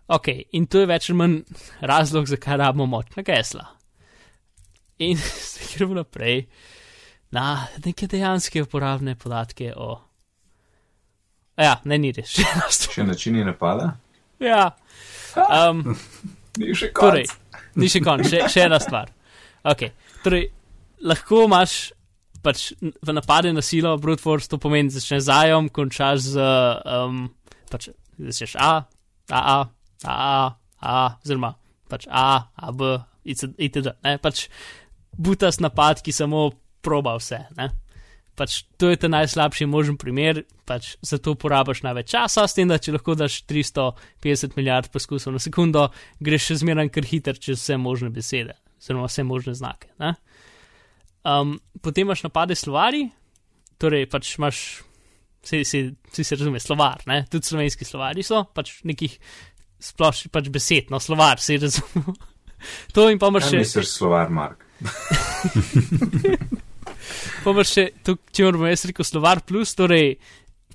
Ok, 0.07 0.27
in 0.51 0.65
to 0.65 0.81
je 0.83 0.89
več 0.89 1.09
ali 1.09 1.17
manj 1.17 1.37
razlog, 1.81 2.27
zakaj 2.29 2.57
rabimo 2.61 2.85
močna 2.89 3.23
gesla. 3.25 3.67
In 5.05 5.17
zdaj 5.49 5.75
gremo 5.75 5.99
naprej 6.01 6.47
na 7.35 7.67
neke 7.85 8.07
dejanske 8.07 8.63
uporabne 8.63 9.15
podatke 9.15 9.73
o. 9.75 9.93
A 11.55 11.63
Ja, 11.63 11.75
ne, 11.83 11.97
ni 11.97 12.11
res. 12.11 12.33
Še 12.95 13.03
načini 13.07 13.45
napada? 13.45 13.95
ja. 14.39 14.71
Um, 15.35 15.81
Ni 16.55 16.71
še 16.71 16.91
Torej, 16.95 17.27
ni 17.75 17.89
še 17.91 17.99
konc, 18.03 18.23
še, 18.31 18.45
še 18.51 18.63
ena 18.69 18.79
stvar. 18.79 19.09
Okay. 19.67 19.91
Torej, 20.23 20.47
lahko 21.03 21.43
imaš 21.49 21.91
pač 22.45 22.69
v 22.79 23.15
napade 23.15 23.51
na 23.51 23.63
silo, 23.65 23.95
brute 23.99 24.23
force, 24.23 24.47
to 24.47 24.61
pomeni, 24.61 24.93
začneš 24.93 25.25
z 25.25 25.33
ajom, 25.33 25.67
končaš 25.73 26.29
z, 26.29 26.45
um, 26.85 27.25
pač 27.71 27.89
začneš 28.21 28.55
A, 28.61 28.85
A, 29.33 29.39
A, 29.41 29.57
A, 30.05 30.15
A, 30.15 30.49
A, 30.79 30.97
oziroma 31.25 31.55
pač 31.89 32.07
A, 32.09 32.49
A, 32.55 32.71
B, 32.71 32.95
itd. 33.25 33.53
itd. 33.57 33.93
Ne? 34.05 34.17
Pač 34.21 34.47
butas 35.17 35.59
napad, 35.63 36.01
ki 36.05 36.13
samo 36.13 36.49
proba 36.85 37.15
vse. 37.17 37.45
Ne? 37.57 37.71
Pač 38.35 38.65
to 38.75 38.89
je 38.91 38.99
ta 38.99 39.07
najslabši 39.07 39.65
možen 39.71 39.95
primer, 39.95 40.41
pač 40.67 40.95
zato 40.99 41.37
porabiš 41.39 41.85
največ 41.85 42.09
časa, 42.11 42.43
s 42.43 42.57
tem, 42.57 42.67
da 42.67 42.75
če 42.81 42.97
lahko 42.97 43.15
daš 43.15 43.39
350 43.47 44.57
milijard 44.59 44.91
poskusov 44.91 45.31
na 45.35 45.39
sekundo, 45.39 45.87
greš 46.19 46.49
še 46.49 46.57
zmeraj 46.65 46.91
kar 46.91 47.07
hiter 47.07 47.39
čez 47.39 47.61
vse 47.61 47.79
možne 47.79 48.11
besede, 48.11 48.57
oziroma 48.81 49.07
vse 49.07 49.23
možne 49.23 49.55
znake. 49.55 49.93
Ne? 50.03 50.17
Um, 51.23 51.55
potem 51.79 52.03
imaš 52.03 52.25
napade 52.27 52.59
slovari, 52.59 53.05
torej 53.79 54.09
pač 54.11 54.35
imaš, 54.35 54.61
vsi 55.47 55.63
se, 55.63 55.83
vsi 56.11 56.27
se 56.27 56.35
razume, 56.35 56.59
slovar, 56.59 57.07
ne? 57.07 57.23
tudi 57.31 57.47
slovenski 57.47 57.87
slovari 57.87 58.25
so, 58.25 58.43
pač 58.51 58.81
nekih 58.83 59.15
splošnih 59.79 60.35
pač 60.35 60.51
besed, 60.51 60.91
no 60.91 60.99
slovar, 60.99 61.39
se 61.39 61.55
razume. 61.63 62.19
to 62.95 63.07
in 63.07 63.21
pa 63.21 63.31
imaš 63.31 63.47
še. 63.53 63.63
misliš, 63.63 63.95
slovar 63.95 64.27
Mark? 64.27 64.67
Pa 67.43 67.53
pa 67.53 67.65
še, 67.67 67.89
to, 68.05 68.17
če 68.31 68.47
moramo 68.47 68.71
jaz 68.71 68.85
rekel, 68.89 69.07
slovar 69.07 69.43
plus, 69.47 69.75
torej 69.77 70.15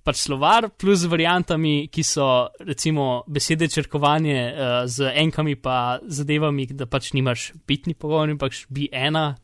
pač 0.04 0.22
slovar 0.22 0.70
plus 0.80 1.02
z 1.04 1.10
variantami, 1.12 1.88
ki 1.92 2.02
so 2.06 2.26
recimo 2.64 3.22
besede 3.28 3.68
črkovanje 3.68 4.38
uh, 4.40 4.68
z 4.88 5.12
enkami 5.22 5.56
pa 5.60 6.00
zadevami, 6.02 6.70
da 6.72 6.88
pač 6.88 7.12
nimaš 7.16 7.50
bitni 7.68 7.94
pogovori, 7.94 8.38
pač 8.40 8.64
bi 8.72 8.88
ena, 8.92 9.34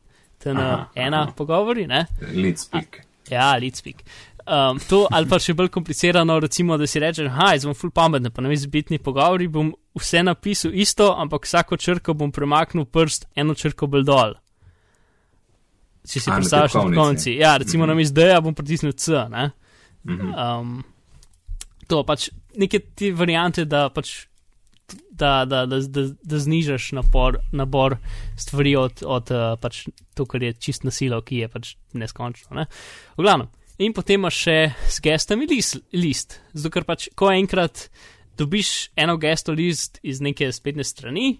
ten 0.41 0.57
Aha, 0.57 0.87
ena 0.97 1.27
aha. 1.27 1.35
pogovori, 1.37 1.85
ne? 1.89 2.07
Lead 2.33 2.61
speak. 2.61 3.03
Ja, 3.29 3.53
lead 3.59 3.77
speak. 3.77 4.03
Um, 4.47 4.79
to 4.79 5.01
ali 5.11 5.27
pa 5.27 5.41
še 5.43 5.51
bolj 5.57 5.67
komplicirano, 5.75 6.37
recimo, 6.39 6.77
da 6.79 6.87
si 6.87 7.01
rečeš, 7.03 7.27
haj, 7.35 7.59
zdaj 7.59 7.73
bom 7.73 7.77
full 7.77 7.91
pameten, 7.91 8.31
pa 8.31 8.41
ne 8.41 8.47
vem, 8.47 8.57
z 8.57 8.71
bitni 8.71 8.99
pogovori 9.03 9.49
bom 9.51 9.73
vse 9.97 10.23
napisal 10.23 10.71
isto, 10.71 11.11
ampak 11.19 11.43
vsako 11.43 11.75
črko 11.75 12.15
bom 12.15 12.31
premaknil 12.31 12.87
prst 12.87 13.27
eno 13.35 13.57
črko 13.59 13.91
bolj 13.91 14.07
dol. 14.07 14.37
Če 16.07 16.19
si 16.23 16.31
predstavljaš 16.31 16.73
na 16.79 16.95
konci. 16.95 17.33
Ja, 17.35 17.57
recimo 17.59 17.83
Mhm. 17.83 17.89
na 17.91 17.95
mestu 17.95 18.15
D-ja 18.15 18.39
bom 18.41 18.55
pritisnil 18.55 18.93
C. 18.95 19.11
Ne? 19.29 19.51
Mhm. 20.07 20.33
Um, 20.33 20.83
to 21.87 22.03
pač 22.03 22.29
neke 22.55 22.79
te 22.95 23.11
variante, 23.11 23.65
da 23.65 23.89
pač. 23.89 24.25
Da, 25.11 25.43
da, 25.45 25.65
da, 25.67 25.81
da, 25.81 26.01
da 26.23 26.37
znižaš 26.39 26.91
napor, 26.95 27.41
nabor 27.51 27.97
stvari 28.39 28.75
od, 28.79 29.01
od 29.03 29.31
uh, 29.35 29.57
pač 29.59 29.81
to, 30.15 30.23
kar 30.29 30.43
je 30.45 30.53
čist 30.53 30.85
nasilo, 30.87 31.19
ki 31.25 31.41
je 31.41 31.47
pač 31.51 31.71
neskončno. 31.91 32.55
Ne? 32.55 32.67
V 33.17 33.25
glavnem. 33.25 33.49
In 33.83 33.91
potem 33.93 34.21
imaš 34.21 34.37
še 34.45 34.55
s 34.87 35.01
gestami 35.03 35.43
list, 35.49 35.81
list. 35.91 36.37
Zato, 36.53 36.71
ker 36.71 36.85
pač, 36.87 37.09
ko 37.19 37.27
enkrat 37.33 37.89
dobiš 38.39 38.93
eno 38.95 39.17
gesto 39.19 39.51
list 39.57 39.99
iz 40.07 40.21
neke 40.23 40.47
spletne 40.55 40.85
strani, 40.87 41.33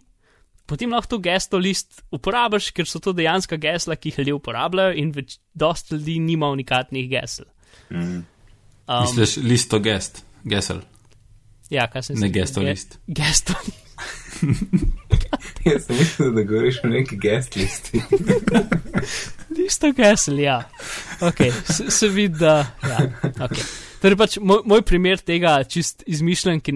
potem 0.68 0.92
lahko 0.92 1.16
to 1.16 1.20
gesto 1.24 1.58
list 1.58 2.02
uporabiš, 2.14 2.70
ker 2.76 2.86
so 2.90 3.00
to 3.04 3.14
dejansko 3.16 3.58
gesla, 3.64 3.96
ki 3.96 4.12
jih 4.12 4.20
ljudje 4.22 4.36
uporabljajo 4.38 4.94
in 5.00 5.12
več, 5.16 5.38
dosta 5.56 5.96
ljudi 5.96 6.20
nima 6.20 6.50
unikatnih 6.54 7.10
gesel. 7.12 7.48
Mhm. 7.92 8.22
Um, 8.88 9.04
Misliš 9.04 9.38
listo 9.44 9.80
gest, 9.84 10.22
gesel, 10.48 10.80
ja, 11.70 11.90
kaj 11.92 12.06
sem 12.08 12.20
ne 12.22 12.30
si- 12.30 12.34
gesto 12.38 12.62
ge- 12.64 12.70
list. 12.72 13.00
Gesto 13.20 13.54
Jaz 15.68 15.86
sem 15.88 15.98
mislil, 15.98 16.30
da 16.36 16.44
govoriš 16.48 16.78
o 16.84 16.88
neki 16.88 17.18
guest 17.20 17.56
listi. 17.58 18.00
Listo 19.58 19.92
gesel, 19.98 20.40
ja. 20.40 20.62
Ok, 21.22 21.42
se, 21.66 21.92
se 21.92 22.08
vidi, 22.08 22.38
da. 22.40 22.60
Ja, 22.84 23.00
okay. 23.42 23.64
Torej, 24.02 24.18
pač 24.20 24.38
moj, 24.40 24.62
moj 24.70 24.84
primer 24.86 25.20
tega 25.26 25.58
čist 25.68 26.04
izmišljen, 26.08 26.62
ki 26.62 26.76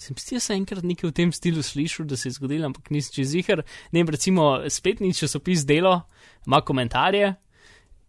sem 0.00 0.16
si 0.16 0.34
jaz 0.34 0.48
enkrat 0.54 0.86
nekaj 0.86 1.10
v 1.10 1.12
tem 1.16 1.32
stilu 1.32 1.62
slišal, 1.62 2.06
da 2.08 2.16
se 2.16 2.30
je 2.30 2.38
zgodilo, 2.38 2.70
ampak 2.70 2.88
nisem 2.90 3.18
čez 3.20 3.34
zihar. 3.34 3.62
Ne 3.92 4.00
vem, 4.00 4.10
recimo 4.16 4.56
spletni 4.72 5.12
časopis 5.14 5.66
Delo 5.68 6.00
ima 6.46 6.62
komentarje. 6.64 7.34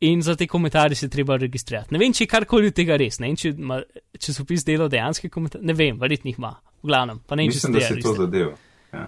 In 0.01 0.23
za 0.25 0.33
te 0.35 0.47
komentarje 0.49 0.95
se 0.97 1.09
treba 1.13 1.35
registrirati. 1.37 1.93
Ne 1.93 1.99
vem, 2.01 2.13
če 2.13 2.23
je 2.23 2.27
karkoli 2.31 2.71
od 2.71 2.73
tega 2.73 2.95
res, 2.97 3.19
ne 3.21 3.27
vem, 3.27 3.35
če 3.37 3.51
ima 3.53 3.75
časopis 4.17 4.63
delo 4.65 4.87
dejanske 4.89 5.29
komentarje. 5.29 5.67
Ne 5.69 5.75
vem, 5.77 5.99
verjetno 6.01 6.31
jih 6.31 6.39
ima, 6.41 6.55
v 6.81 6.89
glavnem. 6.89 7.19
Ne 7.29 7.37
vem, 7.37 7.51
Mislim, 7.51 7.61
se 7.61 7.71
da 7.75 7.81
si 7.85 7.87
to 7.87 7.93
registrira. 7.93 8.23
zadev. 8.23 8.47
Ja. 8.93 9.03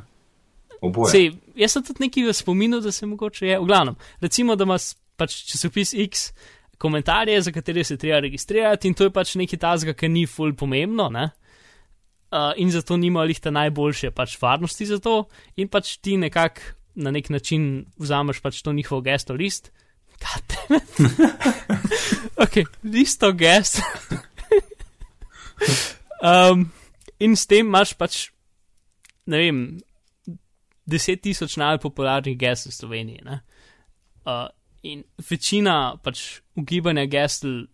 Oboje. 0.86 1.10
Sej, 1.16 1.32
jaz 1.64 1.74
sem 1.74 1.86
tudi 1.88 2.04
nekaj 2.06 2.28
v 2.28 2.36
spominu, 2.38 2.82
da 2.84 2.92
se 2.94 3.10
mogoče 3.10 3.48
je. 3.48 3.58
V 3.64 3.66
glavnem, 3.72 3.98
recimo, 4.22 4.54
da 4.56 4.68
imaš 4.70 4.92
pač 5.18 5.40
časopis 5.50 5.96
X 5.98 6.28
komentarje, 6.78 7.42
za 7.42 7.52
katere 7.52 7.84
se 7.84 7.98
treba 7.98 8.20
registrirati, 8.20 8.88
in 8.88 8.94
to 8.94 9.10
je 9.10 9.16
pač 9.18 9.34
nekaj 9.42 9.60
tazga, 9.66 9.98
ki 9.98 10.12
ni 10.14 10.28
ful 10.30 10.54
pomembno, 10.54 11.10
ne? 11.10 11.32
Uh, 12.34 12.50
in 12.58 12.72
zato 12.74 12.98
nima 12.98 13.22
lihta 13.22 13.52
najboljše 13.54 14.10
pač 14.12 14.40
varnosti 14.42 14.88
za 14.90 14.98
to, 14.98 15.28
in 15.56 15.68
pač 15.70 15.98
ti 16.02 16.18
nekako 16.18 16.74
na 16.96 17.12
nek 17.14 17.30
način 17.30 17.86
vzameš 17.98 18.40
pač 18.42 18.62
to 18.66 18.74
njihovo 18.74 19.02
gesto 19.06 19.34
list. 19.34 19.70
ok, 22.44 22.56
listo 22.84 23.32
gest. 23.38 23.82
um, 26.22 26.72
in 27.20 27.36
s 27.36 27.46
tem 27.46 27.68
imaš 27.68 27.94
pač, 27.94 28.32
ne 29.30 29.38
vem, 29.38 29.62
deset 30.90 31.22
tisoč 31.22 31.58
najpopularnejših 31.62 32.40
gest 32.40 32.70
v 32.70 32.76
Sloveniji. 32.76 33.22
Uh, 34.26 34.50
in 34.84 35.04
večina 35.30 35.96
pač 36.04 36.42
ugibanja 36.60 37.06
gesl 37.06 37.68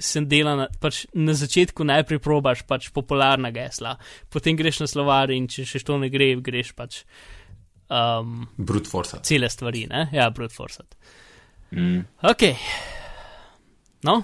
sem 0.00 0.24
dela 0.28 0.56
na, 0.56 0.66
pač 0.80 1.04
na 1.14 1.32
začetku 1.36 1.84
najprej 1.84 2.18
probaš 2.24 2.64
pač 2.66 2.88
popularna 2.94 3.52
gesla, 3.54 3.94
potem 4.32 4.56
greš 4.56 4.80
na 4.80 4.88
slovar 4.90 5.30
in 5.30 5.46
če 5.46 5.66
še 5.68 5.82
to 5.84 5.98
ne 6.00 6.08
gre, 6.10 6.32
greš 6.40 6.72
pač. 6.74 7.02
Um, 7.90 8.44
Brute 8.56 8.88
force. 8.90 9.18
Cele 9.26 9.48
stvari, 9.50 9.84
ne? 9.90 10.08
Ja, 10.14 10.28
brute 10.30 10.54
force. 10.54 10.84
Mm. 11.74 12.04
Ok. 12.22 12.42
No, 14.02 14.22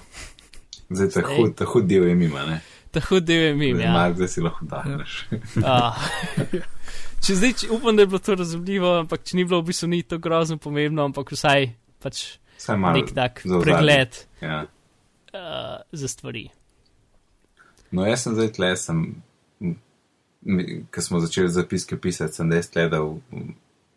Zdaj 0.89 1.09
ta 1.13 1.21
hud, 1.27 1.51
ta 1.59 1.65
hud 1.67 1.83
del 1.87 2.07
je 2.07 2.15
mima, 2.15 2.45
ne? 2.47 2.61
ta 2.95 3.01
hud 3.09 3.25
del 3.27 3.41
je 3.49 3.55
mim, 3.59 3.79
ja. 3.83 3.91
Mar, 3.91 4.13
da 4.15 4.27
si 4.31 4.41
lahko 4.41 4.63
dahneš. 4.71 5.17
Uh, 5.59 6.07
če 7.23 7.35
zdaj, 7.35 7.51
če, 7.59 7.67
upam, 7.75 7.97
da 7.99 8.05
je 8.05 8.09
bilo 8.13 8.21
to 8.23 8.37
razumljivo, 8.39 8.93
ampak 9.03 9.25
če 9.27 9.35
ni 9.37 9.43
bilo 9.45 9.59
v 9.61 9.67
bistvu 9.67 9.89
ni 9.91 9.99
to 10.07 10.17
grozno 10.23 10.55
pomembno, 10.63 11.03
ampak 11.11 11.35
vsaj 11.35 11.67
pač 12.01 12.23
Vsaj 12.57 12.79
malo. 12.79 12.95
nek 12.97 13.11
tak 13.13 13.43
za 13.43 13.51
ozadje. 13.51 13.65
pregled 13.67 14.17
Ja. 14.41 14.63
Uh, 15.33 15.81
za 15.91 16.07
stvari. 16.07 16.49
No, 17.91 18.05
jaz 18.05 18.23
sem 18.23 18.35
zdaj 18.35 18.51
tle, 18.55 18.71
sem, 18.77 19.03
ko 20.91 21.01
smo 21.01 21.19
začeli 21.19 21.49
zapiske 21.49 21.97
pisati, 21.97 22.33
sem 22.33 22.51
zdaj 22.51 22.63
gledal 22.73 23.15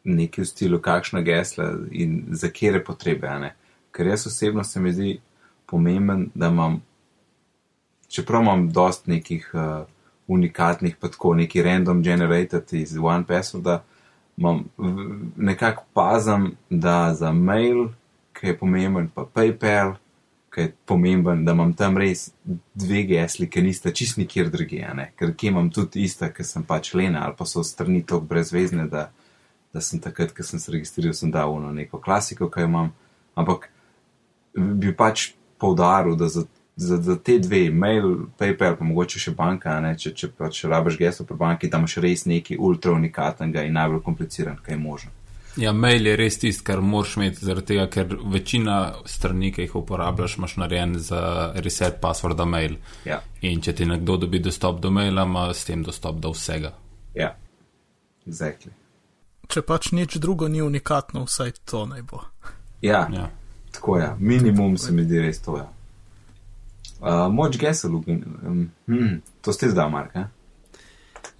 nekaj 0.04 0.44
v 0.44 0.48
stilu, 0.48 0.80
kakšna 0.80 1.20
gesla 1.26 1.72
in 1.90 2.22
za 2.30 2.48
kere 2.48 2.84
potrebe. 2.84 3.28
ne. 3.38 3.54
Ker 3.92 4.06
jaz 4.06 4.26
osebno 4.26 4.64
se 4.64 4.80
mi 4.80 4.92
zdi 4.92 5.20
pomemben, 5.66 6.30
da 6.34 6.48
imam, 6.48 6.82
čeprav 8.08 8.42
imam 8.42 8.70
dost 8.72 9.06
nekih 9.06 9.50
uh, 9.54 9.86
unikatnih, 10.26 10.96
pa 10.96 11.08
tako 11.08 11.34
neki 11.34 11.62
random 11.62 12.02
generated 12.02 12.72
iz 12.72 12.96
OnePassov, 13.02 13.60
da 13.60 13.82
imam 14.36 14.64
nekako 15.36 15.84
pazem, 15.94 16.52
da 16.70 17.14
za 17.14 17.32
mail, 17.32 17.88
ki 18.32 18.46
je 18.46 18.58
pomemben, 18.58 19.08
pa 19.14 19.26
PayPal, 19.34 19.94
ki 20.54 20.60
je 20.60 20.72
pomemben, 20.84 21.44
da 21.44 21.52
imam 21.52 21.72
tam 21.74 21.98
res 21.98 22.30
dve 22.74 23.04
gesli, 23.06 23.46
ki 23.50 23.62
nista 23.62 23.92
čist 23.94 24.18
nikjer 24.18 24.50
drugje, 24.50 24.88
ker 25.18 25.34
kje 25.38 25.52
imam 25.52 25.70
tudi 25.70 26.02
ista, 26.04 26.30
ker 26.34 26.46
sem 26.46 26.64
pač 26.66 26.92
lena 26.94 27.24
ali 27.26 27.36
pa 27.38 27.46
so 27.46 27.62
strani 27.62 28.02
tako 28.02 28.26
brezvezne, 28.32 28.88
da, 28.90 29.10
da 29.72 29.80
sem 29.80 30.02
takrat, 30.02 30.34
ko 30.34 30.46
sem 30.46 30.58
se 30.58 30.72
registriral, 30.74 31.14
sem 31.14 31.30
dal 31.30 31.54
na 31.62 31.70
neko 31.72 32.02
klasiko, 32.02 32.50
ki 32.50 32.64
jo 32.64 32.70
imam, 32.72 32.90
ampak 33.38 33.68
bi 34.54 34.90
pač 34.96 35.30
poudaril, 35.60 36.16
da 36.18 36.26
za, 36.28 36.44
za, 36.76 36.98
za 36.98 37.16
te 37.16 37.38
dve, 37.38 37.68
mail, 37.70 38.26
PayPal, 38.40 38.74
pa 38.78 38.88
mogoče 38.88 39.22
še 39.22 39.36
banka, 39.38 39.76
ne? 39.84 39.94
če, 39.94 40.16
če 40.16 40.32
pač 40.34 40.64
rabiš 40.66 40.98
geslo 40.98 41.28
pri 41.28 41.38
banki, 41.38 41.70
tam 41.70 41.86
imaš 41.86 42.00
res 42.02 42.26
nekaj 42.26 42.58
ultra 42.58 42.96
unikatnega 42.96 43.62
in 43.68 43.78
najbolj 43.78 44.02
kompliciran, 44.02 44.58
kaj 44.64 44.74
je 44.74 44.82
možno. 44.82 45.19
Ja, 45.60 45.72
mail 45.76 46.06
je 46.06 46.16
res 46.16 46.38
tisto, 46.40 46.64
kar 46.64 46.80
moraš 46.80 47.16
imeti, 47.18 47.44
zaradi 47.44 47.66
tega, 47.74 47.86
ker 47.92 48.14
večina 48.32 48.76
strani, 49.04 49.50
ki 49.52 49.66
jih 49.66 49.74
uporabljaš, 49.82 50.38
imaš 50.38 50.56
narejen 50.62 50.94
za 50.98 51.20
reset 51.60 51.98
passworda 52.00 52.46
mail. 52.48 52.78
Ja, 53.04 53.20
In 53.44 53.60
če 53.60 53.74
ti 53.76 53.86
nekdo 53.88 54.16
dobi 54.20 54.40
dostop 54.40 54.80
do 54.80 54.90
maila, 54.90 55.26
ima 55.28 55.48
s 55.54 55.64
tem 55.68 55.82
dostop 55.84 56.16
do 56.20 56.32
vsega. 56.32 56.72
ja, 57.14 57.34
exactly. 58.26 58.72
Če 59.50 59.62
pač 59.66 59.90
nič 59.92 60.16
drugo 60.22 60.48
ni 60.48 60.62
unikatno, 60.62 61.24
vsaj 61.26 61.52
to 61.64 61.84
naj 61.86 62.02
bo. 62.02 62.24
Ja, 62.82 63.08
Ja. 63.12 63.28
Tako 63.72 63.98
je, 63.98 64.08
minimum 64.18 64.78
se 64.78 64.92
mi 64.92 65.04
zdi 65.04 65.20
res 65.22 65.38
to. 65.42 65.56
Ja. 65.56 65.68
Uh, 67.00 67.32
moč 67.32 67.56
gesel, 67.58 67.94
um, 67.94 68.70
hmm, 68.86 69.20
to 69.40 69.52
ste 69.52 69.68
zdaj, 69.70 69.90
Mark. 69.90 70.16
Eh? 70.16 70.26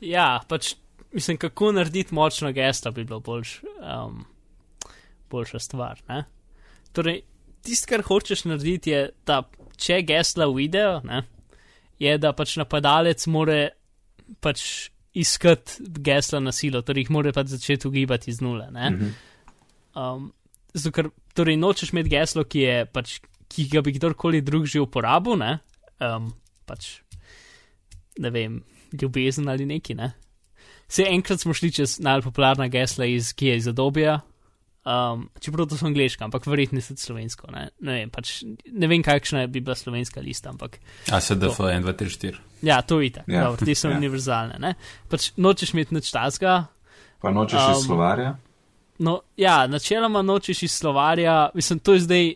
Ja, 0.01 0.41
pač 0.49 0.77
mislim, 1.13 1.37
kako 1.37 1.73
narediti 1.73 2.15
močno 2.15 2.53
geslo 2.53 2.93
bi 2.93 3.05
bilo 3.05 3.21
boljš, 3.21 3.61
um, 3.63 4.25
boljša 5.31 5.59
stvar. 5.59 6.03
Ne? 6.09 6.25
Torej, 6.93 7.21
tisto, 7.63 7.89
kar 7.91 8.03
hočeš 8.03 8.45
narediti, 8.45 8.91
je, 8.91 9.11
da 9.27 9.43
če 9.81 10.03
gesla 10.07 10.49
uidejo, 10.49 11.01
ne, 11.05 11.23
je, 12.01 12.17
da 12.19 12.33
pač 12.37 12.57
napadalec 12.61 13.27
more 13.33 13.61
pač 14.41 14.63
iskati 15.15 15.83
gesla 15.99 16.41
na 16.41 16.53
silo, 16.55 16.83
torej 16.87 17.05
jih 17.05 17.13
mora 17.15 17.33
pač 17.35 17.51
začeti 17.55 17.89
ugibati 17.89 18.31
iz 18.31 18.41
nule. 18.45 18.69
Ne? 18.71 18.91
Mhm. 18.91 19.11
Um, 19.99 20.31
zato, 20.73 20.95
ker 20.95 21.11
torej 21.35 21.59
nočeš 21.59 21.95
imeti 21.95 22.15
geslo, 22.15 22.47
ki, 22.47 22.63
je, 22.63 22.77
pač, 22.95 23.19
ki 23.51 23.67
ga 23.73 23.83
bi 23.83 23.97
kdorkoli 23.97 24.43
drug 24.47 24.69
že 24.71 24.83
uporabil, 24.83 25.39
ne? 25.41 25.57
Um, 26.01 26.31
pač, 26.67 27.01
ne 28.23 28.31
vem, 28.31 28.61
ljubezen 28.95 29.51
ali 29.51 29.67
neki. 29.67 29.99
Ne? 29.99 30.13
Se 30.91 31.05
enkrat 31.07 31.41
smo 31.41 31.55
šli 31.55 31.71
čez 31.73 31.99
najpopularna 32.03 32.67
gesla, 32.69 33.07
iz, 33.07 33.31
ki 33.33 33.47
je 33.47 33.57
iz 33.57 33.69
Adobija. 33.71 34.19
Um, 34.81 35.27
čeprav 35.41 35.69
to 35.69 35.77
so 35.77 35.87
angliška, 35.87 36.25
ampak 36.25 36.47
verjetno 36.49 36.81
so 36.81 36.95
tudi 36.95 37.05
slovensko. 37.05 37.51
Ne? 37.53 37.67
Ne, 37.81 37.93
vem, 37.99 38.11
pač, 38.11 38.41
ne 38.67 38.89
vem, 38.89 39.03
kakšna 39.05 39.45
bi 39.47 39.61
bila 39.61 39.77
slovenska 39.77 40.21
lista, 40.21 40.49
ampak 40.51 40.79
ASDF 41.13 41.61
1, 41.61 41.85
2, 41.85 41.93
3, 41.95 42.15
4. 42.17 42.41
ja, 42.63 42.81
to 42.83 43.01
je 43.01 43.11
tako. 43.13 43.31
Ja. 43.31 43.43
Ja. 43.43 43.57
Te 43.57 43.75
so 43.75 43.91
Ja. 43.91 43.97
univerzalne. 43.97 44.57
Ne? 44.59 44.75
Pač 45.09 45.31
nočeš 45.37 45.75
imeti 45.75 45.95
nič 45.95 46.11
tasga, 46.11 46.65
Pa 47.21 47.31
nočeš 47.31 47.61
um, 47.61 47.73
iz 47.73 47.85
slovarja? 47.85 48.31
No, 48.99 49.21
ja, 49.37 49.67
načeloma 49.67 50.23
nočeš 50.23 50.63
iz 50.63 50.73
slovarja, 50.73 51.51
mislim, 51.55 51.79
to 51.79 51.95
je 51.95 52.01
zdaj. 52.01 52.35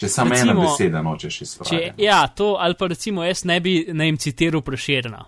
Če 0.00 0.08
samo 0.08 0.34
ena 0.34 0.54
beseda 0.56 1.02
nočeš 1.02 1.40
iz 1.42 1.50
Če, 1.50 1.56
slovarja. 1.58 1.94
ja, 1.98 2.26
to, 2.28 2.56
ali 2.58 2.74
pa 2.74 2.86
recimo 2.86 3.24
jaz 3.24 3.44
ne 3.44 3.60
bi 3.60 3.86
ne 3.92 4.06
jim 4.06 4.16
citiral 4.16 4.62
preširna. 4.62 5.24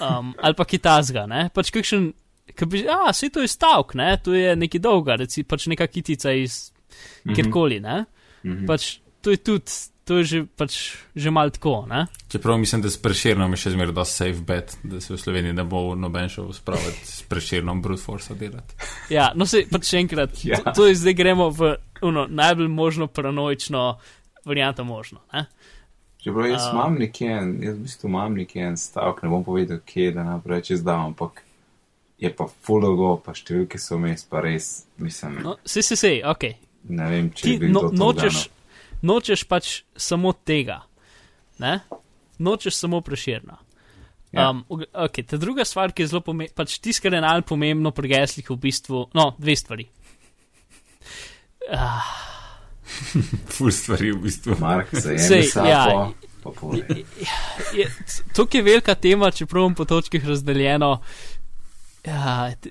Um, 0.00 0.34
ali 0.42 0.54
pa 0.54 0.64
kitazga, 0.64 1.26
ne? 1.26 1.48
Pač 1.54 1.70
kakšen, 1.72 2.10
ki 2.54 2.66
bi, 2.68 2.84
a, 2.88 3.08
vse 3.10 3.30
to 3.32 3.40
je 3.40 3.48
stavek, 3.48 3.94
ne? 3.94 4.10
To 4.24 4.34
je 4.36 4.52
nekaj 4.56 4.80
dolga, 4.80 5.16
reci, 5.16 5.42
pač 5.44 5.66
neka 5.72 5.86
kitica 5.86 6.32
iz 6.32 6.70
Mhm. 7.24 7.34
kjerkoli, 7.34 7.80
ne? 7.80 8.04
Mhm. 8.44 8.66
Pač 8.66 8.98
to 9.24 9.30
je 9.32 9.36
tudi, 9.36 9.72
to 10.04 10.18
je 10.20 10.24
že, 10.24 10.38
pač, 10.56 10.74
že 11.16 11.30
mal 11.32 11.48
tako, 11.50 11.86
ne? 11.88 12.04
Čeprav 12.28 12.58
mislim, 12.60 12.82
da 12.84 12.90
s 12.92 13.00
preširnom 13.00 13.50
je 13.50 13.56
še 13.56 13.70
zmeraj 13.72 13.94
dosti 13.96 14.14
safe 14.14 14.40
bet, 14.44 14.76
da 14.84 15.00
se 15.00 15.14
v 15.14 15.18
Sloveniji 15.18 15.56
ne 15.56 15.64
bo 15.64 15.94
noben 15.96 16.28
šel 16.28 16.52
spraviti 16.52 17.06
s 17.08 17.22
preširnom 17.24 17.80
brute 17.82 18.02
force 18.02 18.34
delati. 18.36 18.76
Ja, 19.10 19.32
no 19.34 19.46
se 19.48 19.64
pač 19.70 19.88
še 19.90 20.02
enkrat, 20.04 20.36
ja. 20.44 20.60
to, 20.60 20.72
to 20.76 20.86
je 20.86 20.94
zdaj 21.00 21.14
gremo 21.16 21.48
v 21.50 21.72
uno, 22.04 22.26
najbolj 22.28 22.68
možno 22.68 23.06
paranoično 23.08 23.96
varianto 24.44 24.84
možno, 24.84 25.24
ne? 25.32 25.46
Čeprav 26.24 26.46
jaz 26.48 26.62
Um, 26.70 26.76
imam 26.76 26.94
nekje, 26.98 27.32
en, 27.32 27.50
jaz 27.62 27.74
v 27.76 27.82
bistvu 27.84 28.08
imam 28.08 28.34
nekje 28.34 28.62
en 28.64 28.76
stavek, 28.80 29.22
ne 29.22 29.28
bom 29.28 29.42
povedal, 29.44 29.82
kje 29.84 30.12
da 30.16 30.22
naprej 30.24 30.62
čez 30.70 30.80
dan, 30.84 31.10
ampak 31.10 31.42
je 32.18 32.30
pa 32.32 32.46
full 32.48 32.80
dolgo, 32.80 33.18
pa 33.20 33.34
številke 33.36 33.76
so 33.76 33.98
vmes, 34.00 34.24
pa 34.24 34.40
res, 34.40 34.86
mislim, 34.96 35.36
no. 35.44 35.58
Se, 35.68 35.84
se, 35.84 35.98
se, 36.00 36.14
ok, 36.24 36.46
ne 36.96 37.10
vem, 37.12 37.28
če 37.28 37.44
ti 37.44 37.68
no, 37.68 37.90
nočeš, 37.92 38.40
uganil. 38.40 39.04
nočeš 39.04 39.44
pač 39.50 39.74
samo 39.92 40.32
tega, 40.32 40.80
ne? 41.60 41.76
Nočeš 42.40 42.80
samo 42.80 43.04
preširna. 43.04 43.60
Ja. 44.32 44.48
Um, 44.48 44.64
ok, 44.66 45.20
ta 45.28 45.36
druga 45.36 45.68
stvar, 45.68 45.92
ki 45.92 46.06
je 46.06 46.14
zelo 46.14 46.24
pomembna, 46.24 46.56
pač 46.56 46.80
tisto, 46.80 47.04
kar 47.04 47.14
je 47.14 47.20
najbolj 47.22 47.44
pomembno 47.52 47.92
pri 47.92 48.16
geslih, 48.16 48.48
v 48.48 48.62
bistvu, 48.64 49.10
no, 49.12 49.34
dve 49.36 49.60
stvari. 49.60 49.90
Uh, 51.68 52.33
Ful 53.54 53.72
stvari 53.72 54.12
v 54.12 54.20
bistvu. 54.26 54.56
Mark, 54.60 54.92
Sej, 54.92 55.18
zajemi 55.18 55.48
sapo, 55.48 55.68
ja. 55.68 56.10
pa 56.42 56.50
povej. 56.50 57.04
je, 57.78 57.88
tukaj 58.36 58.60
je 58.60 58.64
velika 58.64 58.94
tema, 58.94 59.30
čeprav 59.30 59.64
imam 59.64 59.74
po 59.74 59.84
točkah 59.84 60.24
razdeljeno. 60.28 61.00
Ja, 62.04 62.52
t, 62.60 62.70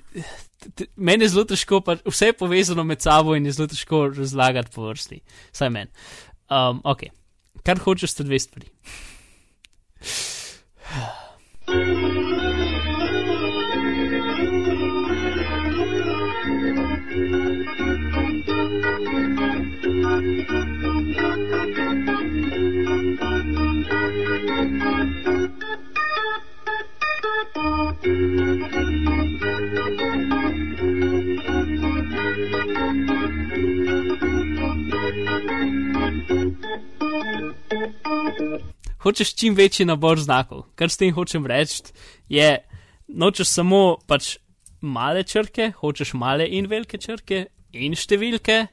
t, 0.60 0.70
t, 0.74 0.86
meni 0.96 1.26
je 1.26 1.32
zelo 1.34 1.44
težko, 1.50 1.80
pa 1.80 1.96
vse 2.06 2.30
je 2.30 2.38
povezano 2.38 2.84
med 2.84 3.02
sabo 3.02 3.34
in 3.36 3.46
je 3.46 3.56
zelo 3.56 3.68
težko 3.68 4.06
razlagati 4.14 4.70
po 4.74 4.88
vrsti. 4.88 5.20
Saj 5.52 5.70
meni. 5.74 5.90
Um, 6.50 6.80
ok, 6.84 7.08
kar 7.66 7.80
hočeš, 7.82 8.14
sta 8.14 8.26
dve 8.26 8.38
stvari. 8.38 8.70
Hočeš 39.04 39.34
čim 39.36 39.54
večji 39.54 39.84
nabor 39.84 40.20
znakov. 40.20 40.64
Kar 40.80 40.88
s 40.88 40.96
tem 40.96 41.12
hočem 41.12 41.44
reči, 41.46 41.92
je, 42.32 42.48
nočeš 43.08 43.50
samo 43.52 43.98
pač 44.08 44.38
male 44.80 45.24
črke, 45.28 45.72
hočeš 45.76 46.14
male 46.16 46.46
in 46.48 46.68
velike 46.70 46.96
črke, 47.00 47.44
in 47.76 47.96
številke, 47.98 48.64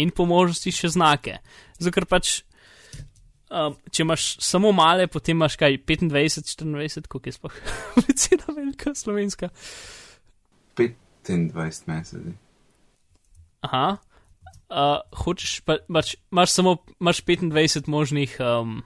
in 0.00 0.12
po 0.12 0.26
možnosti 0.28 0.72
še 0.74 0.92
znake. 0.96 1.38
Zato 1.78 1.94
ker 1.96 2.06
pač, 2.10 2.42
um, 3.48 3.78
če 3.88 4.04
imaš 4.04 4.26
samo 4.44 4.74
male, 4.76 5.08
potem 5.08 5.38
imaš 5.38 5.56
kaj 5.60 5.80
25, 5.88 6.12
24, 6.12 7.08
koliko 7.08 7.32
je 7.32 7.38
sploh 7.38 7.58
večina 8.04 8.56
velika 8.56 8.94
slovenska. 8.94 9.50
25 10.76 11.88
mesecev. 11.88 12.30
Aha. 13.64 13.98
Uh, 14.70 15.00
hočeš 15.24 15.60
pa, 15.66 15.80
pač, 15.88 16.14
imaš 16.30 16.52
samo 16.54 16.78
imaš 17.00 17.24
25 17.26 17.88
možnih, 17.90 18.36
um, 18.44 18.82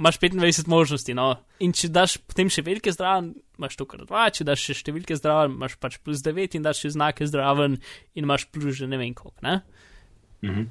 imaš 0.00 0.16
25 0.18 0.64
možnosti. 0.66 1.12
No? 1.14 1.28
In 1.60 1.72
če 1.76 1.90
daš 1.92 2.16
potem 2.24 2.48
še 2.48 2.64
velike 2.64 2.88
zdraven, 2.92 3.34
imaš 3.60 3.76
to 3.76 3.84
kar 3.84 4.00
dva, 4.08 4.26
če 4.32 4.44
daš 4.48 4.64
še 4.64 4.78
številke 4.80 5.12
zdraven, 5.20 5.52
imaš 5.60 5.76
pač 5.76 5.98
plus 6.00 6.24
9 6.24 6.56
in 6.56 6.64
daš 6.64 6.80
še 6.86 6.94
znake 6.96 7.28
zdraven 7.28 7.76
in 8.16 8.24
imaš 8.24 8.48
plus 8.48 8.80
že 8.80 8.88
ne 8.88 8.96
vem 8.96 9.12
koliko. 9.14 9.36
Ne? 9.44 9.60
Mhm. 10.42 10.64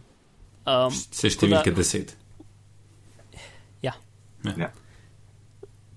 Um, 0.65 0.91
Se 0.91 1.29
tako 1.29 1.47
da- 1.47 1.61
številke 1.63 1.71
deset. 1.77 2.15
Ja, 3.81 3.93
Ja. 4.43 4.71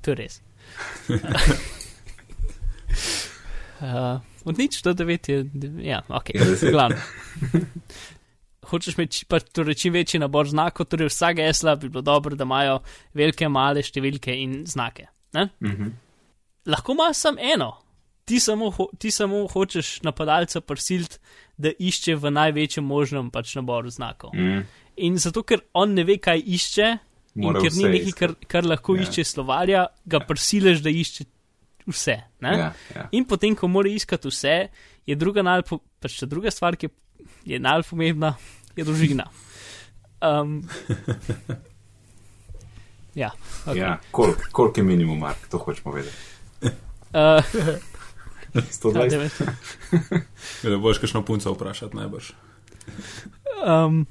to 0.03 0.11
je 0.13 0.17
res. 0.17 0.41
uh, 3.83 4.21
od 4.45 4.59
nič 4.59 4.83
do 4.83 4.93
9 4.95 5.29
je, 5.29 5.39
ja, 5.83 6.03
ok, 6.09 6.29
Je 6.35 6.45
deset. 6.45 6.71
glavno. 6.73 6.97
Hočeš 8.73 8.97
imeti 8.97 9.27
pač 9.29 9.51
torej 9.53 9.77
čim 9.77 9.93
večji 9.93 10.21
nabor 10.23 10.49
znakov, 10.49 10.89
torej 10.89 11.11
vsa 11.13 11.33
gesla 11.37 11.77
bi 11.77 11.91
bilo 11.93 12.03
dobro, 12.03 12.37
da 12.37 12.47
imajo 12.49 12.79
velike, 13.15 13.49
male 13.53 13.83
številke 13.85 14.33
in 14.33 14.63
znake. 14.67 15.07
Ne? 15.37 15.49
Mhm. 15.61 15.93
Lahko 16.73 16.97
imaš 16.97 17.17
samo 17.27 17.43
eno. 17.53 17.73
Ti 18.25 18.39
samo, 18.41 18.69
ti 19.03 19.11
samo 19.11 19.41
hočeš 19.51 20.03
napadalca 20.07 20.61
prisiliti, 20.63 21.19
da 21.59 21.73
išče 21.75 22.15
v 22.23 22.31
največjem 22.31 22.85
možnem 22.87 23.31
pač 23.35 23.57
naboru 23.59 23.91
znakov. 23.91 24.31
Mhm. 24.35 24.63
In 25.03 25.17
zato, 25.19 25.43
ker 25.43 25.61
on 25.75 25.95
ne 25.95 26.05
ve, 26.05 26.19
kaj 26.23 26.43
išče, 26.47 26.89
in 27.35 27.47
Mora 27.47 27.63
ker 27.65 27.73
ni 27.77 27.85
nekaj, 27.97 28.13
kar, 28.13 28.35
kar 28.47 28.67
lahko 28.69 28.97
Ja. 28.97 29.03
išče 29.03 29.25
slovarja, 29.25 29.87
ga 30.07 30.21
prisiliš, 30.21 30.83
da 30.85 30.91
išče 30.91 31.25
vse. 31.87 32.17
Ne? 32.45 32.53
Ja, 32.59 32.73
ja. 32.95 33.09
In 33.13 33.25
potem, 33.25 33.57
ko 33.57 33.69
mora 33.69 33.89
iskati 33.91 34.29
vse, 34.29 34.69
je 35.07 35.17
druga, 35.17 35.43
najpo, 35.43 35.81
pač 35.99 36.21
druga 36.29 36.51
stvar, 36.53 36.77
ki 36.77 36.89
je 37.49 37.59
najbolj 37.59 37.89
pomembna, 37.91 38.35
je 38.77 38.85
družina. 38.85 39.27
Um, 40.23 40.63
ja, 43.23 43.31
okay. 43.67 43.77
ja. 43.77 43.99
Koliko 44.11 44.41
kolik 44.53 44.77
je 44.77 44.83
minimum, 44.83 45.19
Mark, 45.19 45.39
to 45.51 45.59
hočemo 45.59 45.95
vedeti. 45.95 46.17
Uh, 47.13 47.45
120. 48.55 49.43
Ne 50.65 50.77
boš 50.77 50.99
kakšno 50.99 51.25
punco 51.25 51.53
vprašati 51.53 51.97
najbrž. 51.97 52.31
um, 53.67 54.07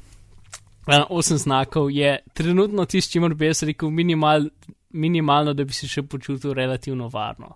ja, 0.87 1.05
osem 1.09 1.37
znakov 1.37 1.91
je 1.91 2.19
trenutno 2.33 2.85
tisto, 2.85 3.11
čimer 3.11 3.33
bi 3.33 3.45
jaz 3.45 3.63
rekel 3.63 3.89
minimal, 3.89 4.41
minimalno, 4.89 5.53
da 5.53 5.63
bi 5.63 5.73
se 5.73 5.87
še 5.87 6.03
počutil 6.03 6.53
relativno 6.53 7.07
varno. 7.07 7.55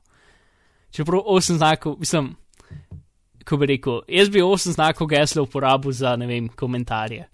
Čeprav 0.92 1.22
osem 1.26 1.58
znakov, 1.58 1.96
mislim, 2.00 2.36
ko 3.46 3.58
bi 3.62 3.70
rekel, 3.76 4.02
jaz 4.10 4.30
bi 4.34 4.42
osem 4.42 4.74
znakov 4.74 5.10
gesla 5.12 5.46
uporabil 5.46 5.94
za, 5.94 6.16
ne 6.18 6.28
vem, 6.28 6.50
komentarje. 6.50 7.28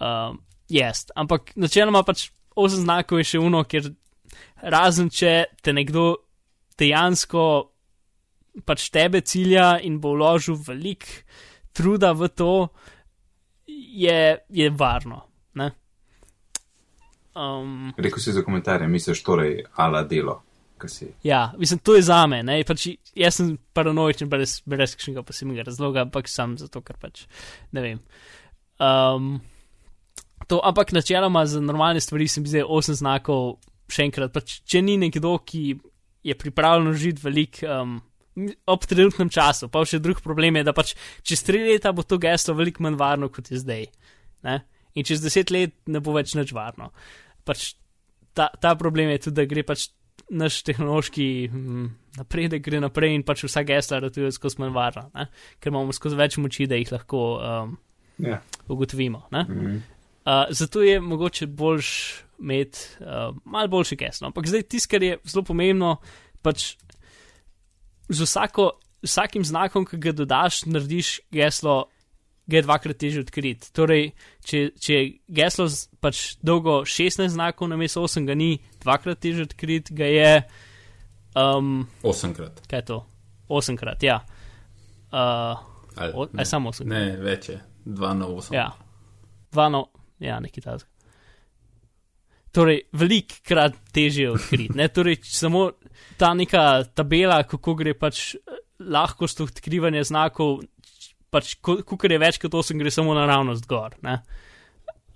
Um, 0.00 0.38
yes, 0.70 1.08
ampak 1.16 1.52
načeloma 1.56 2.02
pač 2.06 2.28
osem 2.56 2.84
znakov 2.86 3.20
je 3.20 3.32
še 3.32 3.42
uno, 3.42 3.64
ker 3.68 3.90
razen 4.62 5.10
če 5.10 5.34
te 5.62 5.74
nekdo 5.74 6.10
dejansko 6.78 7.44
pač 8.66 8.88
tebe 8.94 9.20
cilja 9.22 9.76
in 9.84 9.98
bo 10.02 10.14
vložil 10.16 10.58
velik 10.66 11.06
truda 11.74 12.12
v 12.16 12.28
to, 12.34 12.52
je, 13.68 14.38
je 14.48 14.70
varno. 14.70 15.22
Ne? 15.54 15.70
Um, 17.38 17.92
Rekl 17.96 18.18
si 18.18 18.34
za 18.34 18.42
komentarje, 18.42 18.88
misliš 18.88 19.22
torej 19.22 19.62
ala 19.78 20.02
delo, 20.02 20.42
ki 20.80 20.88
si. 20.92 21.10
ja, 21.26 21.52
mislim, 21.58 21.80
to 21.84 21.96
je 21.96 22.02
za 22.06 22.22
me. 22.26 22.42
ne, 22.42 22.58
Pač 22.66 22.88
jaz 23.18 23.38
sem 23.40 23.56
paranoičen 23.74 24.30
brez, 24.30 24.58
brez 24.66 24.96
kakšnega 24.96 25.24
posebnega 25.26 25.66
razloga, 25.68 26.06
ampak 26.06 26.30
sam 26.30 26.56
zato, 26.58 26.82
ker 26.84 26.98
pač 27.00 27.26
ne 27.72 27.84
vem. 27.84 28.02
Um, 28.78 29.38
to, 30.46 30.60
ampak 30.64 30.92
načeloma 30.92 31.44
za 31.46 31.60
normalne 31.60 32.00
stvari 32.00 32.28
sem 32.28 32.46
zdaj 32.46 32.64
8 32.64 33.00
znakov, 33.02 33.58
še 33.90 34.06
enkrat, 34.08 34.32
pač, 34.34 34.60
če 34.68 34.82
ni 34.84 34.96
nekdo, 35.00 35.34
ki 35.44 35.64
je 36.28 36.36
pripravljen 36.38 36.94
žiti 36.94 37.24
velik. 37.24 37.64
Um, 37.66 37.98
Ob 38.70 38.84
trenutnem 38.86 39.32
času, 39.34 39.66
pa 39.66 39.80
še 39.82 39.98
drug 39.98 40.20
problem 40.22 40.60
je, 40.60 40.62
da 40.62 40.70
pač 40.70 40.92
čez 41.26 41.40
tri 41.42 41.58
leta 41.58 41.90
bo 41.90 42.04
to 42.06 42.20
geslo 42.22 42.52
veliko 42.54 42.84
manj 42.86 42.94
varno, 42.94 43.26
kot 43.34 43.50
je 43.50 43.58
zdaj. 43.58 43.88
Ne? 44.46 44.60
In 44.94 45.02
čez 45.02 45.18
deset 45.24 45.50
let 45.50 45.74
ne 45.90 45.98
bo 45.98 46.14
več 46.14 46.36
nič 46.38 46.52
varno. 46.54 46.92
Pač 47.42 47.72
ta, 48.38 48.46
ta 48.62 48.76
problem 48.78 49.10
je 49.10 49.24
tudi, 49.26 49.36
da 49.40 49.48
gre 49.50 49.64
pač 49.66 49.88
naš 50.30 50.62
tehnološki 50.62 51.48
hm, 51.52 51.84
napredek 52.18 52.62
gre 52.64 52.80
naprej 52.80 53.14
in 53.14 53.22
pač 53.26 53.44
vsa 53.46 53.62
gesla 53.64 54.00
ratuje 54.04 54.32
skozi 54.32 54.60
manj 54.60 54.74
varna, 54.74 55.06
ne? 55.14 55.28
ker 55.60 55.72
imamo 55.72 55.92
skozi 55.96 56.18
več 56.18 56.36
moči, 56.38 56.66
da 56.68 56.76
jih 56.80 56.92
lahko 56.92 57.22
um, 57.38 57.76
Ja. 58.18 58.40
ugotovimo. 58.68 59.28
ne. 59.30 59.42
Mhm. 59.48 59.76
Uh, 60.28 60.44
zato 60.50 60.82
je 60.82 61.00
mogoče 61.00 61.46
boljš 61.46 61.88
imeti 62.38 62.78
uh, 63.00 63.36
malo 63.44 63.68
boljše 63.68 63.96
geslo. 63.96 64.26
Ampak 64.26 64.46
zdaj 64.46 64.62
tisto, 64.62 64.90
kar 64.90 65.02
je 65.02 65.18
zelo 65.24 65.44
pomembno, 65.44 65.96
pač 66.42 66.74
z 68.08 68.20
vsako, 68.26 68.72
vsakim 69.02 69.44
znakom, 69.44 69.86
ki 69.86 69.96
ga 69.96 70.12
dodaš, 70.12 70.64
narediš 70.66 71.20
geslo, 71.32 71.86
ga 72.48 72.56
je 72.56 72.64
dvakrat 72.64 72.98
težje 72.98 73.22
odkriti. 73.26 73.70
Torej, 73.76 74.10
če, 74.44 74.62
če 74.80 74.96
je 74.96 75.04
geslo 75.40 75.68
pač 76.00 76.38
dolgo 76.40 76.80
16 76.88 77.28
znakov, 77.34 77.68
na 77.68 77.76
mesto 77.80 78.02
8 78.04 78.26
ga 78.28 78.36
ni, 78.38 78.56
dvakrat 78.82 79.20
težje 79.20 79.44
odkriti, 79.48 79.94
ga 79.94 80.08
je, 80.08 80.32
um, 81.36 81.82
Osemkrat. 82.02 82.64
kaj 82.70 82.82
je 82.82 82.88
to? 82.92 82.98
8 83.48 83.76
krat, 83.80 84.02
ja. 84.02 84.20
Uh, 85.12 85.56
Ali, 85.98 86.12
o, 86.14 86.28
ne, 86.32 86.42
aj 86.42 86.46
samo 86.46 86.72
8 86.72 86.88
ne, 86.88 87.02
več 87.20 87.50
je. 87.52 87.58
Dva 87.88 88.12
na 88.14 88.28
osem. 88.28 88.54
Ja, 88.56 88.68
dva 89.52 89.68
no, 89.72 89.86
ja, 90.20 90.38
nekaj 90.44 90.64
takega. 90.64 90.94
Torej, 92.52 92.80
velikrat 92.96 93.76
težje 93.94 94.30
odkriti. 94.32 94.88
Torej, 94.94 95.20
samo 95.28 95.68
ta 96.20 96.32
neka 96.36 96.84
tabela, 96.96 97.42
kako 97.48 97.74
gre 97.78 97.94
pač 97.98 98.34
eh, 98.34 98.60
lahkost 98.80 99.42
odkrivanja 99.44 100.04
znakov, 100.08 100.62
pač, 101.30 101.54
ko 101.60 101.96
kar 101.96 102.12
je 102.12 102.20
več 102.20 102.38
kot 102.42 102.54
8, 102.54 102.78
gre 102.80 102.92
samo 102.92 103.16
naravnost 103.16 103.66
gor. 103.68 103.96
ne. 104.02 104.20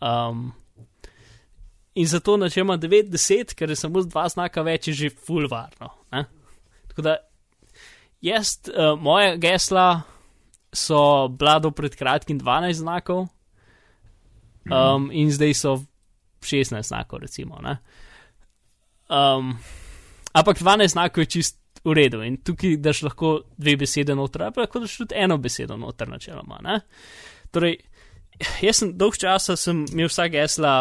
Um, 0.02 0.50
in 1.94 2.08
zato 2.08 2.36
načeloma 2.36 2.78
9-10, 2.80 3.54
ker 3.54 3.70
je 3.70 3.76
samo 3.76 4.02
z 4.02 4.10
dva 4.10 4.26
znaka 4.28 4.64
več, 4.66 4.88
je 4.88 4.94
že 4.94 5.10
full 5.12 5.48
varno. 5.50 5.92
Ne? 6.12 6.24
Tako 6.90 7.04
da, 7.06 7.16
jaz, 8.24 8.56
uh, 8.72 8.96
moja 8.98 9.36
gesla 9.36 10.02
so 10.72 11.28
bila 11.28 11.58
do 11.60 11.70
pred 11.70 11.94
kratkim 11.96 12.40
12 12.40 12.80
znakov, 12.80 13.26
um, 14.70 15.10
in 15.12 15.30
zdaj 15.32 15.54
so 15.54 15.76
16 16.42 16.82
znakov, 16.82 17.22
recimo. 17.22 17.60
ne. 17.62 17.78
Um, 19.12 19.58
ampak 20.32 20.58
12 20.58 20.96
znakov 20.96 21.22
je 21.22 21.26
čist 21.26 21.61
v 21.84 21.94
redu 21.98 22.22
in 22.22 22.38
tukaj 22.44 22.76
daš 22.82 23.02
lahko 23.06 23.32
dve 23.58 23.76
besede 23.80 24.14
noter, 24.14 24.46
ali 24.46 24.54
pa 24.54 24.64
lahko 24.64 24.82
daš 24.82 24.96
tudi 25.02 25.18
eno 25.18 25.38
besedo 25.42 25.76
noter, 25.76 26.08
načeloma. 26.08 26.60
Ne? 26.62 26.80
Torej, 27.52 27.78
jaz 28.62 28.82
sem 28.82 28.92
dolg 28.98 29.18
časa 29.18 29.56
sem 29.58 29.84
imel 29.90 30.10
vsa 30.10 30.28
gesla, 30.32 30.76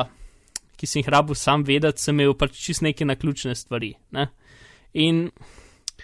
ki 0.77 0.89
sem 0.89 1.01
jih 1.01 1.09
rabil 1.13 1.37
sam 1.37 1.65
vedeti, 1.65 2.01
sem 2.01 2.17
imel 2.17 2.35
pač 2.37 2.57
čist 2.57 2.85
neke 2.85 3.05
naključne 3.05 3.55
stvari. 3.57 3.93
Ne? 4.17 4.29
In 5.01 5.27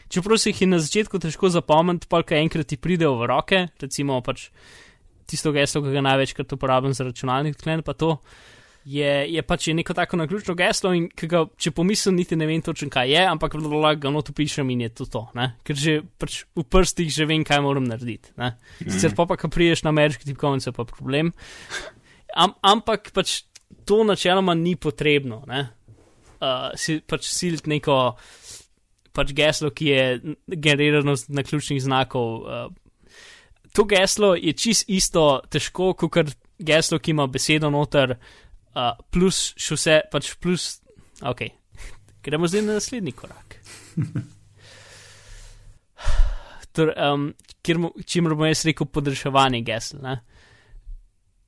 čeprav 0.10 0.42
se 0.42 0.52
jih 0.52 0.62
je 0.62 0.68
na 0.70 0.82
začetku 0.82 1.22
težko 1.22 1.50
zapomniti, 1.54 2.10
pa 2.10 2.24
kaj 2.26 2.44
enkrat 2.46 2.70
ti 2.70 2.78
pridejo 2.78 3.16
v 3.22 3.30
roke, 3.30 3.64
recimo 3.82 4.20
pač 4.26 4.50
tisto 5.28 5.52
geslo, 5.52 5.84
ki 5.84 5.94
ga 5.94 6.06
največkrat 6.06 6.54
uporabljam 6.56 6.94
za 6.96 7.08
računalnik, 7.08 7.58
tklen 7.60 7.84
pa 7.86 7.94
to. 7.94 8.16
Je, 8.88 9.08
je 9.34 9.42
pač 9.44 9.66
je 9.68 9.74
neko 9.76 9.92
tako 9.94 10.16
naključno 10.22 10.54
geslo, 10.56 10.94
in 10.96 11.10
ga, 11.12 11.42
če 11.60 11.74
pomislim, 11.76 12.16
niti 12.16 12.38
ne 12.40 12.46
vem 12.48 12.62
točno, 12.64 12.88
kaj 12.94 13.10
je, 13.12 13.24
ampak 13.28 13.58
blablabla, 13.58 13.98
ga 14.00 14.12
not 14.14 14.30
upišem 14.32 14.70
in 14.72 14.86
je 14.86 14.90
to 14.96 15.08
to. 15.12 15.26
Ne? 15.36 15.50
Ker 15.68 15.76
že 15.76 15.96
pač 16.16 16.38
v 16.56 16.64
prstih 16.64 17.10
že 17.12 17.28
vem, 17.28 17.44
kaj 17.44 17.60
moram 17.66 17.84
narediti. 17.90 18.32
ne. 18.40 18.54
Sicer 18.80 19.12
pa, 19.18 19.26
pa 19.28 19.36
ko 19.36 19.52
priješ 19.52 19.84
na 19.84 19.92
ameriški 19.92 20.30
tipkovnice, 20.30 20.72
pa 20.72 20.88
problem. 20.88 21.34
Am, 22.32 22.56
ampak 22.64 23.12
pač 23.12 23.42
to 23.84 24.06
načeloma 24.08 24.56
ni 24.56 24.78
potrebno. 24.80 25.44
ne. 25.52 25.68
Uh, 26.38 26.72
si 26.80 27.02
pač 27.02 27.28
siliti 27.28 27.68
neko 27.68 28.16
pač 29.12 29.36
geslo, 29.36 29.74
ki 29.76 29.86
je 29.92 30.36
generirano 30.48 31.18
z 31.18 31.34
naključnih 31.36 31.84
znakov. 31.84 32.28
Uh, 32.40 32.72
to 33.76 33.84
geslo 33.84 34.36
je 34.38 34.56
čist 34.56 34.88
isto 34.88 35.42
težko, 35.52 35.92
kot 35.98 36.38
geslo, 36.56 37.02
ki 37.02 37.18
ima 37.18 37.28
besedo 37.28 37.74
noter, 37.74 38.16
uh, 38.16 38.47
plus 39.12 39.54
še 39.60 39.78
vse, 39.78 40.00
pač 40.12 40.34
plus, 40.42 40.82
ok, 41.22 41.46
gremo 42.26 42.50
zdaj 42.50 42.66
na 42.66 42.80
naslednji 42.80 43.14
korak. 43.18 43.60
Tor, 46.78 46.92
um, 46.94 47.32
kjer, 47.66 47.80
čimer 48.06 48.36
bom 48.38 48.46
jaz 48.46 48.66
rekel 48.68 48.90
podaljševanje 48.94 49.64
gesel. 49.66 50.02
Ne? 50.06 50.20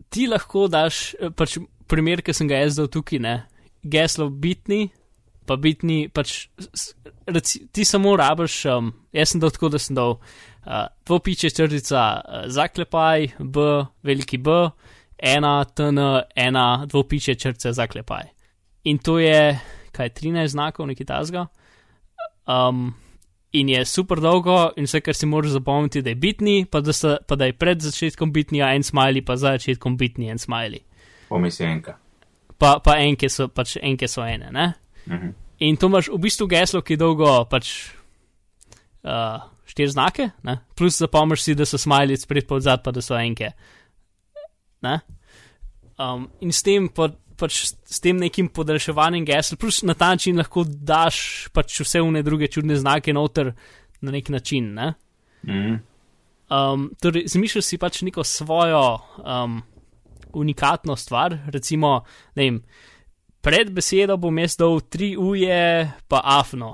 Ti 0.10 0.26
lahko 0.32 0.66
daš, 0.72 1.14
eh, 1.20 1.30
pač 1.30 1.60
primer, 1.90 2.24
ki 2.26 2.34
sem 2.34 2.50
ga 2.50 2.64
jaz 2.64 2.80
dal 2.80 2.90
tukaj, 2.92 3.22
ne, 3.22 3.36
geslo 3.86 4.30
bitni, 4.30 4.90
pa 5.50 5.58
bitni, 5.58 6.08
pač, 6.14 6.50
reci, 7.30 7.64
ti 7.74 7.86
samo 7.86 8.16
rabiš, 8.20 8.62
um, 8.74 8.92
jaz 9.16 9.34
sem 9.34 9.42
dal 9.42 9.54
tako, 9.54 9.72
da 9.74 9.82
sem 9.82 9.98
dal 9.98 10.18
uh, 10.18 10.86
dvopiče 11.10 11.50
črtica 11.54 12.04
uh, 12.20 12.44
zaklepaj, 12.54 13.32
B, 13.40 13.66
veliki 14.06 14.38
B, 14.38 14.60
ena, 15.22 15.66
TN, 15.66 16.00
ena, 16.36 16.86
dvopiče 16.86 17.36
črtica 17.36 17.74
zaklepaj. 17.74 18.24
In 18.84 18.98
to 18.98 19.20
je, 19.20 19.60
kaj, 19.92 20.10
13 20.10 20.48
znakov, 20.48 20.88
nekaj 20.88 21.06
tasga. 21.06 21.46
Um, 22.48 22.94
in 23.52 23.70
je 23.70 23.86
super 23.86 24.22
dolgo, 24.22 24.70
in 24.78 24.88
vse, 24.88 25.02
kar 25.02 25.16
si 25.16 25.26
moraš 25.26 25.58
zapomniti, 25.58 26.02
da 26.02 26.10
je 26.10 26.16
bitni, 26.16 26.66
pa 26.72 26.82
da, 26.82 26.94
sta, 26.94 27.18
pa 27.28 27.36
da 27.36 27.46
je 27.46 27.58
pred 27.58 27.82
začetkom 27.82 28.34
bitnija 28.34 28.74
en 28.76 28.84
smiley, 28.84 29.26
pa 29.26 29.36
za 29.36 29.58
začetkom 29.58 29.98
bitni 29.98 30.30
en 30.30 30.38
smiley. 30.38 30.82
Pomisli 31.30 31.66
enka. 31.66 31.98
Pa, 32.58 32.80
pa 32.84 32.98
enke 33.00 33.30
so, 33.30 33.48
pač 33.48 33.78
enke 33.82 34.08
so 34.08 34.26
ene, 34.26 34.52
ne? 34.52 34.74
Mhm. 35.08 35.36
In 35.60 35.76
to 35.78 35.90
imaš 35.92 36.08
v 36.08 36.18
bistvu 36.24 36.48
geslo, 36.48 36.82
ki 36.82 36.96
je 36.96 37.00
dolgo 37.02 37.32
pač 37.52 37.92
uh, 39.04 39.42
štiri 39.68 39.92
znake, 39.92 40.30
ne? 40.44 40.56
plus 40.76 40.98
zapomniš 40.98 41.44
si, 41.44 41.56
da 41.56 41.66
so 41.66 41.78
smiley 41.78 42.16
spred 42.18 42.48
pa 42.48 42.56
odzad, 42.56 42.84
pa 42.84 42.92
da 42.96 43.02
so 43.02 43.18
enke. 43.20 43.52
Ne? 44.82 45.00
Um, 46.00 46.30
in 46.42 46.54
s 46.56 46.64
tem, 46.64 46.88
pa, 46.96 47.10
pač, 47.40 47.62
s 47.74 48.00
tem 48.04 48.20
nekim 48.20 48.50
podaljševanjem 48.56 49.26
gesel, 49.28 49.60
plus 49.60 49.82
na 49.84 49.96
ta 49.98 50.14
način 50.16 50.40
lahko 50.40 50.64
daš 50.68 51.50
pač 51.56 51.82
vse 51.84 52.04
vne 52.04 52.24
druge 52.24 52.48
čudne 52.48 52.78
znake 52.80 53.14
noter 53.14 53.54
na 54.02 54.12
nek 54.16 54.30
način. 54.30 54.74
Ne? 54.74 54.94
Mhm. 55.48 55.80
Um, 56.50 56.88
torej, 56.98 57.28
zmišljaš 57.30 57.66
si 57.66 57.78
pač 57.78 58.02
neko 58.02 58.24
svojo 58.26 58.82
um, 59.22 59.60
unikatno 60.34 60.96
stvar, 60.98 61.36
recimo, 61.54 62.00
ne 62.36 62.44
vem, 62.44 62.58
pred 63.42 63.70
besedo 63.74 64.18
bom 64.18 64.38
jaz 64.42 64.58
dal 64.58 64.80
tri 64.82 65.14
uje, 65.18 65.90
pa 66.10 66.22
afno, 66.24 66.74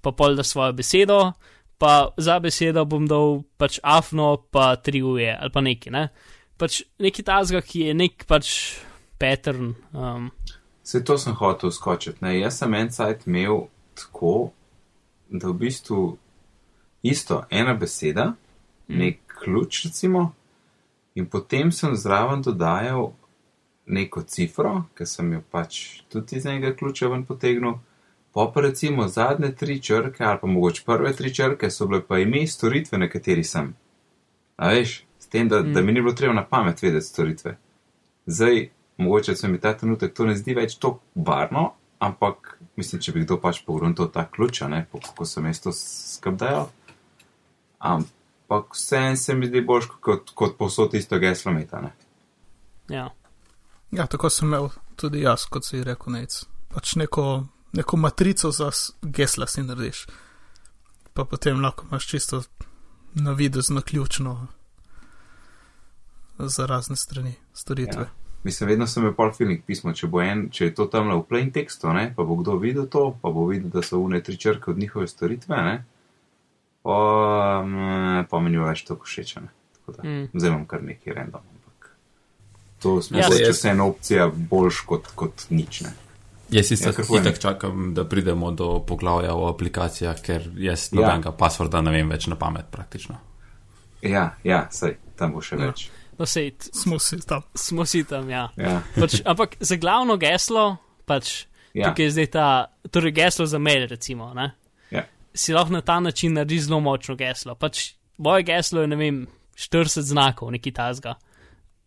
pa 0.00 0.14
pol 0.16 0.36
da 0.38 0.44
svojo 0.44 0.72
besedo, 0.72 1.18
pa 1.78 2.12
za 2.16 2.38
besedo 2.40 2.86
bom 2.88 3.04
dal 3.10 3.42
pač 3.60 3.80
afno, 3.82 4.36
pa 4.50 4.76
tri 4.76 5.02
uje 5.02 5.28
ali 5.34 5.52
pa 5.52 5.60
neki, 5.60 5.92
ne. 5.92 6.08
Pač 6.62 6.84
neki 7.02 7.24
tazga, 7.26 7.58
ki 7.58 7.88
je 7.88 7.94
nek 7.98 8.22
pač 8.30 8.52
pattern. 9.18 9.72
Um, 9.90 10.30
Se 10.86 11.00
to 11.02 11.16
sem 11.18 11.34
hotel 11.34 11.72
skočiti. 11.74 12.22
Ne? 12.22 12.36
Jaz 12.38 12.60
sem 12.62 12.74
en 12.78 12.90
sajt 12.94 13.26
imel 13.26 13.64
tako, 13.98 14.52
da 15.26 15.50
v 15.50 15.56
bistvu 15.64 16.04
isto, 17.02 17.40
ena 17.50 17.74
beseda, 17.74 18.28
mm. 18.86 18.98
nek 19.02 19.18
ključ, 19.42 19.84
recimo, 19.88 20.28
in 21.18 21.26
potem 21.26 21.72
sem 21.74 21.96
zraven 21.98 22.42
dodajal 22.46 23.10
neko 23.86 24.22
cifro, 24.22 24.84
ki 24.94 25.06
sem 25.06 25.32
jo 25.34 25.42
pač 25.50 26.02
tudi 26.12 26.38
iz 26.38 26.46
enega 26.46 26.76
ključa 26.78 27.10
ven 27.10 27.26
potegnil. 27.26 27.80
Pa 28.32 28.46
pa 28.54 28.62
recimo 28.64 29.08
zadnje 29.08 29.50
tri 29.58 29.80
črke, 29.82 30.24
ali 30.24 30.38
pa 30.40 30.46
mogoče 30.46 30.84
prve 30.86 31.12
tri 31.12 31.34
črke, 31.34 31.70
so 31.70 31.86
bile 31.90 32.00
pa 32.06 32.22
ime 32.22 32.46
storitve, 32.46 32.98
na 32.98 33.08
kateri 33.10 33.44
sem. 33.44 33.74
A 34.56 34.70
veš, 34.72 35.02
tem, 35.32 35.48
da, 35.48 35.62
mm. 35.62 35.72
da 35.72 35.82
mi 35.82 35.92
ni 35.92 36.00
bilo 36.00 36.12
treba 36.12 36.34
na 36.34 36.44
pamet 36.44 36.82
vedeti 36.82 37.06
storitve. 37.06 37.56
Zdaj, 38.26 38.68
mogoče 38.96 39.36
se 39.36 39.48
mi 39.48 39.60
ta 39.60 39.72
trenutek 39.76 40.14
to 40.14 40.26
ne 40.26 40.36
zdi 40.36 40.54
več 40.54 40.76
tako 40.76 41.00
barno, 41.14 41.72
ampak 41.98 42.58
mislim, 42.76 43.00
če 43.02 43.14
bi 43.16 43.24
kdo 43.24 43.38
pač 43.40 43.62
pogruntal 43.66 44.10
ta 44.12 44.26
ključ, 44.30 44.62
a 44.62 44.68
ne, 44.68 44.84
po- 44.92 45.00
kako 45.00 45.26
sem 45.26 45.46
jaz 45.48 45.62
to 45.64 45.72
skrbdajal. 45.72 46.68
Ampak 47.78 48.76
vseeno 48.76 49.16
se 49.16 49.34
mi 49.34 49.48
zdi 49.48 49.64
boljš 49.66 49.88
kot, 50.00 50.30
kot 50.34 50.58
posod 50.58 50.94
isto 50.94 51.18
geslo 51.18 51.52
meta, 51.52 51.80
ne. 51.80 51.92
ja. 52.88 53.10
Ja, 53.92 54.06
tako 54.08 54.30
sem 54.32 54.48
imel 54.48 54.70
tudi 54.96 55.20
jaz, 55.20 55.44
kot 55.52 55.66
si 55.68 55.82
rekel, 55.84 56.14
nec. 56.14 56.38
Pač 56.72 56.94
neko, 56.96 57.44
neko 57.76 57.96
matrico 58.00 58.48
za 58.50 58.70
gesla 59.02 59.46
si 59.46 59.62
narediš. 59.62 60.06
Pa 61.12 61.26
potem 61.28 61.60
lahko 61.60 61.84
imaš 61.90 62.06
čisto 62.08 62.40
navidezno 63.14 63.82
ključno 63.84 64.46
za 66.38 66.66
razne 66.66 66.96
strani 66.96 67.34
storitve. 67.52 68.02
Ja. 68.02 68.10
Mislim, 68.44 68.68
vedno 68.68 68.86
sem 68.86 69.02
imel 69.02 69.14
pol 69.14 69.30
feeling 69.32 69.60
pismo, 69.64 69.92
če, 69.92 70.06
bo 70.06 70.20
en, 70.20 70.48
če 70.50 70.64
je 70.64 70.74
to 70.74 70.86
tam 70.86 71.10
v 71.10 71.22
plain 71.22 71.52
tekstu, 71.52 71.88
ne, 71.88 72.12
pa 72.16 72.24
bo 72.24 72.34
kdo 72.36 72.56
videl 72.56 72.86
to, 72.86 73.16
pa 73.22 73.30
bo 73.30 73.46
videl, 73.46 73.70
da 73.70 73.82
so 73.82 73.98
une 73.98 74.20
tri 74.20 74.36
črke 74.36 74.70
od 74.70 74.78
njihove 74.78 75.06
storitve, 75.06 75.56
ne, 75.56 75.84
pa, 76.82 76.96
mm, 77.62 78.26
pa 78.26 78.40
mi 78.40 78.50
ni 78.50 78.58
več 78.58 78.82
to 78.84 78.96
všeč, 78.96 79.36
ne. 79.36 79.48
Tako 79.76 79.92
da, 79.92 80.02
Mm. 80.02 80.28
zdaj 80.34 80.48
imam 80.48 80.66
kar 80.66 80.82
neki 80.82 81.12
random, 81.12 81.40
ampak 81.42 81.90
to 82.78 83.02
smo 83.02 83.18
Ja, 83.18 83.28
če 83.28 83.44
jaz- 83.44 83.52
vseeno 83.52 83.86
opcija 83.86 84.26
boljš 84.28 84.80
kot, 84.80 85.06
kot 85.14 85.46
nič, 85.50 85.80
ne. 85.80 85.92
Jaz 86.50 86.70
Ja, 86.72 86.92
kar 86.92 87.04
ja, 87.08 87.22
tako 87.22 87.38
čakam, 87.38 87.94
da 87.94 88.04
pridemo 88.04 88.50
do 88.50 88.80
poglavja 88.80 89.34
o 89.34 89.46
aplikacijah, 89.48 90.20
ker 90.20 90.50
jaz 90.56 90.88
Ja. 90.92 90.96
nobenega 90.96 91.28
ja. 91.28 91.36
passworda 91.38 91.80
ne 91.80 91.90
vem 91.90 92.08
več 92.08 92.26
na 92.26 92.36
pamet 92.36 92.66
praktično. 92.70 93.16
Ja, 94.02 94.34
ja, 94.44 94.66
sej, 94.70 94.96
tam 95.16 95.32
bo 95.32 95.40
še 95.40 95.56
Ja. 95.56 95.66
več. 95.66 95.90
No, 96.18 96.26
sej, 96.26 96.52
Smo 96.60 96.98
si 96.98 97.20
tam. 97.26 97.42
smo 97.54 97.86
si 97.86 98.04
tam, 98.04 98.30
ja. 98.30 98.50
Ja, 98.56 98.82
Pač, 98.94 99.22
ampak 99.24 99.56
za 99.60 99.76
glavno 99.76 100.16
geslo, 100.20 100.76
pač 101.06 101.46
ja, 101.74 101.88
Tukaj 101.88 102.04
je 102.04 102.10
zdaj 102.10 102.26
ta, 102.26 102.46
torej 102.90 103.12
geslo 103.16 103.46
za 103.46 103.58
mail, 103.58 103.86
recimo. 103.88 104.34
Ne? 104.34 104.50
Ja. 104.90 105.06
Si 105.34 105.52
lahko 105.52 105.72
na 105.72 105.80
ta 105.80 106.00
način 106.00 106.34
narediš 106.36 106.66
zelo 106.68 106.80
močno 106.80 107.16
geslo. 107.16 107.54
Pač 107.54 107.94
moje 108.18 108.42
geslo 108.42 108.80
je, 108.80 108.86
ne 108.86 108.96
vem, 108.96 109.26
40 109.56 110.00
znakov, 110.00 110.50
neki 110.52 110.72
tasga. 110.72 111.14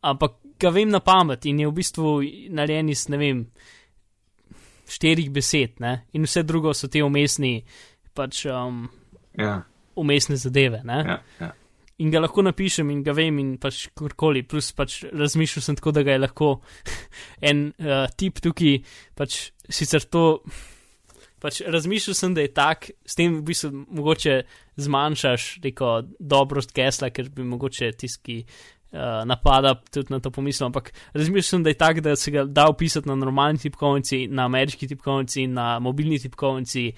Ampak 0.01 0.39
ga 0.59 0.69
vem 0.69 0.89
na 0.89 0.99
pamet 0.99 1.45
in 1.45 1.59
je 1.59 1.67
v 1.67 1.75
bistvu 1.75 2.15
narejen 2.49 2.89
iz, 2.89 3.07
ne 3.09 3.17
vem, 3.17 3.45
štirih 4.89 5.29
besed, 5.33 5.79
ne? 5.79 6.05
in 6.13 6.25
vse 6.25 6.43
drugo 6.43 6.73
so 6.73 6.87
te 6.87 7.01
umestni, 7.03 7.63
pač 8.13 8.45
um, 8.45 8.85
ja, 9.37 9.59
umestne 9.95 10.37
zadeve. 10.37 10.81
Ne? 10.85 10.99
ja, 11.05 11.21
ja. 11.39 11.51
In 12.03 12.11
ga 12.11 12.19
lahko 12.19 12.43
napišem 12.43 12.89
in 12.91 13.01
ga 13.05 13.15
vem 13.15 13.39
in 13.39 13.55
pač 13.61 13.85
karkoli, 13.95 14.43
plus 14.43 14.71
pač 14.75 15.03
razmišljal 15.15 15.63
sem 15.63 15.79
tako, 15.79 15.93
da 15.95 16.03
ga 16.03 16.15
je 16.15 16.23
lahko 16.25 16.53
en 17.49 17.67
uh, 17.71 18.05
tip 18.17 18.41
tukaj, 18.43 18.79
pač 19.15 19.39
sicer 19.71 20.07
to, 20.11 20.25
pač 21.41 21.61
razmišljal 21.71 22.17
sem, 22.17 22.35
da 22.35 22.43
je 22.43 22.53
tak, 22.55 22.89
s 23.05 23.17
tem 23.17 23.39
v 23.39 23.43
bistvu 23.47 23.71
mogoče 23.71 24.39
zmanjšaš 24.81 25.49
neko 25.63 25.97
dobrost 26.19 26.75
gesla, 26.75 27.11
ker 27.15 27.29
bi 27.31 27.45
mogoče 27.47 27.93
tiski 27.95 28.41
uh, 28.41 29.23
napada 29.29 29.75
tudi 29.91 30.11
na 30.11 30.19
to 30.19 30.33
pomislil, 30.35 30.67
ampak 30.67 30.91
razmišljal 31.13 31.49
sem, 31.51 31.63
da 31.63 31.71
je 31.71 31.79
tak, 31.79 32.01
da 32.03 32.15
se 32.19 32.31
ga 32.31 32.43
da 32.43 32.67
upisati 32.71 33.07
na 33.07 33.15
normalni 33.15 33.61
tipkovnici, 33.61 34.25
na 34.27 34.49
ameriški 34.51 34.91
tipkovnici, 34.91 35.47
na 35.47 35.79
mobilni 35.79 36.19
tipkovnici, 36.19 36.89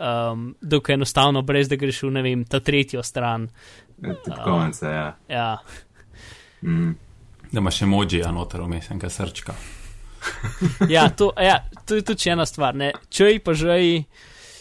um, 0.00 0.50
dokaj 0.60 0.98
enostavno, 0.98 1.42
brez 1.46 1.70
da 1.70 1.78
greš 1.78 2.02
v, 2.02 2.12
ne 2.18 2.26
vem, 2.26 2.44
ta 2.44 2.60
tretjo 2.60 3.06
stran. 3.06 3.46
Tipkovnice, 4.02 4.86
ja. 4.86 5.08
Ja, 5.28 5.58
Mm. 6.62 6.94
Da 7.52 7.58
imaš 7.58 7.82
emoji, 7.82 8.22
a 8.24 8.30
noter 8.32 8.60
vmes 8.62 8.90
enega 8.90 9.08
srčka. 9.10 9.54
ja, 10.88 11.08
to, 11.08 11.32
ja, 11.40 11.64
to 11.86 11.94
je 11.94 12.02
tudi 12.02 12.30
ena 12.30 12.46
stvar. 12.46 12.74
Ne? 12.74 12.92
Čej 13.08 13.40
pa 13.44 13.54
žej. 13.54 14.04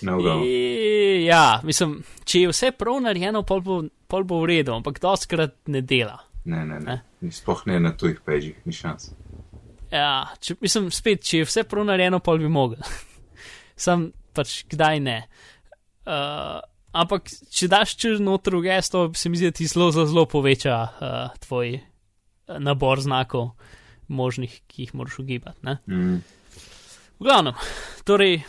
No. 0.01 0.17
I, 0.45 1.25
ja, 1.25 1.61
mislim, 1.63 1.99
če 2.25 2.41
je 2.41 2.49
vse 2.49 2.71
prav 2.73 2.97
narejeno, 3.05 3.43
pol 3.45 3.61
bo, 3.61 3.83
pol 4.09 4.25
bo 4.25 4.39
v 4.41 4.49
redu, 4.49 4.73
ampak 4.73 4.97
doskrat 5.01 5.53
ne 5.69 5.83
dela. 5.85 6.17
Ne, 6.45 6.65
ne, 6.65 6.79
ne. 6.79 6.85
Ne? 6.85 7.01
Ni 7.21 7.31
Sploh 7.31 7.61
ne 7.69 7.77
na 7.79 7.91
tujih 7.93 8.17
pežih, 8.25 8.57
ni 8.65 8.73
šans. 8.73 9.11
Ja, 9.93 10.25
če, 10.41 10.55
mislim, 10.63 10.89
spet, 10.91 11.21
če 11.27 11.43
je 11.43 11.49
vse 11.51 11.63
prav 11.69 11.85
narejeno, 11.85 12.19
pol 12.19 12.41
bi 12.41 12.49
mogel. 12.49 12.81
Sam 13.83 14.09
pač 14.33 14.63
kdaj 14.73 15.03
ne. 15.05 15.19
Uh, 16.01 16.57
ampak, 16.91 17.29
če 17.51 17.67
daš 17.71 17.95
v 17.95 18.61
gesto, 18.63 19.11
se 19.13 19.29
mi 19.29 19.37
zdi, 19.37 19.51
da 19.51 19.57
ti 19.57 19.67
zelo, 19.67 19.91
zelo, 19.91 20.25
poveča 20.25 20.77
uh, 20.83 21.37
tvoj 21.39 21.77
uh, 21.79 22.57
nabor 22.59 23.01
znakov 23.01 23.51
možnih, 24.07 24.61
ki 24.67 24.87
jih 24.87 24.95
moraš 24.95 25.19
ugibati. 25.19 25.59
Ne? 25.63 25.77
Mm. 25.87 26.21
V 27.19 27.23
glavnem, 27.23 27.53
torej, 28.03 28.41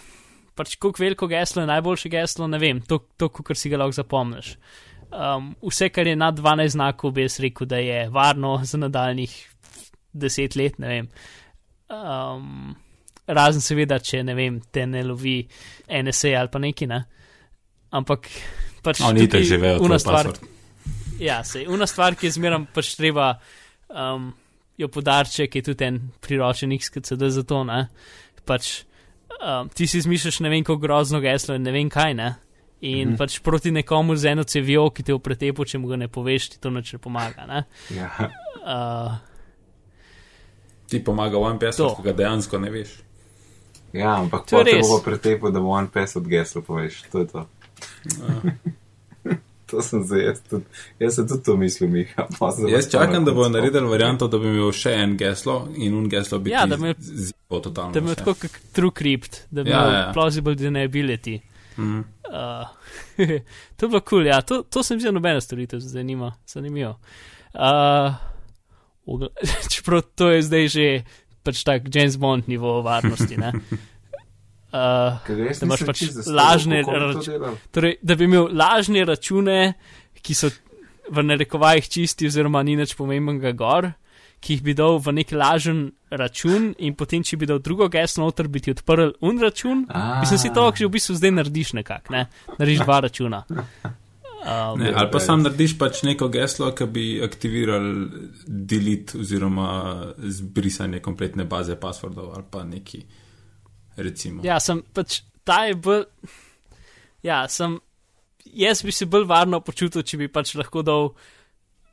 pač 0.55 0.76
koliko 0.76 1.03
veliko 1.03 1.26
geslo 1.30 1.62
je 1.62 1.70
najboljše 1.70 2.09
geslo, 2.09 2.49
ne 2.49 2.59
vem, 2.59 2.80
to, 2.80 2.99
to 3.16 3.28
kar 3.28 3.57
si 3.57 3.70
ga 3.70 3.78
lahko 3.78 3.97
zapomniš. 4.01 4.57
Um, 5.12 5.53
vse, 5.61 5.90
kar 5.93 6.09
je 6.09 6.16
nad 6.16 6.38
12 6.38 6.74
znakov, 6.76 7.12
bi 7.12 7.26
jaz 7.26 7.38
rekel, 7.40 7.68
da 7.68 7.76
je 7.76 8.09
varno 8.09 8.59
za 8.64 8.78
nadaljnih 8.80 9.34
10 10.14 10.57
let, 10.57 10.78
ne 10.78 10.88
vem. 10.88 11.09
Um, 11.93 12.74
razen 13.26 13.61
seveda, 13.61 13.99
če 14.01 14.22
ne 14.24 14.34
vem, 14.34 14.61
te 14.72 14.86
ne 14.86 15.05
lovi 15.05 15.43
NSA 15.88 16.32
ali 16.40 16.53
pa 16.53 16.62
neki, 16.62 16.88
ne. 16.88 17.03
Ampak 17.93 18.28
pač. 18.82 19.03
Oni 19.05 19.26
itak 19.26 19.43
tukaj 19.43 19.49
že 19.49 19.59
vejo 19.61 19.82
una 19.84 19.99
stvar. 20.01 20.32
Ja, 21.22 21.43
se, 21.45 21.66
una 21.68 21.86
stvar, 21.86 22.16
ki 22.18 22.26
je 22.26 22.36
zmeraj 22.38 22.64
pač 22.74 22.95
treba 22.99 23.36
um, 23.93 24.32
jo 24.80 24.88
podarček, 24.88 25.55
je 25.55 25.62
tudi 25.62 25.84
en 25.86 26.01
priročen 26.20 26.72
XKCD 26.74 27.28
za 27.30 27.45
to, 27.47 27.62
ne. 27.68 27.86
Pač 28.49 28.82
um, 29.38 29.68
ti 29.70 29.86
si 29.86 30.01
izmišljaš 30.03 30.40
ne 30.43 30.51
vem, 30.51 30.64
kako 30.64 30.80
grozno 30.82 31.20
geslo 31.22 31.55
in 31.55 31.62
ne 31.62 31.74
vem 31.74 31.90
kaj, 31.93 32.14
ne. 32.18 32.34
In 32.82 32.97
mm 33.09 33.12
-hmm. 33.12 33.18
pač 33.18 33.38
proti 33.38 33.70
nekomu 33.70 34.16
z 34.16 34.32
eno 34.32 34.45
cevijo, 34.45 34.90
ki 34.90 35.03
te 35.03 35.14
v 35.14 35.18
pretepu, 35.18 35.64
če 35.64 35.78
mu 35.78 35.88
ga 35.88 35.97
ne 35.97 36.09
poveš, 36.09 36.49
ti 36.49 36.59
to 36.61 36.70
neč 36.70 36.93
ne 36.93 36.99
pomaga, 36.99 37.47
ne. 37.47 37.64
Ja. 37.95 38.11
Uh, 38.62 39.12
Ti 40.88 41.05
pomaga 41.05 41.38
v 41.38 41.55
MPS, 41.55 41.76
To. 41.76 41.95
ki 41.97 42.03
ga 42.03 42.12
dejansko 42.12 42.59
ne 42.59 42.70
veš. 42.70 42.88
ja, 43.93 44.16
ampak 44.16 44.47
To 44.47 44.59
je 44.59 44.64
potem 44.64 44.76
res. 44.76 44.88
bo 44.88 44.99
pretepo, 45.05 45.51
da 45.51 45.61
bo 45.61 45.68
one 45.68 45.88
pass 45.93 46.16
od 46.16 46.28
gesla 46.28 46.62
poveš. 46.62 47.03
To 47.12 47.18
je 47.18 47.26
to. 47.26 47.49
to 49.66 49.83
sem 49.83 50.03
zdaj, 50.05 50.20
jaz, 50.20 50.41
tudi, 50.51 50.64
jaz 50.99 51.14
sem 51.14 51.28
tudi 51.28 51.43
to 51.43 51.57
mislil, 51.57 51.89
Miha. 51.91 52.26
Jaz 52.68 52.91
čakam, 52.91 53.24
da 53.24 53.33
bo 53.33 53.49
naredil 53.49 53.87
varianto, 53.89 54.28
da 54.28 54.39
bi 54.39 54.49
imel 54.49 54.72
še 54.72 54.93
en 54.95 55.14
geslo 55.16 55.55
in 55.74 55.95
un 55.95 56.09
geslo 56.09 56.39
bi 56.39 56.51
Ja, 56.51 56.64
ti 56.64 56.70
da 56.70 56.76
me- 56.76 56.95
zelo 56.99 57.61
totalno. 57.61 57.93
da 57.93 58.01
bi 58.01 58.05
imel 58.05 58.14
vse. 58.14 58.18
tako 58.18 58.35
kot 58.35 58.59
True 58.72 58.91
Crypt, 58.93 59.41
da 59.51 59.62
bi 59.62 59.70
Ja, 59.70 59.80
imel 59.80 59.95
ja. 59.95 60.11
plausible 60.12 60.55
deniability. 60.55 61.39
Mhm. 61.78 62.03
Uh, 62.24 62.68
to 63.76 63.87
je 63.87 63.89
bilo 63.89 64.01
kul, 64.01 64.09
cool, 64.11 64.26
ja, 64.26 64.41
to, 64.43 64.62
to 64.62 64.83
sem 64.83 64.99
videl 64.99 65.12
nobena 65.12 65.41
storitev, 65.41 65.80
zanima, 65.80 66.33
zanimivo. 66.47 66.99
Uh, 67.55 68.12
čeprav 69.70 70.03
to 70.14 70.30
je 70.30 70.43
zdaj 70.43 70.68
že 70.68 70.87
pač 71.43 71.64
tak 71.64 71.83
James 71.89 72.16
Bond 72.16 72.45
nivo 72.47 72.83
varnosti, 72.83 73.37
ne. 73.37 73.53
Uh, 74.73 75.18
da 75.29 75.66
imaš 75.66 75.83
pač 75.85 76.03
lažne 76.27 76.79
kako 76.81 76.93
bi 76.93 76.99
to 76.99 77.07
rač- 77.12 77.27
delal. 77.29 77.57
torej, 77.70 77.97
da 78.03 78.14
bi 78.16 78.25
imel 78.25 78.49
lažne 78.57 79.05
račune, 79.05 79.75
ki 80.23 80.35
so 80.35 80.49
v 81.12 81.23
narekovajih 81.23 81.89
čisti, 81.89 82.27
oziroma 82.31 82.62
ni 82.62 82.77
nič 82.77 82.95
pomembnega 82.97 83.53
gor, 83.53 83.91
ki 84.41 84.57
jih 84.57 84.62
bi 84.64 84.73
dal 84.75 84.97
v 84.99 85.12
nek 85.12 85.33
lažen 85.33 85.83
račun, 86.11 86.73
in 86.79 86.95
potem, 86.97 87.23
če 87.23 87.37
bi 87.37 87.47
dal 87.47 87.61
drugo 87.61 87.89
geslo 87.93 88.25
noter, 88.25 88.49
bi 88.49 88.61
ti 88.61 88.73
odprl 88.73 89.12
un 89.20 89.39
račun. 89.39 89.85
A. 89.91 90.20
Mislim 90.25 90.39
si 90.39 90.51
to, 90.55 90.73
že 90.75 90.87
v 90.87 90.95
bistvu 90.97 91.14
zdaj 91.20 91.31
narediš 91.37 91.73
nekako, 91.79 92.16
ne? 92.16 92.27
narediš 92.59 92.81
dva 92.87 93.01
računa. 93.01 93.45
Um, 94.43 94.81
Ne, 94.81 94.91
ali 94.91 95.07
pa 95.07 95.20
sam 95.23 95.45
narediš 95.45 95.77
pač 95.79 96.01
neko 96.03 96.27
geslo, 96.29 96.73
ki 96.75 96.87
bi 96.91 97.05
aktiviral 97.23 97.85
delete 98.43 99.14
oziroma 99.20 99.68
zbrisanje 100.18 100.99
kompletne 100.99 101.45
baze 101.47 101.77
passwordov 101.79 102.33
ali 102.35 102.43
pa 102.51 102.64
neki, 102.66 103.05
recimo. 103.97 104.43
Ja, 104.45 104.61
sem 104.61 104.82
pač 104.95 105.20
ta 105.45 105.64
je 105.68 105.76
bolj. 105.76 106.05
Ja, 107.22 107.45
sem. 107.49 107.78
Jaz 108.53 108.82
bi 108.82 108.93
se 108.93 109.07
bolj 109.07 109.24
varno 109.30 109.62
počutil, 109.64 110.03
če 110.03 110.18
bi 110.18 110.28
pač 110.28 110.57
lahko 110.59 110.82
dal, 110.84 111.12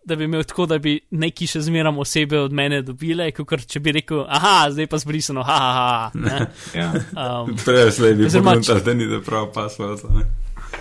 da 0.03 0.15
bi 0.17 0.25
imel 0.25 0.43
tako, 0.49 0.65
da 0.67 0.79
bi 0.81 0.95
neki 1.21 1.47
še 1.47 1.61
zmeram 1.67 2.01
osebe 2.01 2.39
od 2.41 2.55
mene 2.55 2.81
dobile, 2.83 3.29
kot 3.37 3.63
če 3.69 3.79
bi 3.85 3.93
rekel, 3.99 4.23
aha, 4.25 4.71
zdaj 4.73 4.89
pa 4.89 4.99
zbrisano, 4.99 5.45
ha, 5.45 5.59
ha, 5.59 5.71
ha. 5.77 6.09
ne. 6.25 6.39
Ja. 6.75 6.89
Um, 7.13 7.53
Prej 7.61 7.93
slej 7.99 8.17
bi 8.17 8.31
pogledal, 8.33 8.83
da 8.83 8.97
ni 8.97 9.07
da 9.07 9.21
prav 9.23 9.51
password. 9.55 10.03
ne. 10.15 10.25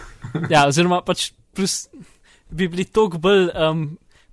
ja, 0.54 0.64
oziroma 0.66 1.02
pač 1.06 1.30
plus 1.54 1.84
bi 2.48 2.66
bili 2.66 2.88
toliko 2.88 3.20
bolj 3.22 3.50
um, 3.52 3.86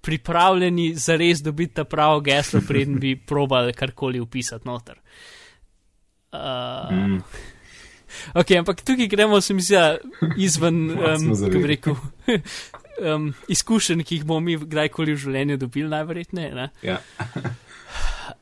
pripravljeni 0.05 0.93
za 1.01 1.19
res 1.19 1.43
dobiti 1.43 1.81
ta 1.81 1.83
pravo 1.83 2.23
geslo, 2.25 2.63
preden 2.65 2.97
bi 3.01 3.17
probali 3.31 3.75
karkoli 3.75 4.23
upisati 4.23 4.71
noter. 4.71 4.95
Uh, 4.95 5.34
Mm. 6.91 7.19
Ok, 8.33 8.51
ampak 8.59 8.81
tukaj 8.81 9.07
gremo, 9.07 9.41
se 9.41 9.53
mi 9.53 9.61
zdi, 9.61 9.73
ja, 9.73 9.97
izven, 10.37 10.91
um, 10.95 11.27
kako 11.35 11.59
bi 11.59 11.67
rekel, 11.67 11.95
um, 13.13 13.33
izkušenj, 13.47 14.03
ki 14.03 14.21
jih 14.21 14.25
bomo 14.25 14.39
mi 14.45 14.57
kdajkoli 14.57 15.15
v 15.15 15.23
življenju 15.25 15.57
dobili, 15.61 15.89
najverjetneje. 15.91 16.55
ne. 16.55 16.69
Ja. 16.83 16.99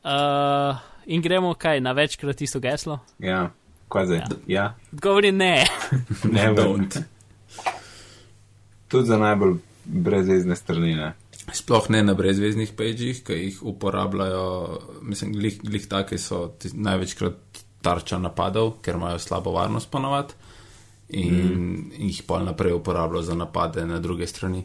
Uh, 0.04 0.76
in 1.06 1.22
gremo 1.24 1.54
kaj, 1.56 1.80
na 1.80 1.92
večkrat 1.96 2.40
isto 2.44 2.60
geslo? 2.60 2.98
Ja, 3.18 3.50
kaj 3.88 4.06
zdaj? 4.06 4.20
Ja, 4.46 4.74
Odgovor 4.92 5.24
je 5.24 5.32
ne. 5.32 5.66
ne, 6.32 6.44
Don't. 6.52 6.98
tudi 8.88 9.06
za 9.08 9.18
najbolj 9.18 9.56
brezvezne 9.84 10.56
strani. 10.56 10.94
Ne? 10.94 11.12
Sploh 11.52 11.88
ne 11.90 12.02
na 12.02 12.14
brezveznih 12.14 12.72
pagih, 12.76 13.22
ki 13.24 13.32
jih 13.32 13.62
uporabljajo, 13.62 14.44
mislim, 15.02 15.32
glih, 15.32 15.60
glih 15.62 15.88
take 15.88 16.18
so 16.18 16.54
največkrat 16.72 17.40
tarča 17.84 18.18
napadov, 18.18 18.78
ker 18.82 18.96
imajo 18.98 19.20
slabo 19.22 19.52
varnost 19.54 19.90
ponovadi 19.92 20.34
in, 21.08 21.34
mm. 21.34 21.92
jih 22.08 22.22
pol 22.26 22.46
naprej 22.48 22.72
uporabljajo 22.78 23.22
za 23.22 23.36
napade 23.38 23.84
na 23.86 24.00
druge 24.00 24.26
strani. 24.26 24.64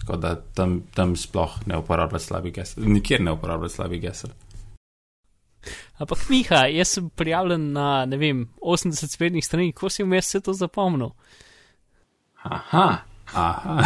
Tako 0.00 0.16
da 0.16 0.34
tam, 0.54 0.80
tam 0.94 1.16
sploh 1.16 1.58
ne 1.66 1.78
uporabljajo 1.78 2.24
slabih 2.24 2.54
gesel, 2.54 2.88
nikjer 2.88 3.20
ne 3.20 3.36
uporabljajo 3.36 3.76
slabih 3.76 4.02
gesel. 4.02 4.30
Ampak 5.98 6.28
Miha, 6.30 6.64
jaz 6.70 6.94
sem 6.94 7.10
prijavljen 7.10 7.72
na, 7.74 8.06
ne 8.06 8.16
vem, 8.16 8.46
80 8.62 9.10
spletnih 9.10 9.44
strani, 9.44 9.72
kako 9.72 9.90
si 9.90 10.06
vmes 10.06 10.26
vse 10.26 10.40
to 10.40 10.54
zapomnil? 10.54 11.10
Aha, 12.42 13.02
Aha, 13.34 13.84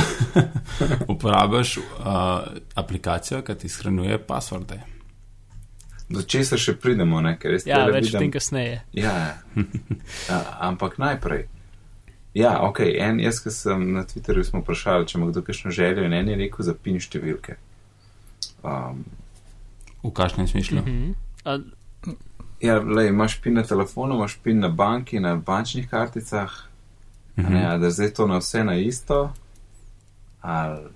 uporabljaš 1.13 1.77
uh, 1.77 1.85
aplikacijo, 2.75 3.43
ki 3.43 3.55
ti 3.59 3.69
shranjuje 3.69 4.19
passworde. 4.27 4.81
Do 6.13 6.23
česa 6.23 6.57
še 6.57 6.75
pridemo, 6.75 7.21
ne? 7.21 7.37
ker 7.37 7.53
jaz 7.53 7.67
Ja, 7.67 7.77
tule 7.79 7.93
več 7.93 8.05
vidim- 8.07 8.21
tem 8.21 8.31
kasneje. 8.31 8.81
Ja, 8.95 9.15
ja, 10.29 10.39
ampak 10.61 10.99
najprej. 10.99 11.47
Ja, 12.35 12.61
ok, 12.61 12.81
en 12.99 13.21
jaz, 13.21 13.41
ki 13.41 13.51
sem 13.51 13.93
na 13.93 14.05
Twitterju 14.05 14.45
smo 14.45 14.61
vprašali, 14.61 15.07
če 15.07 15.19
ima 15.19 15.27
kdo 15.27 15.43
kakšno 15.43 15.71
željo 15.71 16.05
in 16.05 16.13
en 16.13 16.29
je 16.29 16.37
rekel 16.37 16.65
za 16.65 16.75
pin 16.75 16.97
številke. 16.97 17.57
Um, 18.63 19.05
V 20.03 20.11
kakšnem 20.11 20.47
smislu? 20.47 20.81
Mhm. 20.81 21.15
A, 21.45 21.59
ja, 22.61 22.79
lej, 22.79 23.09
imaš 23.09 23.37
pin 23.39 23.55
na 23.55 23.63
telefonu, 23.63 24.15
imaš 24.15 24.37
pin 24.37 24.59
na 24.59 24.69
banki, 24.71 25.21
na 25.21 25.37
bančnih 25.37 25.89
karticah, 25.89 26.51
mm 27.37 27.43
Mhm. 27.43 27.53
ne, 27.53 27.67
a 27.67 27.79
da 27.79 27.87
je 27.87 27.93
zdaj 27.93 28.11
to 28.11 28.27
na 28.27 28.39
vse 28.39 28.65
na 28.65 28.75
isto, 28.77 29.33
ali 30.43 30.89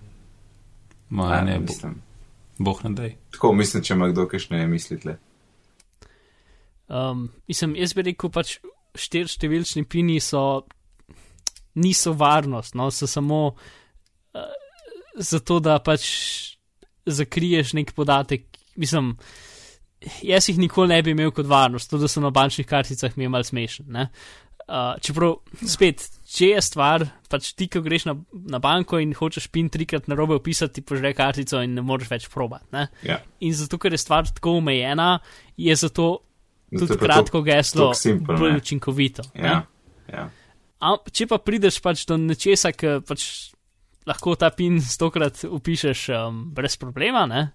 Ma, 1.10 1.24
a, 1.30 1.40
ne, 1.42 1.54
bo, 1.54 1.60
mislim. 1.62 1.94
Boh 2.58 2.82
ne 2.84 2.92
dej. 2.96 3.14
Tako 3.36 3.52
mislim, 3.52 3.84
če 3.84 3.94
ima 3.94 4.08
kdo 4.12 4.26
kakšne 4.30 4.66
mislitle. 4.70 5.16
Um, 6.86 7.28
mislim, 7.48 7.74
jaz 7.76 7.94
bi 7.96 8.06
rekel, 8.06 8.30
pač 8.32 8.58
štir 8.96 9.28
številčni 9.28 9.84
pini 9.90 10.20
so, 10.22 10.62
niso 11.82 12.14
varnost, 12.16 12.76
no, 12.78 12.88
so 12.94 13.08
samo 13.10 13.40
uh, 13.50 14.54
zato, 15.18 15.58
da 15.60 15.80
pač 15.84 16.06
zakriješ 17.06 17.74
nek 17.78 17.92
podatek. 17.94 18.46
Mislim, 18.80 19.14
jaz 20.22 20.48
jih 20.48 20.58
nikoli 20.60 20.94
ne 20.94 21.02
bi 21.02 21.14
imel 21.16 21.32
kot 21.34 21.48
varnost, 21.50 21.90
to, 21.90 22.00
da 22.00 22.08
so 22.08 22.22
na 22.22 22.30
bančnih 22.34 22.66
karticah 22.68 23.16
mi 23.16 23.26
je 23.26 23.34
mal 23.34 23.44
smešen. 23.44 23.90
ne. 23.92 24.08
Uh, 24.10 24.45
čeprav, 25.00 25.36
spet, 25.62 26.02
če 26.26 26.50
je 26.50 26.62
stvar, 26.64 27.04
pač 27.30 27.52
ti, 27.54 27.68
ko 27.70 27.82
greš 27.84 28.08
na, 28.08 28.16
na 28.50 28.58
banko 28.62 28.98
in 29.02 29.12
hočeš 29.14 29.48
pin 29.54 29.68
trikrat 29.70 30.08
na 30.10 30.18
robe 30.18 30.34
opisati, 30.34 30.80
ti 30.80 30.86
požre 30.86 31.12
kartico 31.14 31.60
in 31.62 31.76
ne 31.78 31.84
moreš 31.86 32.10
več 32.10 32.28
probati. 32.32 32.66
ne. 32.74 32.88
Ja. 33.06 33.20
In 33.46 33.54
zato, 33.54 33.78
ker 33.78 33.94
je 33.94 34.02
stvar 34.02 34.26
tako 34.26 34.56
omejena, 34.60 35.20
je 35.56 35.76
zato 35.76 36.08
tudi 36.74 36.98
kratko 36.98 37.44
geslo 37.46 37.92
toliko 37.92 38.00
simple, 38.00 38.38
bolj 38.38 38.56
ne. 38.56 38.62
učinkovito. 38.64 39.28
ne. 39.34 39.48
Ja, 39.48 39.60
ja. 40.12 40.28
A, 40.82 40.96
če 41.10 41.28
pa 41.30 41.38
prideš 41.38 41.78
pač 41.80 42.04
do 42.08 42.18
nečesa, 42.20 42.74
ki 42.74 42.98
pač 43.06 43.52
lahko 44.06 44.34
ta 44.38 44.50
pin 44.54 44.80
stokrat 44.82 45.46
upišeš 45.46 46.08
um, 46.14 46.42
brez 46.54 46.76
problema, 46.78 47.24
ne? 47.26 47.48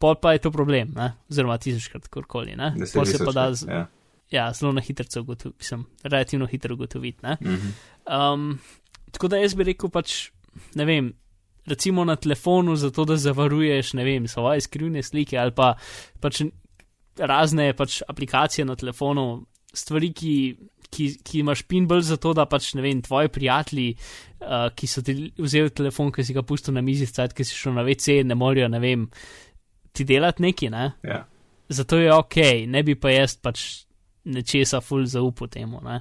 pol 0.00 0.16
pa 0.20 0.34
je 0.36 0.44
to 0.44 0.52
problem, 0.52 0.92
ne? 0.96 1.14
oziroma 1.32 1.56
tisočkrat, 1.60 2.08
kakorkoli. 2.08 2.56
ne. 2.56 2.74
Pol 2.92 3.08
se 3.08 3.20
pa 3.24 3.32
da 3.32 3.52
z, 3.56 3.68
Ja. 3.68 3.86
Ja, 4.30 4.52
zelo 4.52 4.72
na 4.72 4.80
hitro 4.80 5.06
ugotoviti, 5.20 5.58
mislim, 5.58 5.84
relativno 6.02 6.46
hitro 6.46 6.74
ugotoviti. 6.74 7.18
ne. 7.22 7.36
Mhm. 7.40 7.68
Um, 8.06 8.58
tako 9.10 9.28
da 9.28 9.36
jaz 9.36 9.54
bi 9.54 9.64
rekel 9.64 9.90
pač, 9.90 10.30
ne 10.74 10.84
vem. 10.84 11.12
Recimo 11.66 12.04
na 12.04 12.14
telefonu, 12.16 12.76
zato 12.76 13.04
da 13.04 13.16
zavaruješ, 13.16 13.92
ne 13.98 14.04
vem, 14.04 14.28
svoje 14.28 14.60
skrivne 14.60 15.02
slike 15.02 15.38
ali 15.38 15.50
pa 15.50 15.74
pač 16.20 16.44
razne 17.18 17.72
pač 17.74 18.02
aplikacije 18.08 18.64
na 18.64 18.76
telefonu, 18.76 19.46
stvari, 19.74 20.12
ki, 20.12 20.34
ki, 20.90 21.08
ki 21.24 21.40
imaš 21.40 21.64
pin 21.66 21.88
bolj 21.88 22.04
zato, 22.12 22.32
da 22.36 22.46
pač 22.46 22.74
ne 22.74 22.84
vem, 22.84 23.00
tvoji 23.02 23.32
prijatelji, 23.32 23.96
uh, 24.40 24.68
ki 24.76 24.86
so 24.86 25.02
ti 25.02 25.16
vzeli 25.38 25.72
telefon, 25.74 26.12
ki 26.12 26.24
si 26.24 26.36
ga 26.36 26.44
pustil 26.46 26.76
na 26.76 26.84
mizi, 26.86 27.08
cajt, 27.10 27.34
ki 27.34 27.44
si 27.44 27.56
šel 27.56 27.74
na 27.74 27.84
WC, 27.86 28.20
ne 28.28 28.38
morejo, 28.38 28.68
ne 28.72 28.80
vem, 28.82 29.08
ti 29.96 30.04
delati 30.04 30.44
neki, 30.44 30.70
ne? 30.70 30.90
Ja. 31.02 31.24
Zato 31.68 31.98
je 31.98 32.12
ok, 32.14 32.38
ne 32.70 32.84
bi 32.86 32.94
pa 32.94 33.10
jaz 33.10 33.34
pač 33.42 33.85
nečesa 34.26 34.82
ful 34.84 35.06
zaupal 35.08 35.50
temu. 35.52 35.80
Ne? 35.84 36.00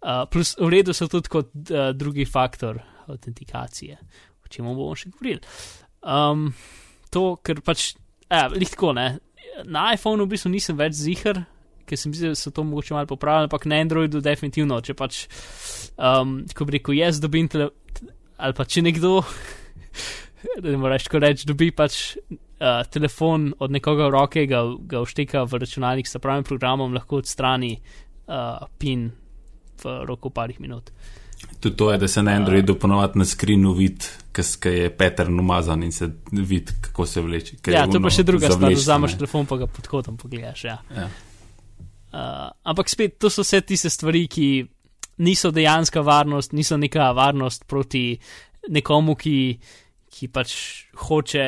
Uh, 0.00 0.24
plus 0.30 0.54
v 0.60 0.68
redu 0.70 0.94
so 0.94 1.08
tudi 1.10 1.32
kot 1.32 1.52
uh, 1.72 1.90
drugi 1.96 2.26
faktor 2.28 2.82
autentikacije, 3.08 3.96
o 4.44 4.50
čem 4.52 4.68
bomo 4.68 4.92
še 4.98 5.10
govorili. 5.14 5.40
Um, 6.06 6.50
to, 7.10 7.36
ker 7.42 7.62
pač, 7.64 7.94
ja, 8.28 8.46
lihtko 8.52 8.92
ne. 8.96 9.08
Na 9.64 9.88
iPhonu 9.96 10.26
v 10.26 10.34
bistvu 10.34 10.52
nisem 10.52 10.78
več 10.78 10.98
zihar, 10.98 11.46
ker 11.86 11.98
sem 11.98 12.12
mislil, 12.12 12.34
da 12.34 12.38
so 12.38 12.52
to 12.54 12.64
mogoče 12.66 12.96
malo 12.96 13.08
popravili, 13.08 13.48
ampak 13.48 13.66
na 13.70 13.80
Androidu 13.82 14.20
definitivno, 14.22 14.80
če 14.84 14.96
pač, 14.98 15.24
um, 15.96 16.40
ko 16.52 16.66
bi 16.66 16.76
rekel, 16.76 16.98
jaz 16.98 17.22
dobim 17.22 17.48
tele, 17.50 17.70
ali 18.36 18.56
pa 18.58 18.66
če 18.68 18.84
nekdo, 18.84 19.20
da 20.60 20.66
ne 20.72 20.80
moreš 20.82 21.08
tako 21.08 21.22
reči, 21.24 21.48
dobi 21.48 21.70
pač 21.74 22.16
uh, 22.60 22.86
telefon 22.90 23.52
od 23.58 23.70
nekoga 23.70 24.08
v 24.08 24.10
roke, 24.10 24.46
ga, 24.46 24.62
ga 24.80 25.02
všteka 25.04 25.44
v 25.44 25.60
računalnik 25.62 26.08
s 26.08 26.18
pravim 26.22 26.44
programom, 26.44 26.94
lahko 26.94 27.20
odstrani 27.22 27.76
uh, 27.76 28.66
PIN 28.78 29.10
v 29.84 30.00
roku 30.08 30.30
parih 30.30 30.60
minut. 30.60 30.90
Tudi 31.60 31.76
to 31.76 31.90
je, 31.92 31.98
da 31.98 32.08
se 32.08 32.22
na 32.22 32.32
Androidu 32.32 32.78
ponovadi 32.80 33.18
na 33.18 33.24
skrinu 33.24 33.72
vidi, 33.72 34.08
kaj 34.32 34.78
je 34.82 34.90
pattern 34.96 35.40
umazan 35.40 35.82
in 35.82 35.92
se 35.92 36.08
vidi, 36.32 36.72
kako 36.80 37.06
se 37.06 37.20
vleče. 37.20 37.56
ker 37.60 37.74
Ja, 37.74 37.86
to 37.86 38.00
pa 38.00 38.10
še 38.10 38.24
druga 38.24 38.50
stvar, 38.50 38.72
da 38.72 38.78
vzameš 38.78 39.16
telefon 39.20 39.46
pa 39.46 39.56
ga 39.60 39.66
pod 39.66 39.88
kotom 39.88 40.16
pogledaš. 40.16 40.64
Ja. 40.64 40.78
Ja. 40.96 41.08
Uh, 42.12 42.48
ampak 42.64 42.88
spet, 42.88 43.18
to 43.20 43.30
so 43.30 43.44
vse 43.44 43.60
tiste 43.60 43.90
stvari, 43.92 44.24
ki 44.32 44.48
niso 45.18 45.50
dejanska 45.52 46.00
varnost, 46.00 46.52
niso 46.56 46.76
neka 46.76 47.10
varnost 47.16 47.66
proti 47.68 48.16
nekomu, 48.72 49.16
ki, 49.16 49.36
ki 50.12 50.28
pač 50.32 50.56
hoče. 51.08 51.44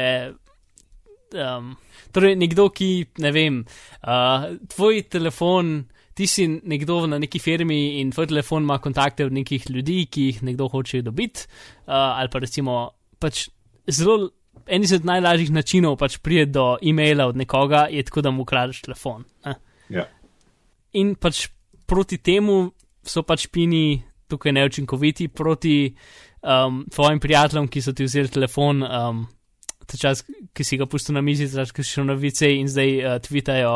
Um, 1.36 1.74
torej, 2.12 2.36
nekdo, 2.40 2.68
ki 2.72 2.90
ne 3.24 3.32
vem, 3.34 3.60
uh, 4.00 4.48
tvoj 4.72 5.02
telefon, 5.12 5.82
ti 6.16 6.26
si 6.26 6.46
nekdo 6.48 7.02
na 7.06 7.18
neki 7.20 7.40
firmi 7.42 8.00
in 8.00 8.10
tvoj 8.14 8.30
telefon 8.30 8.64
ima 8.64 8.78
kontakte 8.82 9.26
od 9.26 9.36
nekih 9.36 9.68
ljudi, 9.70 10.06
ki 10.10 10.24
jih 10.30 10.42
nekdo 10.48 10.68
hoče 10.72 11.02
dobiti, 11.02 11.46
uh, 11.86 11.92
ali 11.92 12.32
pa 12.32 12.42
recimo 12.44 12.80
pač 13.18 13.48
zelo. 13.86 14.30
En 14.68 14.82
izmed 14.84 15.06
najlažjih 15.06 15.52
načinov 15.54 15.94
pač 15.96 16.18
prije 16.20 16.48
do 16.52 16.76
e-maila 16.82 17.28
od 17.30 17.38
nekoga 17.40 17.86
je 17.88 18.02
tako, 18.04 18.20
da 18.20 18.30
mu 18.30 18.42
ukradeš 18.42 18.82
telefon. 18.84 19.22
Ne? 19.46 19.54
Ja. 19.88 20.04
In 21.00 21.14
pač 21.16 21.46
proti 21.88 22.18
temu 22.18 22.74
so 23.00 23.22
pač 23.24 23.46
pini 23.48 24.02
tukaj 24.28 24.52
neučinkoviti, 24.52 25.28
proti 25.28 25.94
um, 26.42 26.84
tvojim 26.94 27.20
prijateljem, 27.20 27.68
ki 27.68 27.82
so 27.82 27.92
ti 27.96 28.04
vzeli 28.04 28.28
telefon, 28.28 28.82
um, 28.82 29.24
čas, 29.96 30.24
ki 30.52 30.64
si 30.64 30.76
ga 30.76 30.86
pustil 30.86 31.16
na 31.16 31.22
mizi, 31.24 31.48
čas, 31.48 31.72
ki 31.72 31.84
si 31.84 31.96
šel 31.96 32.08
na 32.10 32.16
vice 32.18 32.50
in 32.52 32.68
zdaj 32.68 32.92
uh, 32.98 33.16
tvitajo 33.24 33.74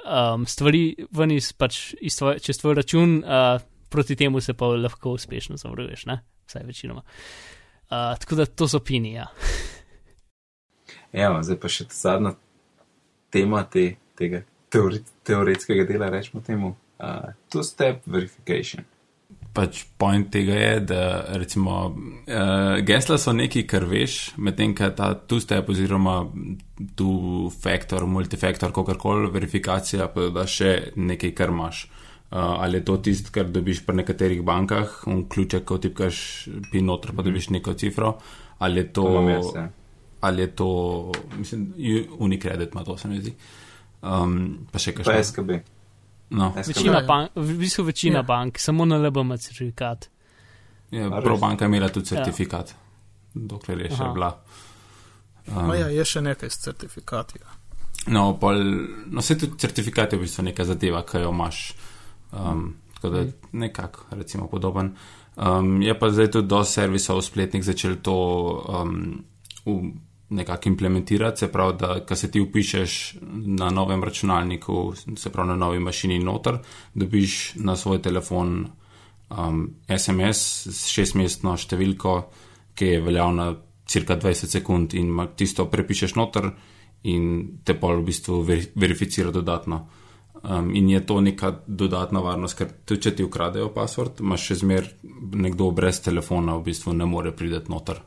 um, 0.00 0.46
stvari 0.50 1.06
ven 1.14 1.34
iz, 1.36 1.52
pač, 1.52 1.94
iz 2.00 2.16
tvoj, 2.18 2.40
čez 2.42 2.58
tvoj 2.58 2.78
račun, 2.80 3.20
uh, 3.22 3.60
proti 3.92 4.16
temu 4.18 4.40
se 4.40 4.56
pa 4.58 4.72
lahko 4.74 5.14
uspešno 5.14 5.56
zavruješ, 5.60 6.06
ne? 6.10 6.18
Vsaj 6.48 6.66
večinoma. 6.66 7.04
Uh, 7.04 8.16
tako 8.18 8.40
da 8.40 8.46
to 8.46 8.68
so 8.68 8.80
pini, 8.80 9.12
ja. 9.12 9.28
Evo, 11.24 11.42
zdaj 11.46 11.60
pa 11.62 11.70
še 11.70 11.86
ta 11.90 11.94
zadnja 11.94 12.34
tema 13.30 13.62
te, 13.70 13.92
tega 14.18 14.42
teori, 14.72 14.98
teoretskega 15.22 15.86
dela, 15.86 16.10
rečemo 16.10 16.42
temu. 16.42 16.74
Uh, 16.98 17.30
Two-step 17.52 18.02
verification. 18.06 18.86
Pač 19.54 19.84
point 19.98 20.26
tega 20.34 20.54
je, 20.58 20.78
da 20.90 21.02
recimo 21.38 21.74
uh, 21.86 22.80
gesla 22.82 23.18
so 23.22 23.32
neki, 23.32 23.62
kar 23.70 23.84
veš, 23.86 24.34
medtem 24.42 24.72
ko 24.74 24.88
ta 24.98 25.12
two-step 25.14 25.68
oziroma 25.70 26.16
two-factor, 26.98 28.06
multifactor, 28.10 28.72
kakorkoli 28.74 29.30
verifikacija, 29.34 30.08
pa 30.10 30.26
da 30.34 30.42
še 30.50 30.72
nekaj, 30.98 31.34
kar 31.38 31.54
imaš. 31.54 31.84
Uh, 32.34 32.40
ali 32.64 32.80
je 32.80 32.84
to 32.88 32.96
tisto, 33.06 33.30
kar 33.30 33.46
dobiš 33.54 33.84
pri 33.86 34.00
nekaterih 34.00 34.42
bankah, 34.42 34.96
un 35.06 35.22
ključek, 35.30 35.62
ko 35.70 35.78
tipkaš 35.78 36.18
pin 36.72 36.90
noter, 36.90 37.14
pa 37.14 37.22
dobiš 37.22 37.52
neko 37.54 37.76
cifro, 37.78 38.16
ali 38.58 38.82
je 38.82 38.88
to, 38.90 39.04
To 39.06 39.22
jaz, 39.28 39.52
ja. 39.54 39.68
ali 40.20 40.42
je 40.42 40.50
to, 40.50 40.72
mislim, 41.38 41.68
Unicredit 42.18 42.74
ima 42.74 42.82
to, 42.84 42.98
se 42.98 43.08
mi 43.08 43.22
zdi. 43.22 43.36
Um, 44.02 44.66
pa 44.72 44.82
še 44.82 44.96
kaj 44.98 45.06
Pa 45.06 45.14
še. 45.14 45.30
SKB. 45.30 45.62
No. 46.34 46.50
Večina, 46.56 46.98
ja. 46.98 47.06
bank, 47.06 47.30
v 47.34 47.56
bistvu 47.58 47.84
večina 47.84 48.18
Ja. 48.18 48.22
bank, 48.22 48.58
samo 48.58 48.84
na 48.84 48.98
LB 48.98 49.16
ima 49.22 49.36
certifikat. 49.36 50.08
Ja, 50.90 51.06
A 51.06 51.18
res? 51.18 51.24
Probanka 51.24 51.64
je 51.64 51.68
imela 51.68 51.88
tudi 51.88 52.06
certifikat, 52.06 52.74
dokler 53.34 53.80
je 53.86 53.90
še 53.90 54.02
Aha. 54.02 54.12
bila. 54.12 54.30
Um, 55.46 55.68
No, 55.68 55.74
ja, 55.74 55.88
je 55.92 56.04
še 56.04 56.20
nekaj 56.24 56.50
s 56.50 56.58
certifikati. 56.64 57.38
Ja. 57.42 57.58
No, 58.06 58.36
pol, 58.40 58.60
no, 59.06 59.22
se 59.22 59.38
tudi 59.38 59.58
certifikat 59.58 60.12
je 60.12 60.18
v 60.18 60.26
bistvu 60.26 60.44
neka 60.44 60.64
zadeva, 60.64 61.02
ki 61.06 61.22
jo 61.22 61.30
imaš. 61.32 61.74
Um, 62.32 62.74
tako 62.94 63.10
da 63.14 63.24
nekako, 63.52 64.06
recimo, 64.10 64.48
podoben. 64.48 64.96
Um, 65.36 65.82
je 65.82 65.94
pa 65.98 66.10
zdaj 66.10 66.30
tudi 66.30 66.48
dosti 66.48 66.80
servisov 66.80 67.22
spletnih 67.22 67.64
začel 67.64 67.96
to 68.02 68.14
um, 68.68 69.24
v, 69.66 69.78
nekako 70.34 70.68
implementirati, 70.68 71.44
se 71.44 71.50
pravi, 71.52 71.76
da 71.80 71.98
ko 72.06 72.16
se 72.16 72.30
ti 72.30 72.40
upišeš 72.40 73.16
na 73.58 73.70
novem 73.70 74.04
računalniku, 74.04 74.94
se 75.16 75.32
pravi 75.32 75.48
na 75.48 75.56
novi 75.56 75.80
mašini 75.80 76.18
noter, 76.18 76.58
dobiš 76.94 77.54
na 77.54 77.76
svoj 77.76 78.02
telefon 78.02 78.66
um, 79.30 79.68
SMS 79.88 80.66
s 80.70 80.88
šestmestno 80.92 81.56
številko, 81.56 82.16
ki 82.74 82.86
je 82.94 83.02
veljavna 83.04 83.52
cirka 83.86 84.16
20 84.16 84.50
sekund 84.58 84.94
in 84.94 85.12
tisto 85.36 85.66
prepišeš 85.70 86.14
noter 86.18 86.50
in 87.04 87.60
te 87.64 87.76
pol 87.76 88.00
v 88.00 88.08
bistvu 88.08 88.40
veri- 88.42 88.70
verificira 88.74 89.30
dodatno. 89.30 89.84
Um, 90.44 90.74
in 90.76 90.88
je 90.90 91.00
to 91.06 91.20
neka 91.20 91.52
dodatna 91.66 92.20
varnost, 92.20 92.58
ker 92.58 92.72
tudi 92.84 93.06
če 93.06 93.14
ti 93.16 93.24
ukradejo 93.24 93.70
password, 93.72 94.20
imaš 94.20 94.48
še 94.50 94.56
zmer 94.60 94.90
nekdo 95.32 95.70
brez 95.72 96.02
telefona 96.04 96.56
v 96.58 96.66
bistvu 96.68 96.92
ne 96.92 97.06
more 97.08 97.32
priti 97.32 97.72
noter. 97.72 98.02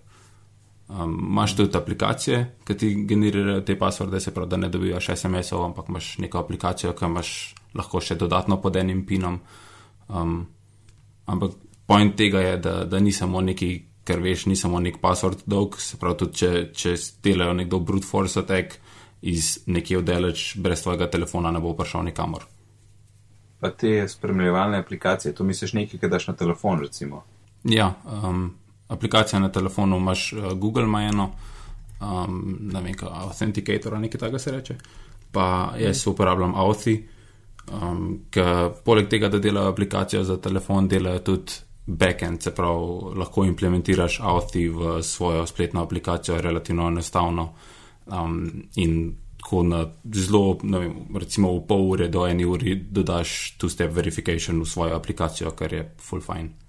Um, 0.88 1.28
imaš 1.30 1.56
tudi 1.56 1.78
aplikacije, 1.78 2.56
ki 2.64 2.78
ti 2.78 2.94
generirajo 3.08 3.62
te 3.62 3.76
passworde, 3.80 4.20
se 4.20 4.34
pravi, 4.34 4.50
da 4.50 4.58
ne 4.58 4.70
dobivaš 4.70 5.10
SMS-ov, 5.16 5.66
ampak 5.66 5.90
imaš 5.90 6.18
neko 6.18 6.40
aplikacijo, 6.40 6.94
ki 6.96 7.06
imaš 7.06 7.32
lahko 7.76 8.00
še 8.02 8.16
dodatno 8.16 8.62
pod 8.62 8.76
enim 8.80 9.06
pinom. 9.06 9.40
Um, 10.08 10.38
ampak 11.26 11.58
point 11.86 12.16
tega 12.16 12.40
je, 12.40 12.58
da, 12.64 12.76
da 12.86 13.00
ni 13.00 13.12
samo 13.12 13.42
neki, 13.42 13.72
ker 14.08 14.24
veš, 14.24 14.46
ni 14.48 14.56
samo 14.56 14.80
nek 14.80 15.02
password 15.04 15.44
dolg, 15.46 15.76
se 15.84 16.00
pravi, 16.00 16.18
tudi 16.24 16.40
če, 16.40 16.52
če 16.72 16.96
delajo 17.24 17.58
nekdo 17.60 17.80
brute 17.84 18.08
force 18.08 18.40
attack 18.40 18.78
iz 19.28 19.58
nekje 19.68 20.00
oddaleč, 20.00 20.46
brez 20.64 20.86
tvojega 20.86 21.10
telefona 21.12 21.52
ne 21.52 21.60
bo 21.60 21.74
prišel 21.76 22.08
nikamor. 22.08 22.46
Pa 23.60 23.74
te 23.76 24.08
spremljevalne 24.08 24.80
aplikacije, 24.80 25.34
to 25.36 25.44
misliš 25.44 25.74
nekaj, 25.74 26.00
ki 26.00 26.12
daš 26.12 26.30
na 26.30 26.36
telefon, 26.38 26.80
recimo. 26.80 27.24
Ja, 27.68 27.92
um, 28.06 28.54
aplikacija 28.88 29.40
na 29.40 29.52
telefonu 29.52 29.98
imaš, 29.98 30.34
uh, 30.34 30.54
Google 30.54 30.84
ima 30.84 31.04
eno, 31.04 31.32
um, 32.02 32.58
ne 32.62 32.82
vem, 32.82 32.96
Authenticator 33.02 33.94
ali 33.94 34.02
nekaj 34.02 34.20
takega 34.20 34.40
se 34.40 34.52
reče, 34.52 34.76
pa 35.32 35.74
jaz 35.80 36.08
uporabljam 36.08 36.56
Authy, 36.56 36.98
um, 37.72 38.20
ki 38.32 38.42
poleg 38.86 39.10
tega, 39.10 39.30
da 39.30 39.40
delajo 39.40 39.72
aplikacijo 39.72 40.24
za 40.24 40.38
telefon, 40.42 40.88
delajo 40.88 41.20
tudi 41.20 41.52
backend, 41.88 42.42
se 42.44 42.52
pravi, 42.56 43.16
lahko 43.16 43.46
implementiraš 43.46 44.20
Authy 44.20 44.68
v 44.70 45.04
svojo 45.04 45.46
spletno 45.48 45.84
aplikacijo 45.84 46.42
relativno 46.42 46.88
enostavno 46.88 47.54
um, 48.06 48.64
in 48.76 49.16
tako 49.38 49.64
na 49.64 49.86
zelo, 50.14 50.58
vem, 50.64 50.94
recimo 51.16 51.54
v 51.56 51.62
pol 51.68 51.86
ure 51.90 52.08
do 52.12 52.26
eni 52.28 52.46
uri 52.46 52.76
dodaš 52.76 53.56
two-step 53.62 53.94
verification 53.96 54.60
v 54.62 54.66
svojo 54.68 54.96
aplikacijo, 54.96 55.52
kar 55.52 55.74
je 55.74 55.86
full 56.04 56.22
fine. 56.22 56.66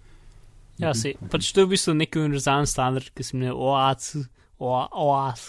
Ja, 0.79 0.93
se, 0.95 1.14
pač 1.31 1.49
to 1.53 1.61
je 1.61 1.66
v 1.66 1.72
bistvu 1.74 1.95
neki 1.99 2.20
univerzalen 2.22 2.66
standard, 2.70 3.11
ki 3.11 3.24
se 3.26 3.35
imenuje 3.37 3.55
OAS. 3.55 4.12
OAS. 4.59 5.43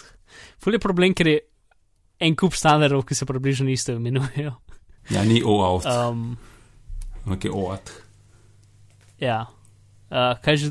Ful 0.58 0.74
je 0.74 0.80
problem, 0.82 1.14
ker 1.14 1.26
je 1.30 1.38
en 2.20 2.34
kup 2.36 2.54
standardov, 2.54 3.04
ki 3.06 3.14
se 3.14 3.26
približno 3.26 3.70
isto 3.70 3.92
imenujejo. 3.94 4.52
Ja, 5.10 5.22
ni 5.24 5.40
OAuth, 5.42 5.86
Um, 5.88 6.36
ampak 7.24 7.44
je 7.44 7.50
OAuth. 7.50 7.92
ja. 9.18 9.46
Uh, 10.10 10.34
kaj 10.42 10.56
že, 10.58 10.68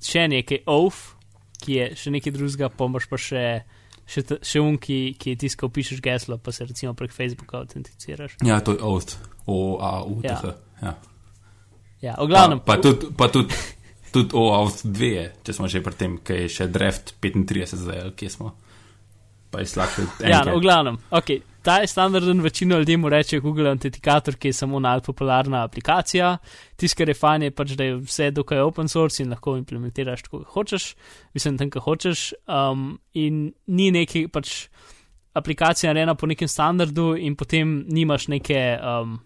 še 0.00 0.24
nekaj 0.28 0.62
OAuth, 0.66 1.14
ki 1.60 1.72
je 1.76 1.86
še 1.96 2.10
nekaj 2.10 2.32
drugega, 2.32 2.68
pomoč 2.72 3.04
pa 3.08 3.16
še, 3.20 3.42
še, 4.08 4.22
t- 4.24 4.38
še 4.40 4.60
un, 4.64 4.78
ki, 4.80 5.14
ki 5.20 5.34
je 5.34 5.40
tiskal, 5.44 5.68
pišeš 5.68 6.00
geslo, 6.00 6.38
pa 6.40 6.52
se 6.52 6.64
recimo 6.64 6.94
prek 6.96 7.12
Facebooka 7.12 7.60
autenticiraš. 7.60 8.38
Ja, 8.44 8.60
to 8.60 8.72
je 8.72 8.80
OAuth, 8.80 9.18
O-A-U-T-H. 9.46 10.54
Ja. 10.82 10.94
Ja, 12.00 12.14
v 12.16 12.28
glavnem. 12.30 12.60
Pa, 12.64 12.76
pa 12.76 12.82
tudi, 12.82 13.12
pa 13.12 13.28
tudi, 13.28 13.52
tudi 14.18 14.36
OAuth 14.38 14.84
2 14.84 15.12
je, 15.12 15.26
če 15.46 15.56
smo 15.56 15.70
že 15.70 15.82
pri 15.84 15.98
tem, 15.98 16.16
ki 16.18 16.42
je 16.44 16.48
še 16.58 16.70
Draft 16.72 17.14
35 17.22 17.78
zdaj, 17.84 18.02
ali 18.06 18.16
kje 18.18 18.32
smo. 18.34 18.54
Pa 19.48 19.62
je 19.62 19.70
slabše. 19.70 20.02
Ja, 20.28 20.42
no, 20.44 20.58
v 20.58 20.66
glavnem. 20.66 20.98
Okay. 21.08 21.40
Ta 21.62 21.78
je 21.82 21.86
standarden, 21.86 22.40
večina 22.40 22.78
ljudi 22.78 22.96
mu 22.96 23.08
reče 23.08 23.40
Google 23.40 23.68
Authenticator, 23.70 24.36
ki 24.36 24.48
je 24.48 24.52
samo 24.52 24.80
najpopularna 24.80 25.64
aplikacija. 25.64 26.36
Tisto, 26.76 26.98
kar 26.98 27.08
je 27.08 27.14
fajn, 27.14 27.42
je 27.42 27.50
pač, 27.50 27.74
da 27.76 27.84
je 27.84 27.96
vse 27.96 28.30
dokaj 28.30 28.60
open 28.60 28.88
source 28.88 29.22
in 29.22 29.30
lahko 29.30 29.56
implementiraš 29.56 30.22
tako, 30.22 30.38
kot 30.38 30.52
hočeš, 30.54 30.86
mislim, 31.34 31.58
tam, 31.58 31.70
kot 31.70 31.82
hočeš. 31.82 32.22
Um, 32.46 33.00
in 33.12 33.50
ni 33.66 33.90
neki 33.90 34.28
pač 34.32 34.68
aplikacija 35.36 35.90
narejena 35.90 36.14
po 36.14 36.26
nekem 36.26 36.48
standardu, 36.48 37.10
in 37.16 37.36
potem 37.36 37.82
nimaš 37.88 38.28
neke, 38.28 38.62
um, 38.78 39.18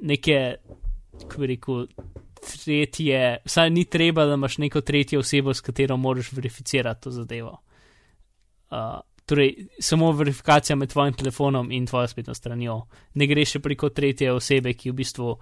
neke, 0.00 0.40
kako 1.26 1.40
bi 1.40 1.52
rekel, 1.52 1.86
tretje, 2.46 3.20
vsaj 3.44 3.70
ni 3.70 3.84
treba, 3.84 4.24
da 4.26 4.34
imaš 4.34 4.58
neko 4.58 4.80
tretjo 4.80 5.20
osebo, 5.20 5.54
s 5.54 5.60
katero 5.60 5.96
moraš 5.96 6.32
verificirati 6.32 7.02
to 7.02 7.10
zadevo. 7.10 7.58
Uh, 8.70 8.98
torej, 9.26 9.54
samo 9.80 10.12
verifikacija 10.12 10.76
med 10.76 10.88
tvojim 10.88 11.14
telefonom 11.14 11.70
in 11.72 11.86
tvojo 11.86 12.08
spletno 12.08 12.34
stranjo. 12.34 12.80
Ne 13.14 13.26
gre 13.26 13.44
še 13.44 13.60
preko 13.62 13.90
tretje 13.90 14.32
osebe, 14.32 14.74
ki 14.74 14.90
v 14.90 14.98
bistvu 15.02 15.32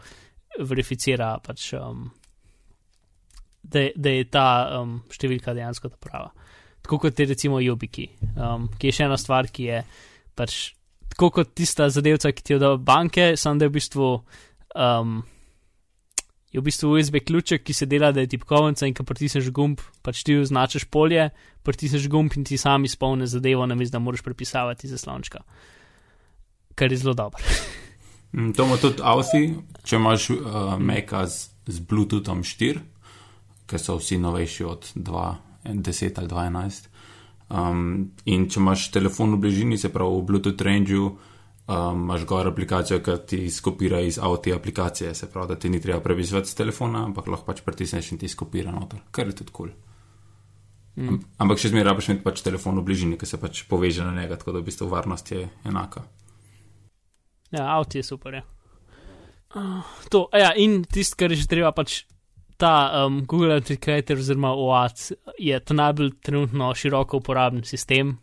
verificira, 0.65 1.35
pač, 1.45 1.73
um, 1.79 2.07
da, 3.63 3.89
da 3.97 4.15
je 4.15 4.25
ta 4.31 4.47
um, 4.81 4.99
številka 5.13 5.55
dejansko 5.55 5.93
ta 5.93 6.01
prava. 6.01 6.33
tako 6.85 6.99
kot 6.99 7.21
je 7.21 7.27
recimo 7.27 7.61
Jubiki, 7.61 8.11
um, 8.37 8.69
ki 8.79 8.89
je 8.89 8.93
še 8.93 9.05
ena 9.07 9.17
stvar, 9.17 9.49
ki 9.49 9.65
je 9.65 9.85
pač 10.37 10.75
tako 11.15 11.31
kot 11.31 11.55
tista 11.57 11.89
zadevca, 11.89 12.33
ki 12.33 12.43
ti 12.43 12.53
jo 12.53 12.59
da 12.59 12.75
banke, 12.77 13.37
samo 13.37 13.59
da 13.59 13.65
je 13.65 13.73
v 13.73 13.77
bistvu. 13.79 14.09
Um, 14.75 15.23
Je 16.55 16.61
v 16.61 16.69
bistvu 16.69 16.93
USB 16.95 17.19
ključek, 17.27 17.65
ki 17.67 17.75
se 17.75 17.87
dela, 17.91 18.13
da 18.15 18.23
je 18.23 18.31
tipkovnica 18.31 18.87
in 18.87 18.95
ko 18.95 19.03
pritisneš 19.03 19.51
gumb, 19.51 19.81
pač 20.07 20.23
ti 20.23 20.37
označiš 20.39 20.85
polje, 20.87 21.33
pritisneš 21.67 22.07
gumb 22.09 22.37
in 22.39 22.47
ti 22.47 22.55
sam 22.57 22.87
izpolni 22.87 23.27
zadevo, 23.27 23.67
mislim, 23.67 23.91
da 23.91 23.99
moraš 23.99 24.23
prepisavati 24.23 24.89
zaslončka. 24.89 25.43
Kar 26.79 26.93
je 26.93 27.03
zelo 27.03 27.15
dobro. 27.15 27.43
Mm, 28.35 28.51
To 28.53 28.65
ima 28.65 28.77
tudi 28.77 28.99
Audi, 29.03 29.55
če 29.87 29.97
imaš 29.97 30.31
uh, 30.31 30.39
Meka 30.79 31.21
z, 31.31 31.53
z 31.71 31.79
Bluetoothom 31.87 32.41
4, 32.43 32.81
ker 33.71 33.79
so 33.79 33.95
vsi 34.01 34.19
novejši 34.19 34.65
od 34.67 34.89
2.10 34.97 36.19
ali 36.19 36.29
2.11. 36.33 36.89
Um, 37.55 38.11
in 38.27 38.49
če 38.51 38.59
imaš 38.59 38.89
telefon 38.91 39.37
v 39.37 39.45
bližini, 39.45 39.79
se 39.79 39.93
pravi 39.93 40.19
v 40.19 40.27
Bluetooth 40.27 40.67
rangeu, 40.67 41.13
um, 41.67 42.03
imaš 42.05 42.27
gor 42.29 42.49
aplikacijo, 42.49 43.01
ki 43.05 43.17
ti 43.27 43.41
skopira 43.51 44.01
iz 44.01 44.19
Audi 44.19 44.55
aplikacije, 44.55 45.15
se 45.15 45.31
pravi, 45.31 45.49
da 45.49 45.59
ti 45.59 45.71
ni 45.71 45.81
treba 45.81 46.01
prepisovati 46.01 46.49
z 46.49 46.55
telefona, 46.55 47.05
ampak 47.05 47.27
lahko 47.27 47.53
pač 47.53 47.65
pritisneš 47.65 48.13
in 48.13 48.19
ti 48.19 48.29
skopira 48.29 48.73
noter, 48.73 49.01
kar 49.11 49.27
je 49.27 49.37
tudi 49.43 49.53
kul. 49.53 49.69
Cool. 49.69 49.81
Mm. 50.95 51.19
Ampak 51.43 51.59
še 51.59 51.73
zmeraj 51.73 51.91
rabiš 51.91 52.09
imeti 52.09 52.23
pač 52.23 52.43
telefon 52.47 52.79
v 52.79 52.87
bližini, 52.87 53.19
ki 53.19 53.27
se 53.27 53.39
pač 53.43 53.65
poveže 53.71 54.05
na 54.07 54.15
njega, 54.15 54.39
tako 54.39 54.55
da 54.55 54.63
v 54.63 54.69
bistvu 54.69 54.89
varnost 54.93 55.33
je 55.35 55.49
enaka. 55.67 56.05
Ja, 57.51 57.67
avto 57.75 57.99
je 57.99 58.05
super. 58.07 58.39
Ja. 58.39 58.45
Uh, 59.55 59.83
to, 60.11 60.29
ja, 60.35 60.53
in 60.59 60.83
tisto, 60.87 61.19
kar 61.19 61.35
je 61.35 61.43
že 61.43 61.51
treba, 61.51 61.73
pač 61.75 62.05
ta 62.59 63.05
um, 63.05 63.25
Google 63.27 63.59
Authenticator 63.59 64.19
oziroma 64.23 64.55
OAT 64.55 65.11
je 65.39 65.59
ta 65.59 65.75
najbolj 65.75 66.13
trenutno 66.23 66.71
široko 66.79 67.19
uporaben 67.19 67.65
sistem, 67.67 68.15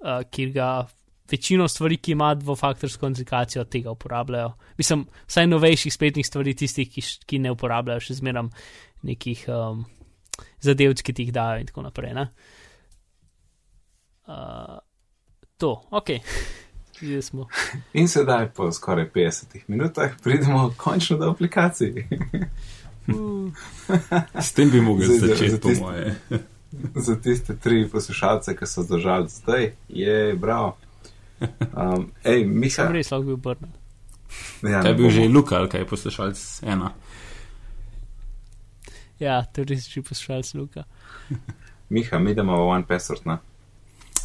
uh, 0.00 0.24
ki 0.32 0.48
ga 0.56 0.88
večino 1.30 1.68
stvari, 1.68 1.96
ki 1.96 2.12
ima 2.12 2.34
dvofaktorsko 2.34 3.06
autentikacijo, 3.06 3.64
tega 3.64 3.90
uporabljajo. 3.90 4.52
Mislim, 4.78 5.06
vsaj 5.26 5.46
novejših 5.46 5.94
spletnih 5.94 6.26
stvari, 6.26 6.54
tistih, 6.54 6.90
ki, 6.90 7.02
ki 7.26 7.38
ne 7.38 7.52
uporabljajo 7.52 8.00
še 8.00 8.18
zmeram 8.20 8.50
nekih 9.02 9.44
um, 9.48 9.84
zadevc, 10.60 11.02
ki 11.02 11.12
ti 11.12 11.28
jih 11.28 11.32
dajo 11.32 11.60
in 11.60 11.66
tako 11.66 11.82
naprej. 11.82 12.14
ne. 12.14 12.28
Uh, 14.28 14.78
to, 15.56 15.82
ok. 15.90 16.10
In 17.92 18.08
sedaj, 18.08 18.48
po 18.56 18.72
skoraj 18.72 19.10
50 19.14 19.60
minutah, 19.66 20.10
pridemo 20.22 20.74
končno 20.76 21.16
do 21.16 21.30
aplikacij. 21.30 22.06
Uh, 23.08 23.52
S 24.46 24.52
tem 24.52 24.70
bi 24.70 24.80
za- 24.98 25.26
začeti, 25.26 25.50
za 25.50 25.58
po 25.58 25.68
moje. 25.80 26.14
Za 26.94 27.16
tiste 27.16 27.56
tri 27.56 27.88
poslušalce, 27.88 28.56
ki 28.56 28.66
so 28.66 28.82
zdržali 28.82 29.28
zdaj, 29.28 29.72
je 29.88 30.34
bravo. 30.34 30.76
Um, 31.72 32.10
ej, 32.24 32.44
Miha, 32.44 32.70
sem 32.72 32.92
res 32.92 33.10
lahko 33.10 33.24
bil 33.24 33.34
obrnjen. 33.34 33.70
ja, 34.62 34.80
Kaj 34.82 34.90
je 34.90 34.94
bil 34.94 35.10
že 35.10 35.20
bomo- 35.20 35.34
Luka 35.34 35.56
ali 35.56 35.68
kaj 35.68 35.80
je 35.80 35.86
poslušalec 35.86 36.40
ena? 36.64 36.90
Ja, 39.18 39.44
teroristični 39.44 40.02
poslušalec 40.02 40.54
Luka. 40.54 40.82
Miha, 41.90 42.18
mi 42.18 42.30
idemo 42.30 42.56
v 42.56 42.68
One 42.68 42.86
Password. 42.86 43.26
Ne? 43.26 43.38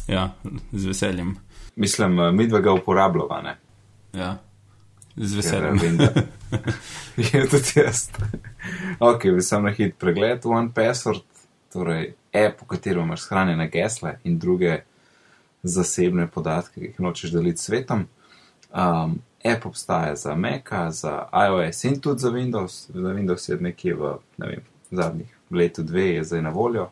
Ja, 0.08 0.32
z 0.72 0.84
veseljem. 0.84 1.36
Mislim, 1.76 2.18
eh, 2.20 2.32
mi 2.32 2.46
dva 2.46 2.60
ga 2.60 2.72
uporabljava, 2.72 3.42
ne? 3.42 3.56
Ja, 4.12 4.36
z 5.16 5.30
Ker, 5.30 5.36
veseljem. 5.36 5.96
da- 5.96 6.12
Je 7.24 7.46
tudi 7.48 7.72
jaz. 7.76 8.10
ok, 9.00 9.22
sem 9.40 9.62
na 9.62 9.70
hit 9.70 9.96
pregled 9.96 10.44
One 10.44 10.70
Password, 10.70 11.24
torej 11.72 12.12
app, 12.32 12.60
v 12.60 12.68
katerem 12.68 13.02
imaš 13.02 13.20
shranjene 13.22 13.68
gesle 13.68 14.18
in 14.24 14.38
druge 14.38 14.82
zasebne 15.64 16.26
podatke, 16.30 16.80
ki 16.80 16.86
jih 16.86 17.00
nočeš 17.00 17.32
deliti 17.32 17.62
s 17.62 17.70
svetom. 17.70 18.06
Um, 18.74 19.18
app 19.44 19.66
obstaja 19.66 20.16
za 20.16 20.34
Maca, 20.36 20.90
za 20.90 21.28
iOS 21.46 21.84
in 21.84 22.00
tudi 22.00 22.20
za 22.20 22.30
Windows. 22.30 22.90
Za 22.94 23.12
Windows 23.12 23.48
je 23.48 23.56
nekje 23.60 23.94
v 23.94 24.16
ne 24.38 24.46
vem, 24.46 24.62
zadnjih 24.90 25.36
letu 25.50 25.82
dve 25.82 26.06
je 26.08 26.24
zdaj 26.24 26.42
na 26.42 26.50
voljo. 26.50 26.90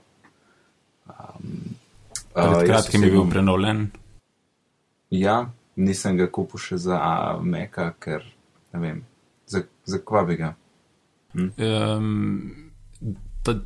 Um, 1.07 1.77
Pred 2.35 2.47
jaz 2.47 2.65
kratkim 2.65 3.05
je 3.05 3.11
bil 3.11 3.31
prenoven. 3.31 3.91
Ja, 5.11 5.51
nisem 5.77 6.17
ga 6.17 6.31
kupil 6.33 6.61
še 6.61 6.79
za 6.81 6.99
Meka, 7.43 7.93
ker 8.01 8.25
ne 8.73 8.81
vem, 8.81 9.03
za, 9.47 9.65
za 9.85 10.01
kva 10.01 10.25
bi 10.25 10.39
ga. 10.41 10.55
Um, 11.37 12.73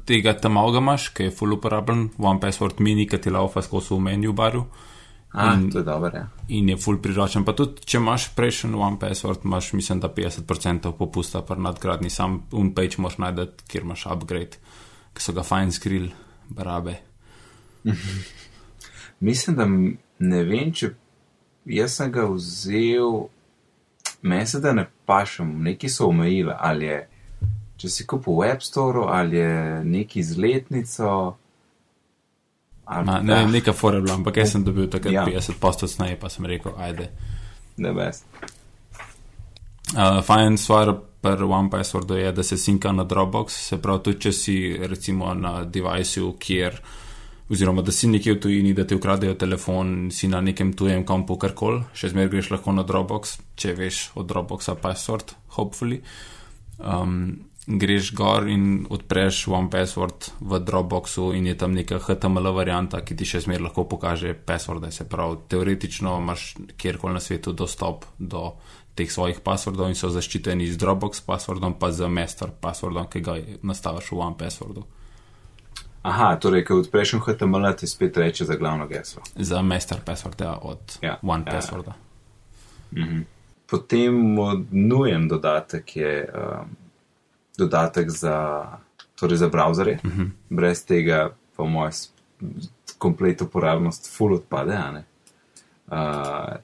tega 0.07 0.35
tam 0.35 0.59
malega 0.59 0.83
imaš, 0.83 1.09
ki 1.15 1.29
je 1.29 1.35
full 1.35 1.55
uporaben, 1.55 2.09
One 2.19 2.43
Password 2.43 2.83
mini, 2.83 3.07
ki 3.07 3.23
ti 3.23 3.31
laufa 3.31 3.63
skozi 3.63 3.95
v 3.95 4.03
menu 4.09 4.35
baru 4.35 4.67
A, 5.33 5.55
In- 5.55 5.71
to 5.71 5.79
je 5.79 5.85
dobro, 5.85 6.11
ja. 6.15 6.29
in 6.49 6.69
je 6.69 6.77
full 6.77 6.99
priročen. 7.03 7.45
Pa 7.45 7.53
tudi, 7.53 7.83
če 7.85 7.99
imaš 7.99 8.29
prejšen 8.35 8.75
One 8.75 8.97
Password, 9.01 9.45
imaš 9.45 9.73
mislim, 9.73 10.01
da 10.01 10.09
50% 10.09 10.93
popusta 10.97 11.43
pri 11.43 11.61
nadgradni, 11.61 12.11
sam 12.11 12.47
unpage 12.53 12.97
moš 12.99 13.19
najti, 13.19 13.65
kjer 13.69 13.85
imaš 13.85 14.07
upgrade, 14.07 14.57
ki 15.13 15.23
so 15.23 15.33
ga 15.37 15.43
fajn 15.43 15.73
skril, 15.73 16.09
barabe. 16.49 16.97
Mislim, 19.21 19.57
da 19.57 19.67
ne 20.19 20.45
vem, 20.45 20.73
če 20.73 20.91
jaz 21.67 21.97
sem 21.97 22.13
ga 22.13 22.27
vzel, 22.31 23.27
meni 24.23 24.47
se 24.47 24.61
da 24.61 24.73
ne 24.73 24.87
pašem, 25.07 25.51
neki 25.63 25.89
so 25.89 26.09
omejili, 26.11 26.53
ali 26.59 26.87
je, 26.87 26.99
če 27.77 27.89
si 27.93 28.07
kupil 28.07 28.37
v 28.41 28.51
App 28.53 28.65
Store 28.65 29.07
ali 29.13 29.37
je 29.37 29.85
neki 29.85 30.23
z 30.23 30.39
letnico. 30.41 31.37
Ma, 32.87 33.21
ne 33.21 33.35
vem, 33.35 33.51
neka 33.51 33.73
fora 33.73 33.97
je 33.97 34.03
bila, 34.03 34.15
ampak 34.15 34.37
jaz 34.37 34.53
sem 34.53 34.65
dobil 34.65 34.87
takrat 34.91 35.13
Ja. 35.13 35.25
ja. 35.27 35.41
50 35.41 35.59
postov 35.61 35.91
snaje, 35.91 36.17
pa 36.21 36.29
sem 36.29 36.47
rekel, 36.47 36.73
ajde. 36.79 37.11
ne 37.77 37.93
veš. 37.93 38.23
Uh, 39.95 40.23
fajn 40.23 40.59
stvar 40.59 40.95
pri 41.21 41.45
OnePasswordu 41.45 42.15
je, 42.15 42.33
da 42.33 42.43
se 42.43 42.57
sinka 42.57 42.93
na 42.93 43.05
Dropbox, 43.05 43.55
se 43.69 43.79
pravi, 43.83 44.03
tudi 44.03 44.21
če 44.21 44.33
si 44.33 44.57
recimo 44.79 45.35
na 45.35 45.65
devajsu, 45.65 46.37
kjer, 46.39 46.79
oziroma 47.51 47.83
da 47.83 47.93
si 47.93 48.09
nekje 48.11 48.35
v 48.37 48.41
tujini, 48.41 48.75
da 48.75 48.87
ti 48.87 48.95
ukradejo 48.95 49.35
telefon, 49.35 50.11
si 50.11 50.29
na 50.29 50.41
nekem 50.41 50.73
tujem 50.73 51.05
kompu 51.07 51.37
karkoli, 51.39 51.83
še 51.95 52.13
zmeraj 52.15 52.31
greš 52.31 52.51
lahko 52.55 52.75
na 52.75 52.87
Dropbox, 52.87 53.37
če 53.59 53.75
veš 53.79 54.01
od 54.15 54.31
Dropboxa 54.31 54.77
password, 54.79 55.35
hopefully. 55.59 56.01
Um, 56.79 57.47
greš 57.67 58.15
gor 58.15 58.49
in 58.49 58.87
odpreš 58.91 59.49
OnePassword 59.49 60.31
v 60.41 60.59
Dropboxu 60.63 61.33
in 61.35 61.47
je 61.47 61.57
tam 61.59 61.75
neka 61.75 61.99
HTML 61.99 62.53
varianta, 62.55 63.03
ki 63.03 63.17
ti 63.19 63.27
še 63.27 63.43
zmeraj 63.43 63.69
lahko 63.69 63.85
pokaže 63.91 64.35
passworde. 64.35 64.93
Se 64.95 65.09
pravi, 65.09 65.41
teoretično 65.51 66.17
imaš 66.23 66.55
kjerkoli 66.79 67.19
na 67.19 67.21
svetu 67.21 67.53
dostop 67.53 68.07
do 68.19 68.53
teh 68.95 69.11
svojih 69.13 69.43
passwordov 69.45 69.91
in 69.91 69.99
so 69.99 70.09
zaščiteni 70.15 70.71
z 70.71 70.79
Dropbox 70.81 71.27
passwordom, 71.27 71.75
pa 71.79 71.91
z 71.93 72.09
master 72.09 72.55
passwordom, 72.61 73.11
ki 73.11 73.21
ga 73.21 73.37
nastaviš 73.67 74.15
v 74.15 74.23
OnePasswordu. 74.31 74.87
Aha, 76.07 76.37
torej, 76.39 76.63
ko 76.65 76.79
odpreš 76.79 77.17
HTML, 77.19 77.67
ti 77.75 77.91
spet 77.91 78.17
reče 78.17 78.47
za 78.47 78.55
glavno 78.55 78.87
geslo. 78.87 79.27
Za 79.35 79.63
master 79.63 80.01
password 80.07 80.41
ja, 80.41 80.55
od 80.63 80.99
Ja, 81.03 81.09
ja, 81.09 81.15
ja, 81.19 81.19
OnePassworda. 81.23 81.99
Mhm. 82.95 83.25
Potem 83.67 84.37
nujen 84.71 85.29
dodatek 85.29 85.97
je 85.97 86.11
um, 86.31 86.77
dodatek 87.59 88.11
za, 88.11 88.65
torej 89.15 89.37
za 89.37 89.49
browserje. 89.49 89.99
Uh 90.05 90.11
-huh. 90.11 90.31
Brez 90.51 90.85
tega, 90.85 91.31
po 91.57 91.67
mojem, 91.67 91.93
komplet 92.99 93.43
uporabnost 93.43 94.17
full 94.17 94.35
odpade. 94.35 95.05
Uh, 95.87 95.97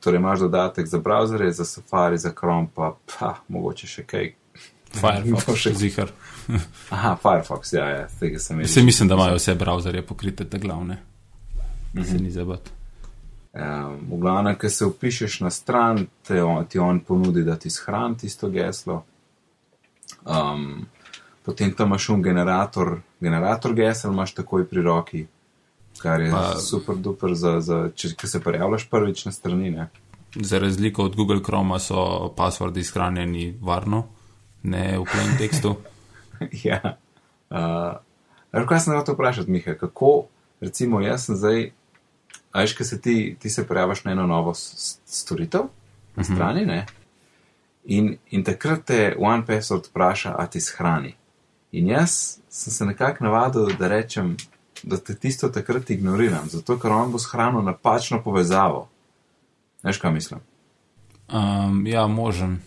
torej 0.01 0.19
imaš 0.19 0.41
dodatek 0.41 0.87
za 0.87 0.99
browserje, 0.99 1.51
za 1.51 1.65
Safari, 1.65 2.19
za 2.19 2.33
Chrome, 2.39 2.69
pa, 2.75 2.97
pa 3.19 3.35
mogoče 3.49 3.87
še 3.87 4.03
kaj. 4.03 4.33
Firefox, 4.93 5.57
še- 5.57 5.75
zihar. 5.75 6.11
Aha, 6.91 7.17
Firefox, 7.23 7.73
ja, 7.73 7.87
ja, 7.89 8.09
tega 8.21 8.39
sem 8.39 8.59
videl. 8.59 8.71
Vse 8.71 8.83
mislim, 8.83 9.09
da 9.09 9.15
imajo 9.15 9.35
vse 9.35 9.55
browserje 9.55 10.03
pokrite, 10.07 10.45
te 10.45 10.59
glavne. 10.59 10.99
Uh 11.95 12.01
-huh. 12.01 12.11
Se 12.11 12.19
ni 12.19 12.31
zabat. 12.31 12.71
Um, 13.53 13.99
v 14.11 14.21
glavnem, 14.21 14.57
ko 14.59 14.69
se 14.69 14.87
upišeš 14.87 15.41
na 15.41 15.51
stran, 15.51 16.07
te 16.27 16.43
on, 16.43 16.65
ti 16.65 16.79
on 16.79 17.01
ponudi, 17.01 17.45
da 17.45 17.57
ti 17.57 17.71
shrani 17.71 18.17
tisto 18.17 18.49
geslo. 18.49 19.05
Um, 20.25 20.87
potem 21.43 21.73
tam 21.75 21.89
imaš 21.89 22.09
un 22.09 22.23
generator, 22.23 23.01
generator 23.21 23.75
gesel, 23.75 24.13
imaš 24.13 24.35
takoj 24.35 24.67
pri 24.69 24.83
roki, 24.83 25.27
kar 25.99 26.21
je 26.21 26.31
pa, 26.31 26.55
super 26.61 26.97
duper, 26.97 27.35
za, 27.35 27.61
za, 27.61 27.89
če 27.95 28.15
ko 28.21 28.31
se 28.31 28.41
prijavljaš 28.41 28.87
prvič 28.91 29.25
na 29.25 29.33
strani. 29.33 29.71
Ne? 29.71 29.89
Za 30.35 30.59
razliko 30.59 31.05
od 31.05 31.17
Google 31.17 31.43
Chroma 31.45 31.79
so 31.79 32.33
passwordi 32.37 32.85
shranjeni 32.85 33.53
varno, 33.61 34.07
ne 34.63 34.99
v 34.99 35.05
plain 35.05 35.37
tekstu. 35.43 35.77
ja. 36.65 36.97
Uh, 37.51 38.67
kaj 38.69 38.81
sem 38.81 38.97
hotel 38.97 39.15
vprašati, 39.15 39.51
Miha, 39.51 39.75
kako, 39.81 40.27
recimo, 40.61 41.01
jaz 41.01 41.27
sem 41.27 41.37
zdaj, 41.37 41.71
ajš, 42.53 42.77
ko 42.79 42.85
se 42.85 43.01
ti, 43.01 43.37
ti 43.39 43.51
se 43.51 43.67
prijaviš 43.69 44.05
na 44.05 44.13
eno 44.13 44.27
novo 44.27 44.55
storitev 44.55 45.71
na 46.17 46.25
strani, 46.25 46.67
ne? 46.67 46.87
In, 47.85 48.17
in 48.31 48.45
takrat 48.45 48.85
te 48.85 49.15
OnePassword 49.19 49.89
vpraša, 49.91 50.35
a 50.39 50.47
ti 50.47 50.61
shrani. 50.61 51.15
In 51.73 51.89
jaz 51.89 52.39
sem 52.49 52.73
se 52.73 52.87
nekako 52.87 53.25
navadil, 53.25 53.73
da 53.79 53.89
rečem, 53.89 54.37
da 54.83 54.97
te 54.97 55.15
tisto 55.15 55.49
takrat 55.49 55.91
ignoriram, 55.91 56.49
zato 56.49 56.79
ker 56.79 56.93
on 56.93 57.13
bo 57.13 57.19
shranil 57.19 57.63
napačno 57.63 58.23
povezavo. 58.23 58.89
Veš, 59.83 59.99
kaj 59.99 60.13
mislim? 60.13 60.41
Um, 61.33 61.87
ja, 61.87 62.07
možen. 62.07 62.61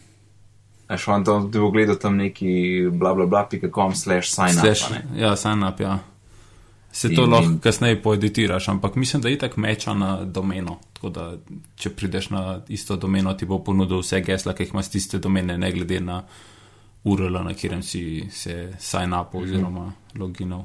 Veš, 0.89 1.07
on 1.07 1.23
to 1.23 1.39
bo 1.39 1.71
gledal 1.71 1.95
tam 1.95 2.17
neki 2.17 2.89
bla 2.91 3.13
bla 3.13 3.25
bla, 3.25 3.47
pika 3.51 3.69
com 3.75 3.95
slash 3.95 4.29
sign 4.31 4.53
Slash, 4.53 4.85
up. 4.85 4.91
ne. 4.91 5.21
ja, 5.21 5.35
sign 5.35 5.63
up, 5.63 5.79
ja. 5.79 5.99
Se 6.95 7.09
to 7.11 7.25
In- 7.25 7.29
lahko 7.31 7.49
in- 7.49 7.59
kasneje 7.59 7.97
poeditiraš, 8.01 8.69
ampak 8.71 8.95
mislim, 8.95 9.21
da 9.21 9.29
itak 9.29 9.57
meča 9.57 9.93
na 9.93 10.23
domeno. 10.25 10.77
Tako 10.93 11.09
da, 11.09 11.25
če 11.75 11.89
prideš 11.89 12.29
na 12.31 12.61
isto 12.71 12.95
domeno, 12.95 13.33
ti 13.35 13.45
bo 13.45 13.59
ponudil 13.59 13.99
vse 13.99 14.21
gesla, 14.23 14.53
ki 14.55 14.63
jih 14.63 14.71
imaš 14.73 14.89
tiste 14.93 15.19
domene, 15.19 15.57
ne 15.57 15.71
glede 15.75 15.99
na 15.99 16.21
URL, 17.03 17.43
na 17.43 17.51
katerem 17.53 17.83
si 17.83 18.29
se 18.31 18.73
sign 18.79 19.13
up 19.13 19.35
oziroma 19.35 19.89
loginov. 20.15 20.63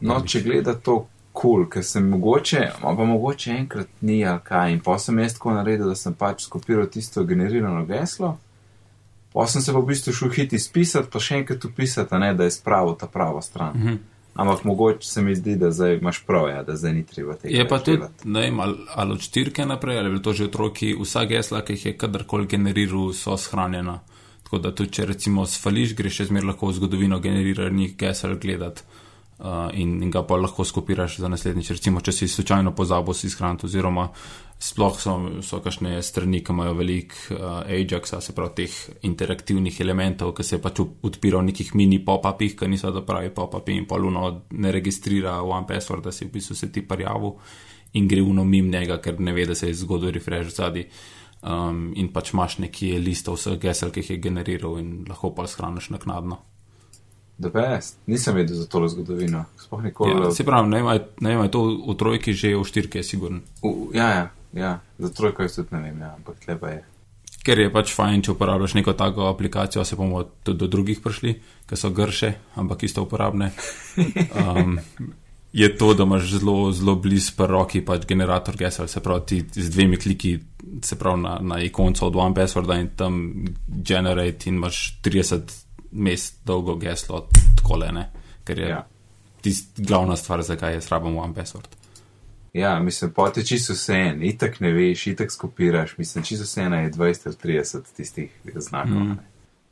No, 0.00 0.22
če 0.24 0.40
gleda 0.42 0.74
to 0.74 0.94
kul, 1.32 1.42
cool, 1.42 1.66
ker 1.68 1.84
sem 1.84 2.08
mogoče, 2.08 2.62
pa 2.80 2.92
mogoče 2.94 3.50
enkrat 3.52 3.88
ni 4.00 4.24
ali 4.26 4.40
kaj. 4.44 4.72
In 4.72 4.80
pa 4.80 4.96
sem 4.98 5.18
jaz 5.18 5.36
tako 5.36 5.52
naredil, 5.52 5.88
da 5.88 5.94
sem 5.94 6.14
pač 6.14 6.46
skopiral 6.48 6.88
tisto 6.90 7.24
generirano 7.24 7.84
geslo. 7.86 8.38
Pa 9.32 9.46
sem 9.46 9.62
se 9.62 9.72
pa 9.72 9.78
v 9.78 9.86
bistvu 9.92 10.12
šel 10.12 10.32
hiti 10.34 10.58
spisati, 10.58 11.10
pa 11.12 11.20
še 11.20 11.36
enkrat 11.44 11.64
upisati, 11.64 12.18
ne, 12.18 12.32
da 12.34 12.44
je 12.48 12.50
spravo 12.50 12.96
ta 12.98 13.06
prava 13.06 13.42
stran. 13.42 13.76
Mhm. 13.76 13.96
Ampak 14.34 14.64
mogoče 14.64 15.06
se 15.06 15.22
mi 15.22 15.34
zdi, 15.34 15.56
da 15.56 15.70
zdaj 15.70 15.96
imaš 15.96 16.22
prav, 16.26 16.48
ja, 16.48 16.62
da 16.62 16.76
zdaj 16.76 16.92
ni 16.94 17.02
treba 17.06 17.34
tega. 17.34 17.56
Je 17.56 17.66
pa 17.68 17.78
tudi, 17.78 18.06
ne 18.24 18.40
vem, 18.40 18.60
ali, 18.60 18.76
ali 18.94 19.12
od 19.12 19.20
štirke 19.20 19.66
naprej, 19.66 19.98
ali 19.98 20.06
je 20.06 20.10
bilo 20.10 20.22
to 20.22 20.32
že 20.32 20.44
otroki, 20.44 20.94
vsa 21.00 21.24
gesla, 21.24 21.64
ki 21.66 21.76
jih 21.76 21.86
je 21.86 21.96
kadarkoli 21.98 22.46
generiral, 22.46 23.12
so 23.12 23.36
shranjena. 23.36 23.98
Tako 24.44 24.58
da 24.58 24.72
tudi, 24.74 24.94
če 24.96 25.06
recimo 25.10 25.46
sfališ, 25.46 25.96
greš 25.98 26.22
še 26.22 26.30
zmer 26.30 26.46
lahko 26.46 26.70
v 26.70 26.78
zgodovino 26.78 27.18
generiranih 27.20 27.96
gesel 27.98 28.38
gledati 28.38 28.86
uh, 29.40 29.70
in, 29.74 30.02
in 30.02 30.10
ga 30.10 30.22
pa 30.22 30.36
lahko 30.36 30.64
skopiraš 30.64 31.18
za 31.18 31.28
naslednjič. 31.28 31.70
Recimo, 31.70 32.00
če 32.00 32.12
si 32.12 32.28
slučajno 32.28 32.74
pozabil 32.76 33.16
si 33.16 33.30
shraniti, 33.30 33.66
oziroma 33.66 34.08
sploh 34.60 34.98
so, 35.00 35.14
so 35.40 35.62
kakšne 35.64 36.02
strani, 36.04 36.42
ki 36.44 36.52
imajo 36.52 36.74
velik 36.76 37.16
uh, 37.32 37.62
Ajaxa, 37.64 38.20
se 38.20 38.34
pravi 38.36 38.54
teh 38.60 38.74
interaktivnih 39.08 39.80
elementov, 39.80 40.34
ki 40.36 40.44
se 40.44 40.60
pač 40.60 40.82
u- 40.84 40.90
odpira 41.08 41.40
v 41.40 41.48
nekih 41.48 41.72
mini 41.74 42.02
pop-upih, 42.04 42.58
ki 42.58 42.68
niso 42.68 42.92
da 42.92 43.00
pravi 43.00 43.32
pop-upi 43.32 43.78
in 43.80 43.88
pa 43.88 43.96
luno 43.96 44.44
ne 44.52 44.72
registrira 44.72 45.40
one 45.42 45.66
password, 45.66 46.04
da 46.04 46.12
si 46.12 46.28
v 46.28 46.34
bistvu 46.36 46.58
se 46.58 46.68
ti 46.72 46.84
parjavil 46.84 47.38
in 47.96 48.06
gre 48.06 48.20
uno 48.22 48.44
mim 48.44 48.68
njega, 48.70 49.00
ker 49.00 49.18
ne 49.20 49.32
ve, 49.32 49.46
da 49.48 49.54
se 49.54 49.72
je 49.72 49.80
zgodil 49.80 50.12
refresh 50.12 50.54
zadnji. 50.54 50.84
Um, 51.40 51.94
in 51.96 52.12
pač 52.12 52.34
imaš 52.34 52.58
neki 52.60 52.98
listov 53.00 53.38
vseh 53.38 53.56
gesel, 53.58 53.88
ki 53.90 54.02
jih 54.04 54.10
je 54.10 54.22
generiral 54.28 54.76
in 54.76 55.06
lahko 55.08 55.32
pa 55.32 55.48
shraniš 55.48 55.88
naknadno. 55.96 56.36
The 57.40 57.48
best. 57.48 57.96
Nisem 58.06 58.34
vedel 58.34 58.56
za 58.56 58.66
tole 58.66 58.88
zgodovino. 58.88 59.44
Sploh 59.58 59.82
nikoli. 59.82 60.12
Ja, 60.12 60.30
se 60.30 60.44
pravi, 60.44 60.68
ne 60.68 60.76
vem, 60.76 60.86
a 60.86 60.92
je- 60.94 61.06
ne 61.20 61.30
vem, 61.30 61.40
a 61.40 61.44
je 61.44 61.50
to 61.50 61.62
v 61.88 61.94
trojki 61.96 62.32
že 62.32 62.56
v 62.56 62.64
štirki, 62.64 62.98
je 62.98 63.04
sigurno. 63.04 63.40
U, 63.62 63.90
ja, 63.94 64.08
ja, 64.08 64.24
ja, 64.52 64.72
za 64.98 65.08
trojko 65.08 65.42
jaz 65.42 65.54
tudi 65.54 65.68
ne 65.72 65.80
vem, 65.80 66.00
ja, 66.00 66.14
ampak 66.14 66.36
tleba 66.44 66.68
je. 66.68 66.84
Ker 67.40 67.58
je 67.58 67.70
pač 67.72 67.94
fajn, 67.94 68.20
če 68.22 68.32
uporabljaš 68.32 68.74
neko 68.74 68.92
tako 68.92 69.26
aplikacijo, 69.26 69.84
se 69.84 69.96
bomo 69.96 70.20
tudi 70.44 70.58
do 70.58 70.66
drugih 70.66 71.00
prišli, 71.00 71.32
ki 71.66 71.76
so 71.76 71.88
grše, 71.90 72.34
ampak 72.54 72.82
isto 72.82 73.02
uporabne. 73.02 73.52
Um, 74.30 74.78
je 75.52 75.76
to, 75.76 75.94
da 75.94 76.02
imaš 76.02 76.28
zelo, 76.30 76.72
zelo 76.72 76.94
blizu 76.94 77.32
pri 77.36 77.46
roki 77.46 77.80
pač 77.80 78.04
generator 78.06 78.56
gesel, 78.56 78.86
se 78.86 79.00
pravi 79.00 79.22
ti 79.26 79.62
z 79.62 79.70
dvemi 79.70 79.96
kliki, 79.96 80.38
se 80.82 80.98
pravi 80.98 81.22
na, 81.22 81.38
na 81.42 81.58
ikonco 81.58 82.06
od 82.06 82.16
One 82.16 82.34
Passworda 82.34 82.76
in 82.80 82.88
tam 82.96 83.44
generate 83.66 84.48
in 84.48 84.54
imaš 84.54 85.00
30 85.02 85.40
mest 85.92 86.40
dolgo 86.44 86.76
geslo, 86.76 87.28
tako 87.56 87.76
le 87.76 87.92
ne, 87.92 88.10
ker 88.44 88.58
je 88.58 88.68
Ja. 88.68 88.86
tist 89.40 89.80
glavna 89.80 90.16
stvar, 90.16 90.42
zakaj 90.42 90.74
jaz 90.74 90.88
rabim 90.88 91.18
One 91.18 91.34
Password. 91.34 91.68
Ja, 92.52 92.78
mislim, 92.80 93.12
pote 93.12 93.44
čisto 93.44 93.72
vse 93.72 93.94
en, 93.94 94.22
itak 94.22 94.60
ne 94.60 94.72
veš, 94.72 95.06
itak 95.06 95.30
skopiraš, 95.32 95.98
mislim, 95.98 96.24
čisto 96.24 96.44
vse 96.44 96.60
ena 96.62 96.80
je 96.80 96.90
20 96.90 97.26
ali 97.26 97.36
30 97.56 97.82
tistih 97.96 98.30
znakov. 98.56 98.90
Mm. 98.94 99.18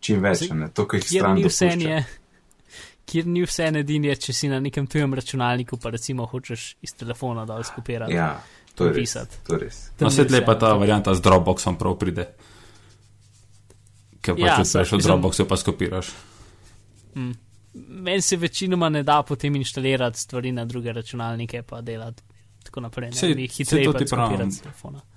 Čim 0.01 0.23
več, 0.23 0.39
Zdaj, 0.39 0.59
ne, 0.59 0.69
to, 0.71 0.87
kar 0.87 1.01
jih 1.01 1.09
stran 1.11 1.37
dopušča. 1.37 1.67
je, 1.67 2.05
kjer 3.05 3.27
ni 3.27 3.43
vse 3.43 3.65
edini, 3.75 4.07
je, 4.09 4.17
če 4.17 4.33
si 4.33 4.49
na 4.49 4.61
nekem 4.61 4.87
tujem 4.87 5.15
računalniku, 5.15 5.77
pa 5.77 5.91
recimo 5.91 6.27
hočeš 6.27 6.77
iz 6.81 6.95
telefona 6.95 7.45
dol 7.45 7.65
skopirati. 7.65 8.13
Ja, 8.15 8.37
to 8.75 8.85
je 8.85 8.93
res. 8.93 8.99
Pisati. 8.99 9.37
To 9.47 9.55
je 9.55 9.61
res. 9.61 9.81
Tam 9.97 10.07
No, 10.07 10.11
ni 10.11 10.15
se 10.15 10.27
tle 10.27 10.39
vse, 10.39 10.47
pa 10.47 10.55
ta 10.55 10.73
varianta 10.75 11.15
z 11.15 11.21
Dropboxom 11.21 11.77
prav 11.77 11.99
pride. 11.99 12.29
Ker 14.29 14.35
pač 14.35 14.43
Ja, 14.43 14.55
ja, 14.55 14.65
saj, 14.67 14.83
odpreš 14.83 14.93
od 14.93 15.03
Dropboxa 15.03 15.45
pa 15.45 15.57
skopiraš. 15.57 16.13
Meni 17.75 18.21
se 18.21 18.37
večinoma 18.37 18.89
ne 18.89 19.03
da 19.03 19.23
potem 19.23 19.57
inštalirati 19.57 20.19
stvari 20.19 20.53
na 20.53 20.65
druge 20.65 20.93
računalnike, 20.93 21.63
pa 21.63 21.81
delati 21.81 22.23
tako 22.65 22.81
naprej. 22.81 23.13
Sej- 23.13 23.29
Ne, 23.29 23.35
mi 23.37 23.49
sej 23.49 23.57
hitreje 23.57 23.85
to 23.85 23.93
pa 23.93 23.99
ti 23.99 24.05
pravim. 24.07 24.51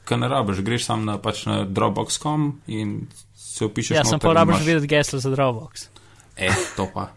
Kaj 0.05 0.17
ne 0.17 0.27
rabiš, 0.27 0.59
greš 0.59 0.85
sam 0.85 1.05
na, 1.05 1.17
pač 1.17 1.45
na 1.45 1.65
Dropbox.com 1.65 2.61
in 2.67 3.07
se 3.35 3.65
opišeš. 3.65 3.91
Ja, 3.91 4.03
sem 4.05 4.19
pa 4.19 4.33
rabiš 4.33 4.55
imaš- 4.55 4.65
vedeti 4.65 4.87
geslo 4.87 5.19
za 5.19 5.29
Dropbox. 5.29 5.87
E, 6.37 6.49
to 6.75 6.87
pa. 6.93 7.11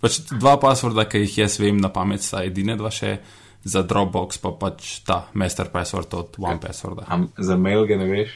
Pač 0.00 0.18
dva 0.30 0.56
passworda, 0.56 1.04
ki 1.04 1.18
jih 1.18 1.38
jaz 1.38 1.58
vem 1.58 1.76
na 1.76 1.88
pamet, 1.88 2.22
sta 2.22 2.44
edine 2.44 2.76
dva 2.76 2.90
še. 2.90 3.18
Za 3.62 3.82
Dropbox 3.82 4.38
pa 4.38 4.50
pač 4.52 5.00
ta 5.00 5.28
master 5.34 5.68
password 5.68 6.14
od 6.14 6.36
One 6.38 6.56
Passworda. 6.58 7.04
Am, 7.08 7.28
za 7.38 7.56
mail 7.56 7.86
ga 7.86 7.96
ne 7.96 8.06
veš? 8.06 8.30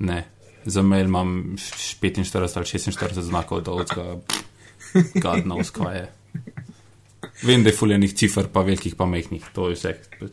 Ne, 0.00 0.24
za 0.64 0.82
mail 0.82 1.06
imam 1.06 1.54
š- 1.56 1.96
45 1.96 2.34
ali 2.56 2.66
46 2.66 3.20
znakov 3.20 3.60
dolgega, 3.60 4.16
God 5.14 5.42
knows 5.42 5.70
kva 5.70 5.92
je. 5.92 6.12
Vem, 7.42 7.62
da 7.62 7.70
je 7.70 7.76
fuljenih 7.76 8.14
cifr, 8.14 8.46
pa 8.46 8.60
velikih, 8.60 8.94
pa 8.94 9.06
mehkih, 9.06 9.44
to 9.52 9.68
je 9.68 9.74
vse. 9.74 9.92
Pač. 10.20 10.32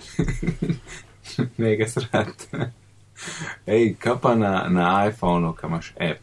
ne 1.58 1.76
ga 1.76 1.88
srat. 1.88 2.48
Ej, 3.68 3.96
kaj 3.96 4.16
pa 4.18 4.36
na, 4.36 4.68
na 4.70 4.86
iPhonu, 5.06 5.54
kam 5.54 5.70
imaš 5.72 5.94
app? 6.02 6.20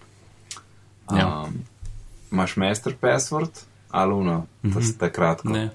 Um, 1.06 1.16
Ja. 1.16 1.46
Imaš 2.32 2.56
master 2.56 2.94
password 2.96 3.50
ali 3.90 4.12
uno, 4.14 4.46
to 4.62 4.68
Mhm. 4.68 4.82
sta 4.82 5.08
kratko. 5.08 5.48
Ne, 5.48 5.70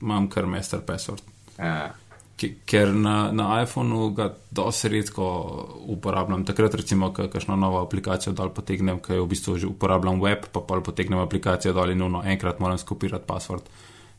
imam 0.00 0.28
kar 0.28 0.46
master 0.46 0.80
password. 0.80 1.22
Ja. 1.58 1.94
Ker 2.40 2.94
na, 2.96 3.32
na 3.32 3.62
iPhonu 3.62 4.10
ga 4.16 4.30
dosti 4.50 4.88
redko 4.88 5.26
uporabljam. 5.92 6.44
Takrat, 6.48 6.74
recimo, 6.80 7.10
ko 7.12 7.28
kakšno 7.28 7.56
novo 7.60 7.82
aplikacijo 7.82 8.32
dol 8.36 8.52
potegnem, 8.56 9.00
ki 9.04 9.18
jo 9.18 9.26
v 9.26 9.30
bistvu 9.34 9.58
že 9.60 9.68
uporabljam 9.68 10.22
web, 10.22 10.46
pa 10.52 10.62
pol 10.64 10.80
potegnem 10.84 11.20
aplikacijo 11.20 11.74
dol 11.76 11.92
in 11.92 12.00
nuno, 12.00 12.22
enkrat 12.24 12.60
moram 12.60 12.80
skopirati 12.80 13.28
password. 13.28 13.68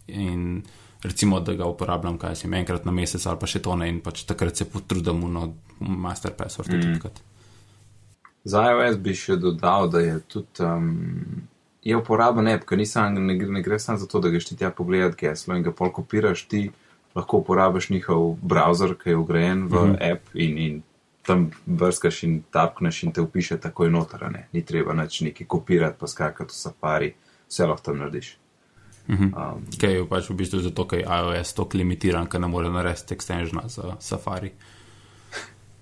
In 0.07 0.61
recimo, 1.03 1.39
da 1.39 1.55
ga 1.57 1.65
uporabljam, 1.65 2.19
kaj 2.21 2.43
sem 2.43 2.53
enkrat 2.53 2.85
na 2.85 2.93
mesec 2.93 3.25
ali 3.25 3.41
pa 3.41 3.49
še 3.49 3.61
to 3.65 3.75
ne 3.75 3.89
in 3.89 4.01
pač 4.05 4.23
takrat 4.29 4.57
se 4.57 4.69
potrudim 4.69 5.25
no 5.33 5.47
master 5.79 6.35
password. 6.37 6.77
Mm. 6.77 6.99
Za 8.43 8.67
iOS 8.69 9.01
bi 9.01 9.13
še 9.17 9.37
dodal, 9.41 9.89
da 9.89 10.01
je 10.01 10.19
tudi 10.29 10.65
um, 10.65 10.93
je 11.81 11.97
uporaben 11.97 12.47
app, 12.47 12.65
ker 12.69 12.77
ni 12.77 12.85
sam, 12.85 13.17
ne, 13.17 13.35
ne 13.35 13.61
gre 13.65 13.79
samo 13.79 13.97
za 13.97 14.07
to, 14.09 14.21
da 14.21 14.29
greš 14.29 14.51
ti 14.51 14.57
tja 14.57 14.69
pogledat 14.73 15.17
geslo 15.17 15.57
in 15.57 15.65
ga 15.65 15.73
pol 15.73 15.91
kopiraš, 15.93 16.45
ti 16.49 16.69
lahko 17.15 17.37
uporabiš 17.37 17.89
njihov 17.89 18.37
browser, 18.41 18.95
ki 18.95 19.09
je 19.09 19.17
ugrajen 19.17 19.67
v 19.67 19.75
Mhm. 19.75 19.91
mm. 19.91 19.97
app 20.11 20.35
in, 20.35 20.57
in 20.57 20.81
tam 21.21 21.51
brskaš 21.65 22.23
in 22.23 22.43
tapkneš 22.51 23.03
in 23.03 23.11
te 23.11 23.21
upiše 23.21 23.57
takoj 23.57 23.89
noter, 23.89 24.31
ne. 24.31 24.47
Ni 24.53 24.65
treba 24.65 24.93
nič 24.93 25.21
neki 25.21 25.45
kopirati, 25.45 25.99
pa 25.99 26.07
skakati 26.07 26.49
v 26.49 26.55
safari, 26.55 27.13
vse 27.47 27.65
lahko 27.65 27.83
tam 27.83 27.97
narediš. 27.97 28.37
Mhm. 29.07 29.23
Um, 29.25 29.65
Kaj 29.81 29.93
je 29.93 30.07
pač 30.07 30.29
v 30.29 30.33
bistvu 30.33 30.59
zato, 30.59 30.87
ker 30.87 30.99
je 30.99 31.05
iOS 31.05 31.53
tako 31.53 31.77
limitiran, 31.77 32.27
ker 32.27 32.41
ne 32.41 32.47
more 32.47 32.69
narediti 32.69 33.13
extensiona 33.13 33.67
za 33.67 33.95
Safari. 33.99 34.51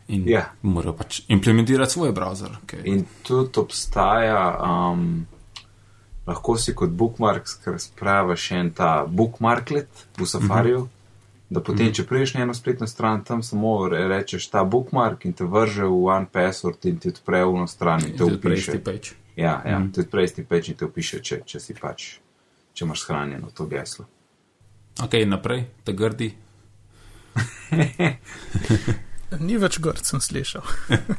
In 0.08 0.24
Ja. 0.28 0.50
morajo 0.62 0.94
pač 0.94 1.22
implementirati 1.28 1.92
svoj 1.92 2.12
browser. 2.12 2.50
Okay. 2.66 2.82
In 2.86 3.06
tudi 3.24 3.60
obstaja, 3.60 4.58
um, 4.92 5.26
lahko 6.28 6.58
si 6.58 6.74
kot 6.76 6.90
bookmark 6.90 7.46
spraviš 7.78 8.52
en 8.52 8.72
ta 8.72 9.06
bookmarklet 9.08 9.88
v 10.18 10.26
safariju, 10.26 10.80
-hmm. 10.80 10.88
Da 11.50 11.62
potem, 11.62 11.94
če 11.94 12.06
priješ 12.06 12.34
na 12.34 12.42
eno 12.46 12.54
spletno 12.54 12.88
stran, 12.88 13.24
tam 13.26 13.44
samo 13.44 13.88
re- 13.90 14.08
rečeš 14.08 14.50
ta 14.50 14.64
bookmark 14.64 15.26
in 15.26 15.34
te 15.34 15.44
vrže 15.50 15.88
v 15.90 16.04
one 16.06 16.28
password 16.32 16.86
in 16.86 17.00
ti 17.00 17.10
odpre 17.10 17.44
v 17.46 17.56
eno 17.56 17.68
stran 17.68 18.06
in 18.06 18.18
te 18.18 18.24
upiše. 18.24 18.82
Ja, 19.36 19.62
ja 19.66 19.80
mm. 19.80 19.84
-hmm. 19.84 19.94
tudi 19.96 20.08
prejsti 20.08 20.44
peč 20.44 20.70
in 20.70 20.76
te 20.76 20.86
upiše, 20.86 21.20
če, 21.20 21.42
če 21.46 21.60
si 21.60 21.74
pač, 21.74 22.20
če 22.74 22.86
imaš 22.86 23.02
shranjeno 23.02 23.52
to 23.54 23.66
geslo. 23.66 24.06
Ok, 25.04 25.14
naprej, 25.26 25.66
ta 25.84 25.92
grdi. 25.92 26.34
Ni 29.40 29.58
več 29.58 29.80
grd, 29.80 30.06
sem 30.06 30.22
slišal. 30.22 30.62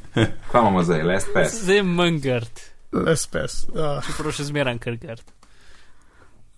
Kaj 0.51 0.61
imamo 0.61 0.83
zdaj, 0.83 1.03
last 1.03 1.29
pass? 1.35 1.63
Zdaj 1.63 1.77
je 1.77 1.83
manj 1.83 2.21
grd, 2.21 2.71
Les 2.93 3.27
pes. 3.31 3.65
Uh, 3.71 4.01
čeprav 4.03 4.35
še 4.35 4.49
zmeran 4.49 4.81
kar 4.83 4.97
grd. 4.99 5.23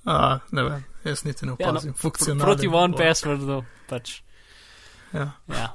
uh, 0.08 0.40
ne 0.50 0.62
vem, 0.64 0.84
jaz 1.04 1.24
niti 1.24 1.46
ne 1.46 1.52
Ja, 1.58 1.66
no, 1.66 1.72
opazim. 1.72 1.94
Funkcionalno. 1.94 2.44
Proti 2.44 2.68
one 2.68 2.96
passwordu 2.96 3.64
pač. 3.88 4.22
Ja. 5.12 5.30
Ja. 5.48 5.74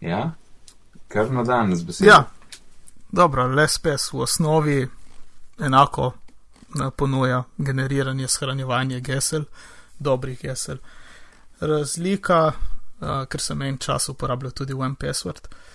Ja, 0.00 0.32
kar 1.08 1.30
na 1.30 1.42
dan 1.44 1.76
z 1.76 1.82
besedo. 1.82 2.10
ja, 2.10 2.24
dobro, 3.10 3.46
les 3.46 3.78
pes 3.78 4.12
v 4.12 4.20
osnovi 4.20 4.88
enako 5.58 6.12
eh, 6.12 6.90
ponuja 6.96 7.44
generiranje, 7.56 8.28
shranjevanje 8.28 9.00
gesel, 9.00 9.44
dobrih 9.98 10.40
gesel. 10.42 10.78
razlika, 11.60 12.52
uh, 13.00 13.24
ker 13.30 13.40
sem 13.40 13.62
en 13.62 13.78
čas 13.78 14.08
uporabljal 14.08 14.52
tudi 14.52 14.74
One 14.74 14.94
Password. 15.00 15.48
Uh, 15.50 15.73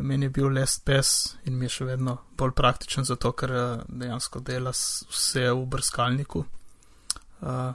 meni 0.00 0.26
je 0.26 0.30
bil 0.30 0.52
LastPass 0.54 1.36
in 1.44 1.58
mi 1.58 1.64
je 1.66 1.76
še 1.78 1.84
vedno 1.84 2.16
bolj 2.38 2.52
praktičen, 2.54 3.04
zato 3.04 3.32
ker 3.34 3.50
uh, 3.50 3.64
dejansko 3.88 4.40
dela 4.40 4.70
vse 4.70 5.48
v 5.50 5.64
brskalniku 5.66 6.44
uh, 6.44 7.72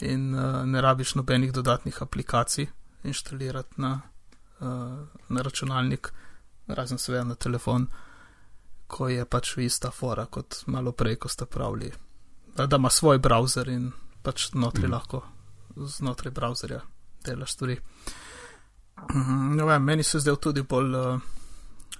in 0.00 0.30
uh, 0.34 0.62
ne 0.64 0.80
rabiš 0.80 1.14
nobenih 1.20 1.52
dodatnih 1.52 2.02
aplikacij 2.02 2.70
inštalirati 3.04 3.80
na, 3.80 4.00
uh, 4.60 4.96
na 5.28 5.42
računalnik, 5.42 6.12
razen 6.68 6.98
seveda 6.98 7.24
na 7.24 7.34
telefon, 7.34 7.86
ko 8.86 9.08
je 9.08 9.24
pač 9.24 9.56
ista 9.60 9.90
fora 9.90 10.26
kot 10.26 10.62
malo 10.66 10.92
prej, 10.92 11.18
ko 11.20 11.28
ste 11.28 11.44
pravili, 11.44 11.92
da, 12.56 12.66
da 12.66 12.80
ima 12.80 12.90
svoj 12.90 13.20
browser 13.20 13.68
in 13.68 13.90
pač 14.22 14.48
znotraj 14.54 14.88
mm. 14.88 14.92
lahko 14.92 15.22
znotraj 15.76 16.32
browserja 16.32 16.80
delaš 17.24 17.52
stvari. 17.52 17.76
Mhm, 17.76 18.29
no, 19.56 19.66
vem, 19.66 19.84
meni 19.84 20.02
se 20.02 20.18
zdel 20.18 20.36
tudi 20.36 20.62
bolj, 20.62 20.94
uh, 20.94 21.20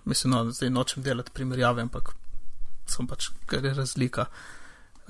mislim, 0.05 0.33
no, 0.33 0.51
zdaj 0.51 0.71
nočem 0.71 1.03
delati 1.03 1.31
primerjave, 1.35 1.83
ampak 1.83 2.15
sem 2.87 3.07
pač, 3.07 3.31
ker 3.47 3.65
je 3.65 3.75
razlika. 3.75 4.27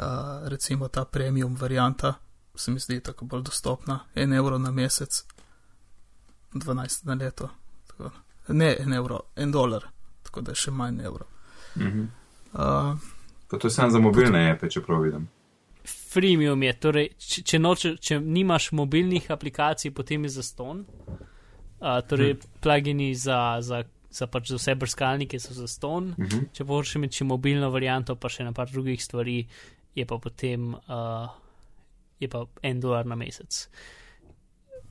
Uh, 0.01 0.49
recimo 0.49 0.88
ta 0.88 1.05
premium 1.05 1.57
varianta 1.57 2.14
se 2.55 2.70
mi 2.70 2.80
zdi 2.80 3.01
tako 3.01 3.24
bolj 3.24 3.43
dostopna, 3.43 4.01
en 4.14 4.32
evro 4.32 4.59
na 4.59 4.70
mesec, 4.70 5.24
12 6.53 7.07
na 7.07 7.14
leto. 7.14 7.49
Tako, 7.86 8.11
ne 8.49 8.76
en 8.80 8.93
evro, 8.93 9.20
en 9.36 9.53
dolar, 9.53 9.86
tako 10.22 10.41
da 10.41 10.53
je 10.53 10.64
še 10.66 10.70
manj 10.70 11.05
evro. 11.05 11.26
Mm 11.76 11.82
-hmm. 11.82 12.07
uh, 12.53 12.99
pa 13.49 13.59
to 13.59 13.66
je 13.66 13.70
samo 13.70 13.91
za 13.91 13.99
mobilne 13.99 14.51
epe, 14.51 14.70
čeprav 14.70 15.01
vidim 15.01 15.28
freemium 16.12 16.62
je, 16.62 16.72
torej, 16.80 17.09
če, 17.18 17.43
če, 17.47 17.59
noče, 17.62 17.93
če 18.03 18.18
nimaš 18.20 18.70
mobilnih 18.76 19.30
aplikacij, 19.30 19.93
potem 19.95 20.26
je 20.26 20.34
za 20.38 20.45
ston. 20.47 20.84
Uh, 21.81 22.01
torej, 22.05 22.35
hmm. 22.37 22.61
plugini 22.61 23.14
za, 23.16 23.57
za, 23.64 23.85
za, 24.12 24.26
pač 24.28 24.53
za 24.53 24.59
vse 24.61 24.74
brskalnike 24.76 25.41
so 25.41 25.57
za 25.57 25.68
ston. 25.68 26.12
Hmm. 26.18 26.49
Če 26.53 26.68
hočeš 26.68 26.99
imeti 27.01 27.24
mobilno 27.24 27.70
varianto, 27.72 28.16
pa 28.20 28.28
še 28.28 28.45
na 28.45 28.53
par 28.53 28.68
drugih 28.68 29.01
stvari, 29.01 29.43
je 29.97 30.05
pa 30.07 30.20
potem 30.20 30.74
uh, 30.76 31.31
je 32.20 32.28
pa 32.28 32.45
en 32.62 32.81
dolar 32.81 33.09
na 33.09 33.16
mesec. 33.16 33.64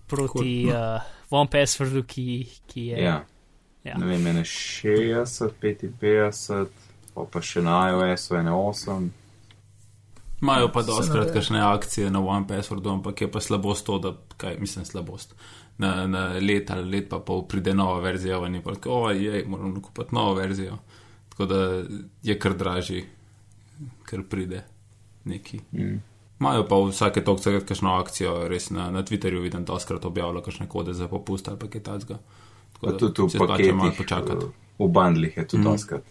Proti 0.09 0.65
cool. 0.65 0.73
uh, 0.73 1.05
OnePasswordu, 1.29 2.03
ki, 2.09 2.25
ki 2.65 2.85
je. 2.93 3.03
Ja. 3.05 3.19
Ja. 3.83 3.97
Ne 3.97 4.09
vem, 4.09 4.23
mene 4.23 4.43
60, 4.43 5.53
55, 5.61 6.67
pa 7.31 7.41
še 7.41 7.61
na 7.63 7.77
iOS-u 7.93 8.35
1.8. 8.35 9.09
Imajo 10.39 10.71
pa 10.71 10.83
doskrat 10.87 11.31
kakšne 11.35 11.61
akcije 11.61 12.09
na 12.11 12.19
OnePasswordu, 12.23 12.97
ampak 12.97 13.21
je 13.21 13.31
pa 13.31 13.41
slabost 13.43 13.85
to, 13.85 13.99
da, 14.03 14.15
kaj 14.39 14.57
mislim, 14.59 14.87
slabost. 14.87 15.35
Na, 15.79 16.07
na 16.07 16.25
let 16.27 16.71
ali 16.71 16.91
let 16.91 17.05
pa 17.09 17.21
pol 17.23 17.45
pride 17.47 17.73
nova 17.73 18.01
verzija, 18.03 18.37
in 18.47 18.55
je 18.55 18.61
pa 18.61 18.73
tako, 18.75 18.97
ojej, 19.07 19.45
moram 19.47 19.81
kupiti 19.81 20.15
novo 20.15 20.33
verzijo. 20.35 20.77
Tako 21.29 21.45
da 21.45 21.83
je 22.23 22.35
kar 22.39 22.57
dražji, 22.57 23.05
ker 24.09 24.23
pride 24.29 24.63
neki. 25.23 25.61
Mm. 25.71 26.01
Imajo 26.39 26.67
pa 26.67 26.75
vsake 26.75 27.23
toliko, 27.23 27.51
da 27.51 27.59
kakšno 27.59 27.95
akcijo, 27.95 28.35
res 28.47 28.69
na, 28.69 28.89
na 28.91 29.03
Twitterju 29.03 29.41
vidim, 29.41 29.63
da 29.63 29.73
doskrat 29.73 30.05
objavljajo 30.05 30.43
kakšne 30.43 30.67
kode 30.67 30.93
za 30.93 31.07
popust 31.07 31.47
ali 31.47 31.59
pa 31.59 31.67
kaj 31.67 31.83
takega. 31.83 32.19
Tako 32.73 32.91
da 32.91 32.97
tudi 32.97 33.37
v 33.37 33.47
paketih 33.47 33.73
malo 33.73 33.91
počakati. 33.97 34.51
V 34.79 34.87
bandlih 34.87 35.37
je 35.37 35.47
tudi 35.47 35.63
mm. 35.63 35.71
doskrat. 35.71 36.03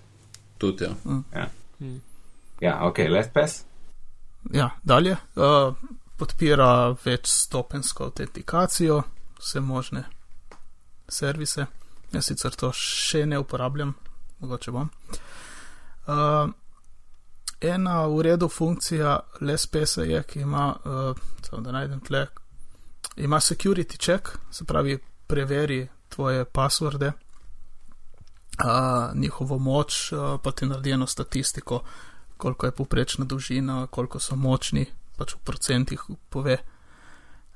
Tudi, 0.58 0.84
ja. 0.84 0.94
Mm. 1.04 1.24
Ja. 1.34 1.48
Mm. 1.80 2.00
ja, 2.60 2.78
ok, 2.88 2.98
let's 2.98 3.32
pass 3.32 3.68
ja, 4.52 4.70
dalje. 4.82 5.16
Uh, 5.36 5.74
podpira 6.16 6.96
večstopensko 7.04 8.04
autentikacijo, 8.04 9.02
vse 9.38 9.60
možne 9.60 10.04
servise. 11.08 11.66
Jaz 12.12 12.24
sicer 12.24 12.54
to 12.56 12.70
še 12.72 13.26
ne 13.26 13.38
uporabljam, 13.38 13.92
mogoče 14.40 14.72
bom. 14.72 14.88
Uh, 16.08 16.48
ena 17.60 18.06
v 18.06 18.22
redu 18.22 18.48
funkcija 18.48 19.18
LSPS 19.40 19.98
je, 20.08 20.22
ki 20.22 20.40
ima, 20.40 20.72
uh, 20.84 21.60
da 21.60 21.72
najdem 21.72 22.00
tle, 22.00 22.26
ima 23.16 23.40
security 23.40 23.98
check, 23.98 24.28
se 24.50 24.64
pravi, 24.64 24.98
preveri 25.26 25.88
tvoje 26.08 26.44
passworde, 26.44 27.12
uh, 27.12 29.14
njihovo 29.14 29.58
moč, 29.58 30.12
uh, 30.12 30.40
pa 30.42 30.52
ti 30.52 30.66
naredi 30.66 30.96
eno 30.96 31.06
statistiko, 31.06 31.82
koliko 32.36 32.66
je 32.66 32.72
poprečna 32.72 33.24
dolžina, 33.24 33.86
koliko 33.86 34.20
so 34.20 34.36
močni, 34.36 34.86
pač 35.16 35.34
v 35.34 35.44
procentih 35.44 36.08
pove. 36.30 36.58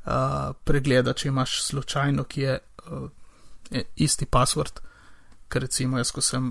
Uh, 0.02 0.54
pregleda, 0.64 1.14
če 1.14 1.28
imaš 1.28 1.60
slučajno, 1.62 2.24
ki 2.24 2.40
je, 2.40 2.58
uh, 2.90 3.04
je 3.70 3.84
isti 4.02 4.26
password, 4.26 4.80
ker 5.48 5.62
recimo 5.62 6.00
jaz, 6.00 6.10
ko 6.10 6.24
sem, 6.24 6.48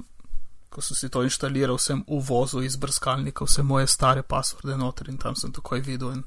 ko 0.71 0.81
sem 0.81 0.95
si 0.95 1.09
to 1.11 1.23
inštaliral, 1.27 1.79
sem 1.81 2.03
uvozil 2.07 2.63
iz 2.63 2.77
brskalnika 2.79 3.45
vse 3.45 3.65
moje 3.67 3.89
stare 3.91 4.23
passworde 4.23 4.77
noter 4.79 5.09
in 5.11 5.19
tam 5.19 5.35
sem 5.35 5.51
takoj 5.51 5.83
videl 5.83 6.13
en 6.15 6.23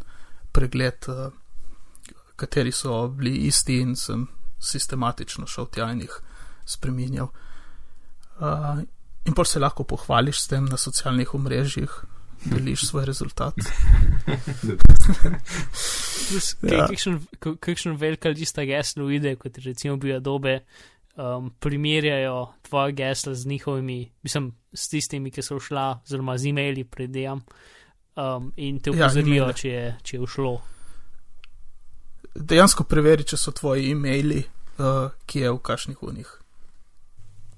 pregled, 0.53 1.09
uh, 1.09 1.33
kateri 2.37 2.73
so 2.73 3.07
bili 3.09 3.47
isti 3.49 3.81
in 3.81 3.97
sem 3.97 4.27
sistematično 4.61 5.47
šel 5.49 5.71
tja 5.73 5.89
in 5.93 6.05
jih 6.05 6.21
spreminjal. 6.77 7.33
Uh, 8.35 8.85
In 9.25 9.33
pa 9.33 9.45
se 9.45 9.61
lahko 9.61 9.85
pohvališ 9.85 10.43
s 10.43 10.49
tem 10.49 10.65
na 10.69 10.77
socialnih 10.77 11.35
omrežjih, 11.35 11.93
deliš 12.45 12.87
svoj 12.89 13.05
rezultat. 13.05 13.55
ja. 16.63 16.89
Kakšen 17.61 17.97
velika 17.97 18.29
lista 18.29 18.65
gesel 18.65 19.07
vide, 19.07 19.37
kot 19.37 19.59
recimo 19.65 19.97
bi 19.97 20.15
Adobe, 20.15 20.61
um, 21.17 21.51
primerjajo 21.61 22.53
tvoje 22.63 22.93
gesle 22.93 23.35
z 23.35 23.47
njihovimi, 23.47 24.13
mislim, 24.23 24.53
s 24.73 24.89
tistimi, 24.89 25.31
ki 25.31 25.43
so 25.43 25.61
šla, 25.61 26.01
oziroma 26.05 26.39
z 26.39 26.47
e-maili 26.47 26.85
predejam 26.85 27.43
um, 28.17 28.53
in 28.57 28.81
te 28.81 28.91
upozorijo, 28.91 29.45
ja, 29.45 29.53
če, 29.53 29.69
je, 29.69 29.97
če 30.03 30.17
je 30.17 30.21
ušlo. 30.21 30.55
Dejansko 32.35 32.85
preveri, 32.85 33.25
če 33.25 33.37
so 33.39 33.53
tvoji 33.55 33.93
e-maili, 33.93 34.43
uh, 34.79 35.13
ki 35.27 35.47
je 35.47 35.53
v 35.53 35.61
kašnih 35.63 36.03
unih 36.03 36.41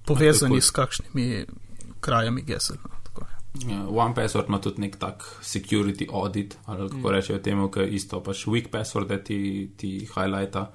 povezani 0.07 0.61
s 0.61 0.71
kakšnimi 0.71 1.47
krajami 2.01 2.43
gesel. 2.43 2.77
No, 3.65 3.73
ja, 3.73 4.05
OnePassword 4.05 4.49
ima 4.49 4.61
tudi 4.61 4.83
nek 4.85 4.99
tak 5.01 5.25
security 5.43 6.09
audit, 6.13 6.59
ali 6.67 6.89
kako 6.91 7.09
mm. 7.09 7.13
rečejo 7.15 7.39
temu, 7.39 7.69
ki 7.73 7.87
isto 7.97 8.21
pač 8.21 8.45
weak 8.51 8.69
password 8.73 9.13
ti, 9.25 9.39
ti 9.77 9.91
highlighta, 10.05 10.67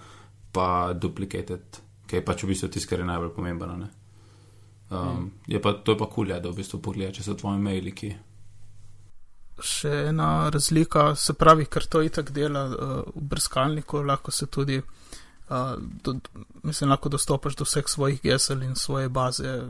pa 0.51 0.67
duplicated, 0.93 1.81
ki 2.07 2.19
je 2.19 2.25
pač 2.25 2.43
v 2.43 2.51
bistvu 2.53 2.71
tisto, 2.71 2.89
kar 2.89 3.03
je 3.03 3.09
najbolj 3.11 3.33
pomembno. 3.35 3.77
Um, 3.77 4.97
mm. 4.97 5.29
je 5.47 5.61
pa, 5.61 5.73
to 5.73 5.95
je 5.95 6.01
pa 6.01 6.09
kulja, 6.11 6.39
da 6.39 6.49
v 6.49 6.59
bistvu 6.59 6.81
pogleda, 6.81 7.13
če 7.19 7.27
so 7.27 7.37
tvoji 7.39 7.61
maili 7.61 7.95
ki. 7.95 8.11
Še 9.61 9.93
ena 10.09 10.49
razlika, 10.49 11.11
se 11.15 11.37
pravi, 11.37 11.67
ker 11.69 11.85
to 11.85 12.01
itak 12.01 12.33
dela 12.33 12.65
uh, 12.71 12.97
v 13.13 13.27
brskalniku, 13.35 14.01
lahko 14.07 14.33
se 14.33 14.49
tudi 14.49 14.81
do, 16.03 16.15
mislim, 16.63 16.89
lahko 16.89 17.09
dostopaš 17.09 17.55
do 17.55 17.63
vseh 17.63 17.87
svojih 17.87 18.21
gesel 18.21 18.63
in 18.63 18.75
svoje 18.75 19.09
baze 19.09 19.63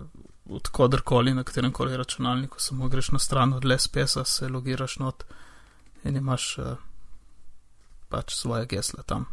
odkudrkoli 0.49 1.33
na 1.33 1.43
katerem 1.43 1.71
koli 1.71 1.97
računalniku, 1.97 2.59
samo 2.59 2.87
greš 2.87 3.11
na 3.11 3.19
stran 3.19 3.53
od 3.53 3.65
LSPS-a, 3.65 4.25
se 4.25 4.47
logiraš 4.47 4.99
not 4.99 5.23
in 6.03 6.17
imaš 6.17 6.57
uh, 6.57 6.65
pač 8.09 8.33
svoje 8.35 8.65
gesle 8.65 9.03
tam. 9.05 9.25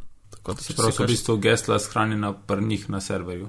Se 0.58 0.74
pravi, 0.76 0.92
so 0.92 1.04
v 1.04 1.06
bistvu 1.06 1.36
gesla 1.36 1.78
shranjena 1.78 2.32
pri 2.32 2.64
njih 2.64 2.90
na 2.90 3.00
serverju. 3.00 3.48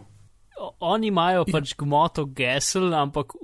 Oni 0.80 1.07
imajo 1.07 1.45
pač 1.51 1.76
gmoto 1.78 2.26
gesel, 2.26 2.93
ampak 2.93 3.36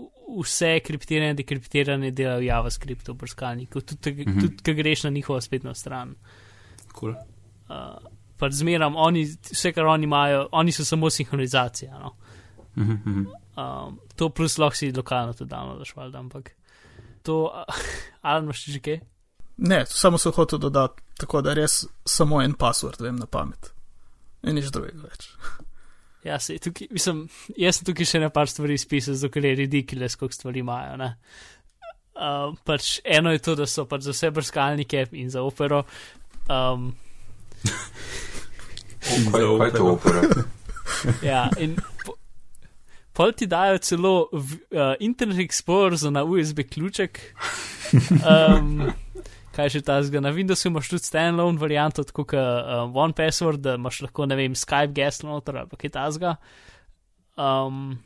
vse 0.41 0.79
kriptirane 0.83 1.35
in 1.35 1.39
dekriptirane 1.39 2.11
delajo 2.11 2.43
JavaScript 2.43 3.07
v 3.07 3.13
brskalniku, 3.13 3.81
tudi, 3.81 4.11
mm 4.11 4.31
-hmm. 4.31 4.41
tudi, 4.41 4.57
tudi 4.57 4.73
greš 4.73 5.03
na 5.03 5.09
njihovo 5.09 5.41
spletno 5.41 5.73
stran. 5.73 6.15
Cool. 6.99 7.11
Uh, 7.11 8.11
pač 8.37 8.53
zmeram, 8.53 8.95
oni, 8.95 9.23
vse, 9.51 9.71
kar 9.73 9.85
oni 9.85 10.03
imajo, 10.03 10.47
oni 10.51 10.71
so 10.71 10.85
samo 10.85 11.09
sinhronizacija. 11.09 11.99
No. 11.99 12.15
Um, 13.55 13.99
to 14.15 14.29
plus 14.29 14.57
lahko 14.59 14.75
si 14.75 14.91
lokalno 14.91 15.33
tudi 15.33 15.49
dano, 15.49 15.77
da 15.79 15.85
šval, 15.87 16.11
ampak 16.15 16.51
to, 17.23 17.51
ali 18.21 18.43
imaš 18.43 18.65
že 18.65 18.79
kaj? 18.79 18.99
Ne, 19.57 19.85
samo 19.87 20.17
sem 20.17 20.31
hotel 20.35 20.59
dodati, 20.59 21.01
tako 21.17 21.41
da 21.41 21.53
res 21.55 21.85
samo 22.05 22.41
en 22.43 22.53
password 22.59 22.99
vem 23.01 23.15
na 23.15 23.25
pamet. 23.25 23.71
In 24.43 24.59
nič 24.59 24.67
drugega 24.75 25.07
več. 25.07 25.29
Ja, 26.25 26.39
se, 26.39 26.57
tukaj, 26.59 26.89
mislim, 26.91 27.23
jaz 27.57 27.79
sem 27.79 27.87
tukaj 27.87 28.09
še 28.09 28.19
na 28.23 28.31
par 28.33 28.49
stvari 28.49 28.75
spisal, 28.81 29.15
zato 29.15 29.39
je 29.39 29.55
ridikule, 29.55 30.09
koliko 30.19 30.35
stvari 30.35 30.63
imajo. 30.63 31.09
Uh, 32.15 32.55
pač 32.65 32.99
eno 33.03 33.31
je 33.31 33.43
to, 33.45 33.55
da 33.55 33.67
so 33.69 33.85
pač 33.87 34.07
za 34.07 34.15
vse 34.15 34.31
brskalnike 34.33 35.07
in 35.21 35.29
za 35.29 35.43
opero. 35.45 35.83
Um, 36.49 36.91
Kaj 39.05 39.41
je 39.41 39.71
to 39.77 39.91
opera? 39.93 40.21
ja, 41.21 41.45
in 41.61 41.77
pol 43.15 43.31
ti 43.31 43.47
dajo 43.47 43.79
celo 43.79 44.13
v, 44.33 44.59
uh, 44.75 44.93
Internet 44.99 45.39
Explorer 45.39 45.95
na 46.11 46.25
USB 46.27 46.65
ključek, 46.67 47.19
um, 48.31 48.91
kaj 49.55 49.71
že 49.71 49.81
ta 49.87 50.01
zga. 50.03 50.19
Na 50.19 50.35
Windowsu 50.35 50.67
imaš 50.67 50.91
tudi 50.91 51.07
standalone 51.07 51.59
varianto, 51.59 52.03
tako 52.03 52.27
kot 52.27 52.35
um, 52.35 52.91
OnePassword, 52.91 53.63
da 53.63 53.77
imaš 53.79 54.01
lahko, 54.05 54.27
ne 54.27 54.35
vem, 54.35 54.57
Skype 54.57 54.93
geslo 54.95 55.31
noter 55.31 55.63
ali 55.63 55.79
kaj 55.79 55.95
ta 55.95 56.09
zga. 56.11 56.35
Um, 57.39 57.97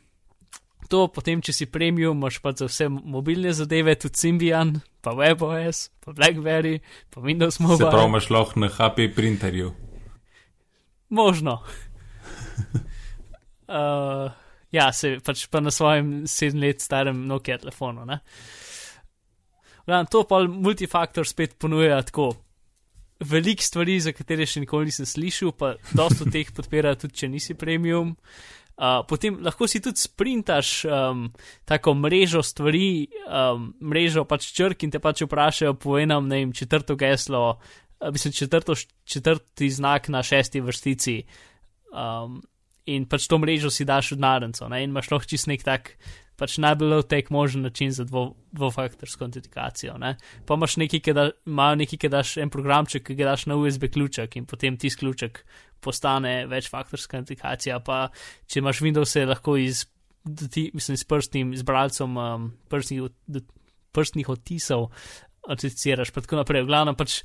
to 0.90 1.06
potem, 1.14 1.42
če 1.42 1.54
si 1.54 1.66
premium, 1.70 2.18
imaš 2.18 2.38
pa 2.42 2.54
za 2.54 2.66
vse 2.70 2.88
mobilne 2.90 3.52
zadeve, 3.54 3.94
tudi 3.98 4.18
Symbian, 4.18 4.78
pa 5.02 5.14
WebOS, 5.14 5.88
pa 6.02 6.14
BlackBerry, 6.14 6.80
pa 7.14 7.22
Windows 7.22 7.58
Mobile. 7.62 7.86
Se 7.86 7.94
pravi, 7.94 8.10
imaš 8.10 8.30
lahko 8.30 8.62
na 8.62 8.70
HP 8.70 9.10
printerju. 9.14 9.72
Možno. 11.10 11.62
uh, 13.66 14.30
ja, 14.72 14.90
se 14.92 15.16
pač 15.24 15.46
pa 15.50 15.62
na 15.62 15.72
svojem 15.74 16.26
sedem 16.30 16.62
let 16.64 16.84
starem 16.84 17.26
Nokia 17.26 17.58
telefonu. 17.58 18.06
Ne? 18.08 18.20
Vran, 19.86 20.06
to 20.10 20.24
pa 20.28 20.42
multifaktor 20.46 21.26
spet 21.28 21.58
ponuja 21.58 22.02
tako. 22.06 22.32
Veliko 23.20 23.60
stvari, 23.60 23.98
za 24.00 24.14
katere 24.16 24.46
še 24.48 24.62
nikoli 24.62 24.88
nisem 24.88 25.04
slišal, 25.04 25.52
pa 25.52 25.74
dosta 25.92 26.24
teh 26.32 26.48
podpira, 26.56 26.94
tudi 26.96 27.18
če 27.20 27.28
nisi 27.28 27.56
premium. 27.58 28.14
Uh, 28.80 29.02
potem 29.04 29.34
lahko 29.44 29.66
si 29.68 29.76
tudi 29.84 30.00
sprintaš 30.00 30.86
um, 30.88 31.26
tako 31.68 31.92
mrežo 32.00 32.40
stvari, 32.40 33.10
um, 33.28 33.66
mrežo 33.84 34.24
pač 34.24 34.46
črk 34.56 34.86
in 34.86 34.94
te 34.94 35.02
pač 35.04 35.20
vprašajo 35.26 35.74
po 35.76 35.98
enem, 36.00 36.30
ne 36.30 36.38
vem, 36.40 36.54
četrto 36.56 36.96
geslo, 36.96 37.42
uh, 37.58 38.08
mislim, 38.08 38.32
četrto, 38.32 38.78
četrti 39.04 39.68
znak 39.68 40.08
na 40.08 40.22
šesti 40.24 40.64
vrstici. 40.64 41.18
Um, 41.92 42.40
in 42.86 43.06
pač 43.06 43.28
to 43.28 43.38
mrežo 43.38 43.70
si 43.70 43.84
daš 43.84 44.14
v 44.14 44.20
narenco, 44.24 44.68
ne, 44.68 44.82
in 44.84 44.90
imaš 44.90 45.10
lahko 45.10 45.28
čist 45.30 45.50
nek 45.50 45.64
tak 45.66 45.94
pač 46.40 46.56
najbolj 46.62 47.02
tek 47.10 47.28
možen 47.30 47.66
način 47.66 47.92
za 47.92 48.06
dvo, 48.08 48.34
dvofaktorsko 48.56 49.26
autentikacijo. 49.26 49.98
Ne? 50.00 50.14
Pa 50.48 50.56
imaš 50.56 50.78
neki, 50.80 51.02
ki 51.04 51.12
da, 51.12 51.26
imajo 51.46 51.76
neki, 51.82 51.98
ki 52.00 52.08
daš 52.08 52.38
en 52.40 52.52
programček, 52.52 53.04
ki 53.10 53.16
ga 53.18 53.28
daš 53.28 53.44
na 53.50 53.58
USB 53.60 53.90
ključek 53.92 54.38
in 54.40 54.46
potem 54.48 54.78
ti 54.80 54.88
ključek 54.88 55.42
postane 55.84 56.46
večfaktorska 56.48 57.20
autentikacija. 57.20 57.80
Pa 57.84 58.08
če 58.48 58.62
imaš 58.64 58.80
Windows, 58.80 59.16
lahko 59.28 59.58
iz, 59.60 59.84
ti, 60.48 60.70
mislim, 60.74 60.96
s 60.96 61.04
prstnim 61.04 61.52
izbralcem 61.52 62.16
um, 62.16 62.48
prstnih, 62.72 63.10
prstnih 63.92 64.32
odtisov 64.32 64.88
autenticiraš, 65.44 66.14
pa 66.14 66.24
tako 66.24 66.40
naprej. 66.40 66.64
V 66.64 66.72
glavnem 66.72 66.96
pač. 66.96 67.20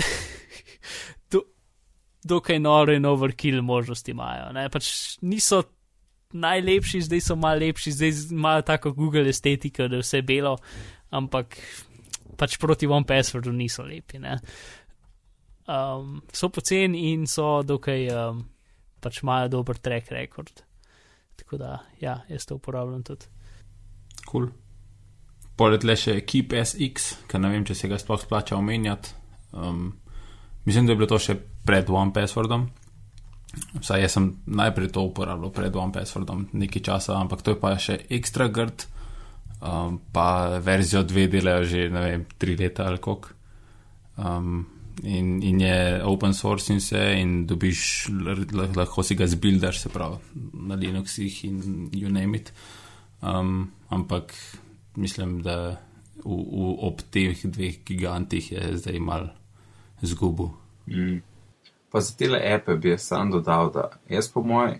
Dokaj 2.24 2.58
noro 2.60 2.92
in 2.92 3.06
overkill 3.08 3.62
možnosti 3.62 4.10
imajo. 4.10 4.50
Pač 4.72 4.90
niso 5.24 5.62
najlepši, 6.32 7.00
zdaj 7.08 7.22
so 7.24 7.36
malo 7.36 7.60
lepši, 7.64 7.92
zdaj 7.92 8.12
imajo 8.30 8.62
tako 8.62 8.92
Google 8.92 9.28
estetiko, 9.28 9.88
da 9.88 9.96
je 9.98 10.04
vse 10.04 10.22
belo, 10.22 10.56
ampak 11.10 11.56
pač 12.36 12.58
proti 12.60 12.86
vam 12.86 13.04
passwordu 13.04 13.52
niso 13.52 13.82
lepi. 13.82 14.20
Um, 15.70 16.22
so 16.32 16.48
poceni 16.48 17.12
in 17.12 17.26
so 17.26 17.62
dokaj, 17.62 18.08
um, 18.14 18.44
pač 19.00 19.22
imajo 19.22 19.48
dober 19.48 19.78
track 19.78 20.12
record. 20.12 20.62
Tako 21.36 21.56
da, 21.56 21.78
ja, 22.00 22.20
jaz 22.28 22.46
to 22.46 22.60
uporabljam 22.60 23.02
tudi. 23.02 23.26
Kul. 24.26 24.46
Cool. 24.46 24.50
Poleg 25.60 25.84
le 25.84 25.92
še 25.98 26.14
Keep 26.24 26.54
SX, 26.56 27.10
ker 27.28 27.40
ne 27.42 27.50
vem, 27.52 27.64
če 27.68 27.74
se 27.76 27.88
ga 27.90 27.98
sploh 28.00 28.20
splača 28.22 28.56
omenjati. 28.56 29.10
Um, 29.52 29.90
mislim, 30.64 30.86
da 30.88 30.94
je 30.94 30.96
bilo 30.96 31.08
to 31.10 31.18
še 31.20 31.34
pred 31.70 31.90
One 31.90 32.10
Passwordom. 32.10 32.66
Vsaj 33.78 34.02
jaz 34.02 34.14
sem 34.14 34.26
najprej 34.46 34.90
to 34.94 35.04
uporabljal 35.06 35.52
pred 35.54 35.74
OnePasswordom 35.74 36.48
nekaj 36.54 36.82
časa, 36.86 37.18
ampak 37.18 37.42
to 37.42 37.54
je 37.54 37.58
pa 37.62 37.74
še 37.78 37.96
ekstra 38.10 38.46
grd, 38.50 38.86
um, 39.58 39.98
pa 40.14 40.58
verzijo 40.62 41.02
dve 41.06 41.26
delajo 41.30 41.66
že, 41.66 41.86
ne 41.90 42.02
vem, 42.04 42.26
tri 42.38 42.54
leta 42.58 42.86
ali 42.86 42.98
koliko. 43.02 43.34
Um, 44.18 44.66
in, 45.02 45.38
in 45.46 45.62
je 45.62 45.78
open 46.06 46.34
source 46.34 46.70
in 46.74 46.82
vse, 46.82 47.04
in 47.22 47.32
dobiš, 47.50 48.10
lahko 48.76 49.06
si 49.06 49.18
ga 49.18 49.30
zbildaš, 49.30 49.82
se 49.82 49.94
pravi, 49.94 50.18
na 50.66 50.78
Linuxih 50.78 51.40
in 51.46 51.62
you 51.94 52.10
name 52.10 52.38
it. 52.38 52.52
Um, 53.22 53.70
ampak 53.90 54.34
mislim, 54.98 55.40
da 55.46 55.78
v, 56.22 56.34
v, 56.34 56.70
ob 56.86 57.02
teh 57.10 57.46
dveh 57.46 57.82
gigantih 57.86 58.52
je 58.52 58.70
zdaj 58.78 59.02
mal 59.02 59.30
zgubo. 60.02 60.52
Mm. 60.90 61.29
Pa 61.90 62.00
za 62.00 62.14
te 62.16 62.28
lepe 62.28 62.76
bi 62.76 62.92
jaz 62.92 63.08
sam 63.10 63.30
dodal, 63.30 63.70
da 63.74 63.90
jaz 64.08 64.28
po 64.32 64.42
moj, 64.42 64.78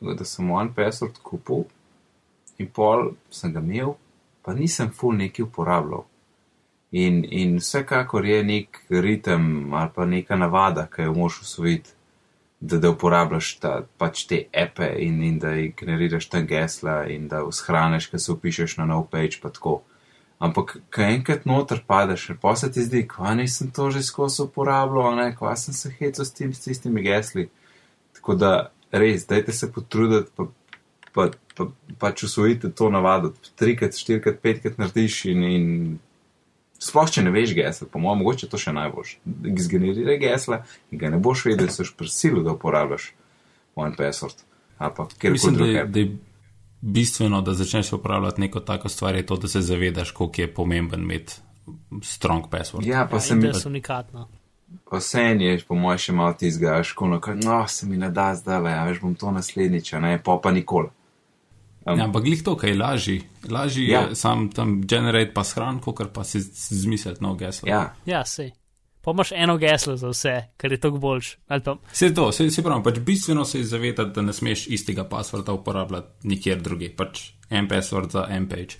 da 0.00 0.24
sem 0.24 0.50
one 0.50 0.74
password 0.76 1.20
kupil 1.22 1.64
in 2.58 2.68
pol 2.68 3.12
sem 3.30 3.52
ga 3.52 3.60
imel, 3.64 3.94
pa 4.44 4.52
nisem 4.54 4.90
full 4.92 5.16
neki 5.16 5.42
uporabljal. 5.42 6.04
In, 6.90 7.22
in 7.24 7.56
vsekakor 7.60 8.26
je 8.26 8.42
nek 8.44 8.80
ritem 8.90 9.72
ali 9.74 9.90
pa 9.94 10.04
neka 10.04 10.36
navada, 10.36 10.88
ki 10.90 11.06
jo 11.08 11.14
moš 11.14 11.40
usvojiti, 11.42 11.94
da, 12.60 12.78
da 12.78 12.90
uporabljaš 12.90 13.54
ta, 13.62 13.72
pač 13.98 14.26
te 14.28 14.42
epe 14.52 14.90
in, 15.00 15.22
in 15.24 15.38
da 15.40 15.54
generiraš 15.54 16.28
tam 16.28 16.46
gesla 16.46 17.04
in 17.08 17.28
da 17.28 17.44
vzhraneš, 17.46 18.10
ki 18.10 18.18
se 18.18 18.32
upišeš 18.32 18.76
na 18.82 18.88
nov 18.90 19.06
page, 19.12 19.40
pa 19.42 19.48
tako. 19.48 19.80
Ampak, 20.40 20.78
ko 20.88 21.02
enkrat 21.04 21.44
noter 21.44 21.82
padeš, 21.86 22.30
pa 22.40 22.54
se 22.56 22.70
ti 22.72 22.80
zdi, 22.80 23.02
kva 23.08 23.34
nisem 23.36 23.68
to 23.76 23.90
že 23.92 24.00
skozi 24.02 24.46
uporabljal, 24.46 25.12
ne, 25.18 25.34
kva 25.36 25.52
sem 25.60 25.76
se 25.76 25.92
hecel 25.98 26.24
s, 26.24 26.32
tim, 26.32 26.54
s 26.56 26.64
tistimi 26.64 27.02
gesli. 27.04 27.50
Tako 28.16 28.38
da 28.40 28.52
res, 28.92 29.26
dajte 29.28 29.52
se 29.52 29.68
potruditi, 29.72 30.32
pa, 30.36 30.46
pa, 31.12 31.26
pa, 31.56 31.66
pač 32.00 32.24
usvojite 32.24 32.70
to 32.72 32.88
navado. 32.88 33.34
Trikrat, 33.60 33.98
štirikrat, 34.00 34.40
petkrat 34.40 34.80
narediš 34.80 35.18
in, 35.34 35.44
in 35.44 35.68
sploh 36.80 37.12
če 37.12 37.26
ne 37.26 37.34
veš 37.36 37.52
gesla, 37.60 37.90
po 37.92 38.00
mojem, 38.00 38.24
mogoče 38.24 38.48
to 38.48 38.60
še 38.60 38.72
najboljš. 38.80 39.14
Zgeneriraj 39.66 40.20
gesla 40.24 40.62
in 40.88 41.04
ga 41.04 41.12
ne 41.12 41.20
boš 41.20 41.44
vedel, 41.50 41.68
da 41.68 41.76
si 41.76 41.92
prisilil, 42.00 42.40
da 42.48 42.56
uporabljaš 42.56 43.12
one 43.76 43.92
password. 43.96 44.40
Mislim, 45.22 45.60
da, 45.60 45.84
da 45.84 46.00
je 46.00 46.16
bistveno, 46.80 47.40
da 47.40 47.54
začneš 47.54 47.92
upravljati 47.92 48.40
neko 48.40 48.60
tako 48.60 48.88
stvar, 48.88 49.14
je 49.14 49.26
to, 49.26 49.36
da 49.36 49.48
se 49.48 49.60
zavedaš, 49.60 50.10
koliko 50.10 50.40
je 50.40 50.54
pomemben 50.54 51.00
imeti 51.00 51.34
strong 52.02 52.44
password. 52.50 52.86
Ja, 52.86 53.08
pa 53.10 53.16
ja, 53.16 53.20
se 53.20 53.34
da 53.34 53.54
so 53.54 53.68
unikatno. 53.68 54.28
Pa 54.90 54.96
vse 54.96 55.20
je, 55.20 55.58
po 55.68 55.74
mojem, 55.74 55.98
še 55.98 56.12
malo 56.12 56.32
ti 56.38 56.46
izgaš, 56.46 56.92
ko 56.92 57.08
no, 57.08 57.66
se 57.68 57.86
mi 57.86 57.96
ne 57.96 58.10
da 58.10 58.34
zdaj, 58.34 58.72
ja, 58.72 58.84
veš, 58.86 59.00
bom 59.02 59.14
to 59.14 59.30
naslednjič, 59.30 59.92
ne, 59.92 60.18
pa 60.24 60.38
pa 60.42 60.50
nikoli. 60.50 60.90
Um, 61.86 61.98
ja, 61.98 62.04
ampak 62.04 62.24
glih 62.24 62.42
to, 62.44 62.54
kaj 62.56 62.70
je 62.70 62.76
lažji. 62.76 63.18
Lažji 63.50 63.88
ja. 63.88 64.00
je 64.00 64.14
sam 64.14 64.48
tam 64.52 64.80
generate 64.86 65.32
pa 65.34 65.44
shran, 65.44 65.80
kot 65.80 66.12
pa 66.14 66.24
si 66.24 66.40
zmisliti 66.40 67.24
nov 67.24 67.38
geslo. 67.40 67.70
Ja, 67.70 67.94
ja 68.06 68.24
sej. 68.24 68.52
Pa 69.00 69.10
imaš 69.10 69.32
eno 69.32 69.56
geslo 69.56 69.96
za 69.96 70.08
vse, 70.08 70.34
kar 70.56 70.72
je 70.72 70.80
tako 70.80 70.98
boljš. 70.98 71.36
Pa... 71.46 71.76
Se 71.92 72.14
to, 72.14 72.32
se, 72.32 72.50
se 72.50 72.62
pravi, 72.62 72.82
pač 72.84 72.98
bistveno 72.98 73.44
se 73.44 73.62
zavedati, 73.64 74.10
da 74.14 74.22
ne 74.22 74.32
smeš 74.32 74.66
istega 74.66 75.04
passworda 75.08 75.52
uporabljati 75.52 76.28
nikjer 76.28 76.60
drugi, 76.60 76.90
pač 76.96 77.30
en 77.50 77.68
password 77.68 78.12
za 78.12 78.26
en 78.30 78.48
page. 78.48 78.76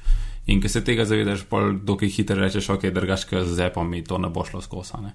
In 0.46 0.60
ko 0.60 0.68
se 0.68 0.84
tega 0.84 1.04
zavedaš, 1.04 1.44
pol 1.48 1.72
dokaj 1.84 2.08
hitro 2.08 2.36
rečeš, 2.40 2.68
ok, 2.74 2.90
drgaška 2.92 3.44
z 3.44 3.56
zepom 3.56 3.90
mi 3.90 4.04
to 4.04 4.18
ne 4.18 4.28
bo 4.28 4.44
šlo 4.44 4.60
skosane. 4.60 5.14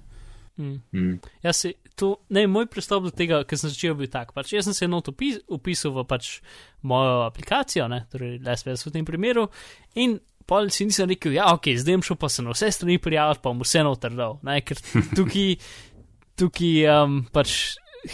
Mm. 0.56 0.80
Mm. 0.92 1.18
Ja, 1.42 1.52
se, 1.52 1.72
to, 1.94 2.16
ne, 2.28 2.46
moj 2.46 2.66
pristop 2.66 3.04
do 3.04 3.10
tega, 3.10 3.42
ker 3.44 3.58
sem 3.60 3.70
začel 3.70 3.94
biti 3.98 4.14
tak. 4.14 4.32
Pač, 4.34 4.54
jaz 4.56 4.68
sem 4.68 4.74
se 4.74 4.86
enot 4.88 5.10
upisal 5.12 5.92
v 5.92 6.06
pač 6.08 6.38
mojo 6.82 7.26
aplikacijo, 7.26 7.88
ne, 7.92 8.06
torej 8.12 8.38
LSVS 8.40 8.86
v 8.88 8.94
tem 8.94 9.06
primeru, 9.08 9.46
in 9.94 10.16
pol 10.46 10.70
si 10.70 10.86
nisem 10.86 11.10
rekel, 11.10 11.34
ja, 11.36 11.50
ok, 11.54 11.72
zdaj 11.80 12.00
šel 12.06 12.18
pa 12.20 12.30
se 12.30 12.44
na 12.44 12.54
vse 12.54 12.70
strani 12.74 12.98
prijaviti, 13.02 13.42
pa 13.42 13.50
bom 13.50 13.64
vseeno 13.66 13.94
trdal, 14.00 14.38
ker 14.66 14.80
tukaj, 15.16 15.56
tukaj 16.40 16.72
um, 16.92 17.18
pač 17.34 17.56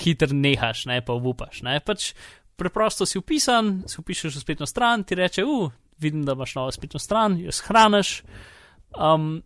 hitro 0.03 0.33
nehaš, 0.33 0.87
ne 0.89 1.01
pa 1.05 1.17
upaš. 1.17 1.63
Pač 1.85 2.13
preprosto 2.57 3.07
si 3.09 3.21
upisan, 3.21 3.83
si 3.91 4.01
upišeš 4.01 4.39
v 4.39 4.45
spletno 4.45 4.69
stran, 4.69 5.05
ti 5.05 5.19
reče, 5.19 5.45
uf, 5.45 5.73
vidim, 6.03 6.25
da 6.27 6.37
imaš 6.37 6.57
novo 6.59 6.73
spletno 6.75 7.01
stran, 7.03 7.39
jo 7.41 7.53
shraniš. 7.53 8.23
Um, 8.93 9.43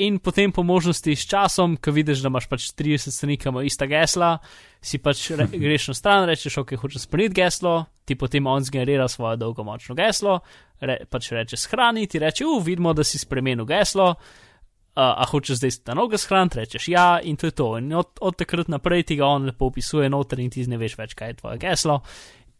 in 0.00 0.18
potem 0.18 0.52
po 0.52 0.62
možnosti 0.62 1.16
s 1.16 1.26
časom, 1.28 1.76
ko 1.76 1.92
vidiš, 1.92 2.22
da 2.24 2.30
imaš 2.30 2.48
pač 2.48 2.70
30 2.78 3.14
strani, 3.14 3.38
imajo 3.44 3.66
ista 3.66 3.88
gesla, 3.90 4.36
si 4.80 4.98
pač 5.02 5.30
re, 5.36 5.48
greš 5.50 5.90
na 5.90 5.94
stran, 5.98 6.28
rečeš, 6.30 6.60
ok, 6.62 6.76
hočeš 6.80 7.08
spremeniti 7.08 7.40
geslo, 7.42 7.84
ti 8.10 8.16
potem 8.18 8.46
on 8.50 8.64
zgenerira 8.66 9.06
svoje 9.08 9.38
dolgo 9.38 9.62
močno 9.64 9.94
geslo, 9.94 10.40
re, 10.82 10.98
pač 11.10 11.30
reče 11.36 11.58
shrani, 11.60 12.08
ti 12.10 12.18
reče, 12.18 12.46
uf, 12.46 12.64
vidimo, 12.66 12.94
da 12.96 13.06
si 13.06 13.20
spremenil 13.22 13.68
geslo. 13.68 14.14
Uh, 14.90 15.04
a 15.06 15.24
hočeš 15.30 15.60
zdaj 15.60 15.76
ta 15.86 15.94
noga 15.94 16.18
shraniti, 16.18 16.58
rečeš 16.58 16.88
ja, 16.90 17.20
in 17.22 17.36
to 17.38 17.46
je 17.46 17.54
to. 17.54 17.68
In 17.78 17.92
od, 17.94 18.18
od 18.26 18.34
takrat 18.36 18.68
naprej 18.68 19.04
ti 19.06 19.16
ga 19.20 19.28
on 19.30 19.46
lepo 19.46 19.68
opisuje 19.70 20.08
noter 20.10 20.42
in 20.42 20.50
ti 20.50 20.64
ne 20.66 20.80
veš 20.80 20.96
več, 20.98 21.14
kaj 21.14 21.30
je 21.30 21.36
tvoje 21.38 21.60
geslo 21.62 22.00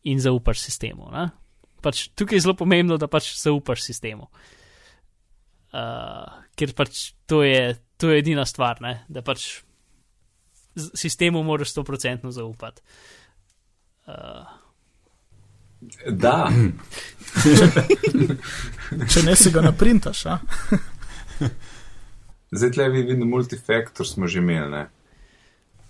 in 0.07 0.23
zaupaš 0.23 0.63
sistemu. 0.63 1.11
Pač, 1.83 2.05
tukaj 2.15 2.39
je 2.39 2.45
zelo 2.47 2.55
pomembno, 2.57 3.01
da 3.03 3.11
pač 3.11 3.33
zaupaš 3.41 3.83
sistemu. 3.83 4.31
Uh, 5.75 6.47
ker 6.55 6.71
pač 6.79 7.03
to 7.27 7.43
je, 7.43 7.75
to 7.99 8.15
je 8.15 8.23
edina 8.23 8.47
stvar, 8.47 8.79
ne? 8.83 8.95
da 9.11 9.27
pač 9.27 9.51
sistemu 10.79 11.43
moraš 11.43 11.75
100% 11.75 12.31
zaupati. 12.39 12.87
Uh. 14.07 14.60
Da. 16.11 16.51
Če 19.13 19.23
ne 19.25 19.37
si 19.37 19.51
ga 19.55 19.63
naprintaš. 19.65 20.25
Zdaj 22.57 22.71
tle 22.75 22.89
vi 22.91 23.03
vidim 23.03 23.29
multifaktor 23.31 24.07
smo 24.07 24.27
že 24.27 24.39
imeli, 24.39 24.71
ne? 24.71 24.89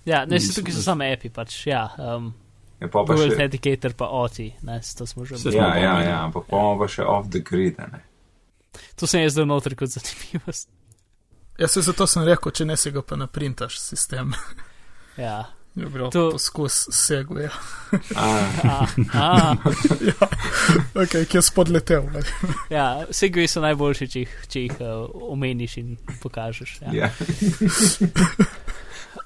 Ja, 0.05 0.25
ne, 0.27 0.41
se 0.41 0.55
tukaj 0.55 0.75
so 0.75 0.83
samo 0.83 1.05
api, 1.05 1.31
pač, 1.33 1.67
ja. 1.67 1.89
Um, 1.99 2.33
Je 2.81 2.89
pa 2.89 3.03
pa 3.05 3.13
Google 3.13 3.29
še, 3.29 3.33
Authenticator 3.35 3.93
pa 3.97 4.07
OTI, 4.17 4.47
ne, 4.65 4.79
to 4.81 5.07
smo 5.07 5.25
že 5.25 5.37
imeli. 5.37 5.43
smo 5.43 5.53
ja, 5.53 5.71
pa 5.71 5.77
ja, 5.77 5.93
omenili. 5.95 6.11
ja, 6.11 6.19
ampak 6.25 6.47
pa 6.49 6.57
imamo 6.57 6.79
pa 6.81 6.87
še 6.89 7.05
off 7.05 7.29
the 7.33 7.41
grid, 7.45 7.81
a 7.81 7.87
ne? 7.93 8.01
To 8.97 9.07
se 9.07 9.19
mi 9.19 9.25
je 9.27 9.31
zdelo 9.35 9.47
noter 9.51 9.75
kot 9.77 9.89
zanimivost. 9.93 10.69
Ja, 11.61 11.69
se 11.69 11.83
zato 11.85 12.07
sem 12.09 12.25
rekel, 12.25 12.53
če 12.57 12.65
ne 12.65 12.77
si 12.81 12.91
ga 12.95 13.03
pa 13.05 13.17
naprintaš 13.21 13.77
sistem. 13.83 14.33
Ja. 15.21 15.43
Je 15.81 15.89
bil 15.89 16.11
To- 16.13 16.31
poskus 16.37 16.87
seguje. 16.93 17.49
A, 18.15 18.27
A, 18.63 18.87
a, 19.15 19.57
ja, 20.11 20.29
ok, 20.95 21.15
ki 21.27 21.39
je 21.39 21.43
spodletel. 21.43 22.05
ja, 22.71 23.07
segway 23.11 23.49
so 23.49 23.63
najboljši, 23.65 24.09
če 24.13 24.25
jih, 24.25 24.35
če 24.53 24.65
jih 24.67 24.77
uh, 24.85 25.09
omeniš 25.33 25.79
in 25.81 25.95
pokažeš. 26.23 26.77
Ja. 26.85 26.93
ja. 26.93 27.11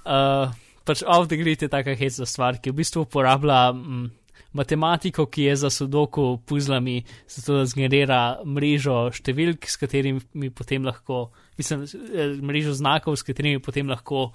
Uh, 0.05 0.53
pač 0.87 1.03
off 1.07 1.29
the 1.29 1.37
grid 1.41 1.63
je 1.63 1.69
taka 1.73 1.97
hecna 1.99 2.27
stvar, 2.29 2.61
ki 2.63 2.71
v 2.73 2.79
bistvu 2.83 3.05
uporablja 3.09 3.73
mm, 3.73 4.07
matematiko, 4.55 5.27
ki 5.27 5.49
je 5.51 5.57
za 5.65 5.71
sudoku 5.71 6.39
puzlami, 6.47 7.03
zato 7.29 7.59
da 7.61 7.67
zgenerira 7.69 8.21
mrežo 8.47 9.09
številk, 9.17 9.67
s 9.67 9.81
katerimi 9.81 10.51
potem 10.55 10.85
lahko, 10.87 11.27
mislim, 11.59 11.85
eh, 12.15 12.37
mrežo 12.41 12.77
znakov, 12.79 13.19
s 13.19 13.27
katerimi 13.27 13.59
potem 13.65 13.91
lahko 13.91 14.29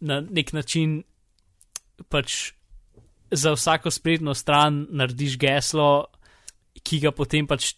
na 0.00 0.20
nek 0.24 0.52
način 0.56 1.02
pač 2.08 2.52
za 3.30 3.52
vsako 3.54 3.90
spletno 3.90 4.34
stran 4.34 4.86
narediš 4.90 5.36
geslo, 5.38 6.06
ki 6.82 7.00
ga 7.04 7.12
potem 7.14 7.46
pač 7.46 7.74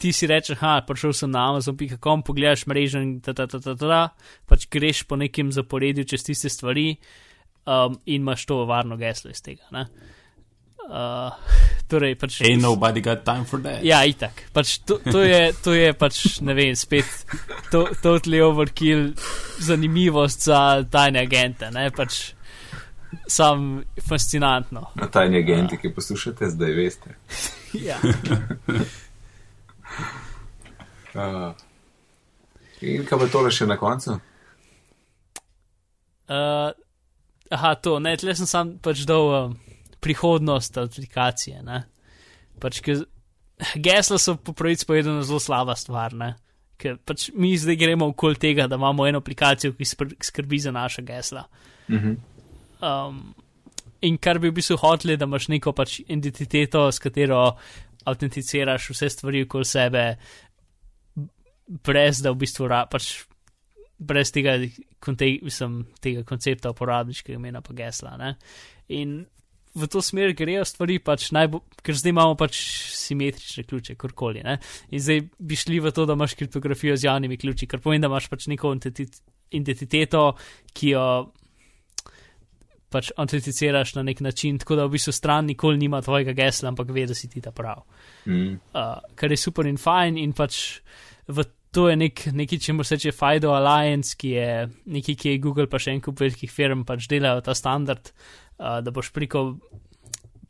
ti 0.00 0.12
si 0.16 0.26
rečeš, 0.26 0.56
ha, 0.64 0.80
prišel 0.86 1.12
sem 1.12 1.30
na 1.30 1.50
Amazon.com, 1.50 2.22
pogledaš 2.24 2.64
mrežo 2.68 3.02
in 3.04 3.18
ta, 3.20 3.34
ta, 3.36 3.44
ta, 3.46 3.60
ta, 3.60 3.76
ta, 3.76 3.88
ta, 3.88 4.04
pač 4.48 4.64
greš 4.72 5.04
po 5.04 5.18
nekem 5.20 5.52
zaporedju 5.52 6.06
čez 6.08 6.24
tiste 6.24 6.48
stvari 6.48 6.94
um, 7.68 8.00
in 8.06 8.24
imaš 8.24 8.46
to 8.48 8.64
varno 8.64 8.96
geslo 8.96 9.30
iz 9.30 9.44
tega. 9.44 9.68
Ne? 9.76 9.84
Uh, 10.88 11.36
torej, 11.90 12.16
pač, 12.16 12.40
Ain't 12.48 12.64
nobody 12.64 13.04
got 13.04 13.24
time 13.28 13.44
for 13.44 13.60
that. 13.60 13.84
Ja, 13.84 14.00
itak. 14.08 14.40
Pač 14.56 14.80
to, 14.88 14.98
to, 15.04 15.20
je, 15.20 15.52
to 15.60 15.76
je 15.76 15.92
pač, 15.92 16.40
ne 16.40 16.56
vem, 16.56 16.72
spet 16.76 17.28
to, 17.68 17.84
totally 18.00 18.40
overkill 18.40 19.12
zanimivost 19.60 20.48
za 20.48 20.80
tajne 20.88 21.28
agente, 21.28 21.68
ne, 21.76 21.90
pač 21.92 22.32
sam 23.26 23.84
fascinantno. 24.08 24.90
Na 24.94 25.06
tajni 25.06 25.38
agenti, 25.38 25.78
ki 25.78 25.94
poslušate, 25.94 26.50
zdaj 26.50 26.76
veste. 26.76 27.16
Ja. 27.72 27.94
Uh, 31.14 31.52
in 32.82 33.04
kaj 33.06 33.18
pa 33.20 33.28
tole 33.30 33.52
še 33.54 33.68
na 33.70 33.76
koncu? 33.78 34.16
Uh, 36.26 36.72
aha, 37.50 37.70
to, 37.78 38.00
ne, 38.02 38.16
tle 38.18 38.34
sem 38.34 38.48
sam 38.50 38.72
pač 38.82 39.04
dal 39.06 39.30
uh, 39.30 39.54
prihodnost 40.02 40.80
aplikacije, 40.82 41.62
ne. 41.62 41.84
Pač, 42.58 42.80
ke 42.82 42.98
gesla 43.78 44.18
so 44.18 44.34
po 44.34 44.54
pravici 44.56 44.88
povedano 44.88 45.22
zelo 45.22 45.38
slaba 45.38 45.78
stvar, 45.78 46.16
ne. 46.18 46.32
Ker 46.80 46.98
pač 47.06 47.28
mi 47.38 47.52
zdaj 47.54 47.78
gremo 47.78 48.10
okoli 48.10 48.40
tega, 48.40 48.66
da 48.66 48.80
imamo 48.80 49.06
eno 49.06 49.22
aplikacijo, 49.22 49.76
ki 49.78 49.86
skrbi 50.26 50.58
za 50.58 50.74
naša 50.74 51.06
gesla. 51.06 51.46
Mhm. 51.86 52.18
Um, 52.80 53.34
in 54.02 54.18
kar 54.18 54.40
bi 54.40 54.50
v 54.50 54.56
bistvu 54.56 54.78
hoteli, 54.80 55.16
da 55.20 55.28
imaš 55.28 55.48
neko 55.52 55.74
pač 55.76 56.00
identiteto, 56.06 56.86
s 56.92 57.02
katero 57.02 57.42
autenticiraš 58.08 58.90
vse 58.94 59.10
stvari 59.12 59.44
okoli 59.44 59.68
sebe, 59.68 60.04
brez 61.84 62.22
da 62.24 62.32
v 62.32 62.40
bistvu 62.40 62.68
ra, 62.70 62.84
pač 62.90 63.12
brez 64.00 64.32
tega, 64.32 64.56
konte, 65.02 65.28
mislim, 65.44 65.82
tega 66.00 66.24
koncepta 66.26 66.72
uporabniškega 66.72 67.36
imena 67.36 67.60
pa 67.60 67.76
gesla. 67.76 68.16
Ne? 68.20 68.34
In 68.96 69.20
v 69.76 69.86
to 69.86 70.02
smer 70.02 70.32
grejo 70.34 70.64
stvari, 70.66 70.98
pač 71.04 71.28
najbo, 71.36 71.62
ker 71.84 71.94
zdaj 71.94 72.14
imamo 72.14 72.38
pač 72.40 72.58
simetrične 72.96 73.66
ključe, 73.68 73.94
karkoli. 74.00 74.42
Ne? 74.46 74.56
In 74.90 75.04
zdaj 75.04 75.26
bi 75.38 75.58
šli 75.58 75.82
v 75.84 75.92
to, 75.94 76.06
da 76.08 76.16
imaš 76.18 76.34
kriptografijo 76.40 76.96
z 76.96 77.06
javnimi 77.06 77.38
ključi, 77.38 77.68
kar 77.70 77.82
pomeni, 77.84 78.02
da 78.02 78.10
imaš 78.10 78.30
pač 78.32 78.48
neko 78.50 78.72
identitet- 78.74 79.20
identiteto, 79.54 80.24
ki 80.72 80.94
jo 80.96 81.04
pač 82.90 83.12
autenticiraš 83.16 83.94
na 83.94 84.02
nek 84.02 84.20
način, 84.20 84.58
tako 84.58 84.76
da 84.76 84.84
v 84.86 84.96
bistvu 84.96 85.12
stran 85.14 85.46
nikoli 85.46 85.78
nima 85.78 86.02
tvojega 86.02 86.34
gesla, 86.36 86.72
ampak 86.72 86.90
ve, 86.94 87.06
da 87.06 87.14
si 87.14 87.30
ti 87.30 87.40
ta 87.40 87.52
prav. 87.54 87.84
Mm. 88.26 88.58
Uh, 88.74 88.98
kar 89.14 89.30
je 89.30 89.38
super 89.38 89.66
in 89.70 89.78
fajn, 89.78 90.18
in 90.18 90.34
pač 90.36 90.80
v 91.30 91.46
to 91.70 91.86
je 91.88 91.96
nek, 91.96 92.24
nekaj, 92.34 92.58
čemu 92.58 92.84
se 92.84 92.98
reče 92.98 93.12
FIDO 93.14 93.52
Alliance, 93.54 94.16
ki 94.18 94.30
je 94.34 94.68
nekaj, 94.90 95.14
ki 95.14 95.30
je 95.30 95.38
Google 95.38 95.68
pa 95.70 95.78
še 95.78 95.94
en 95.94 96.02
kup 96.02 96.18
velikih 96.20 96.50
firm 96.50 96.82
pač 96.86 97.06
delajo 97.10 97.44
ta 97.46 97.54
standard, 97.54 98.10
uh, 98.58 98.80
da 98.82 98.90
boš 98.90 99.12
preko, 99.14 99.44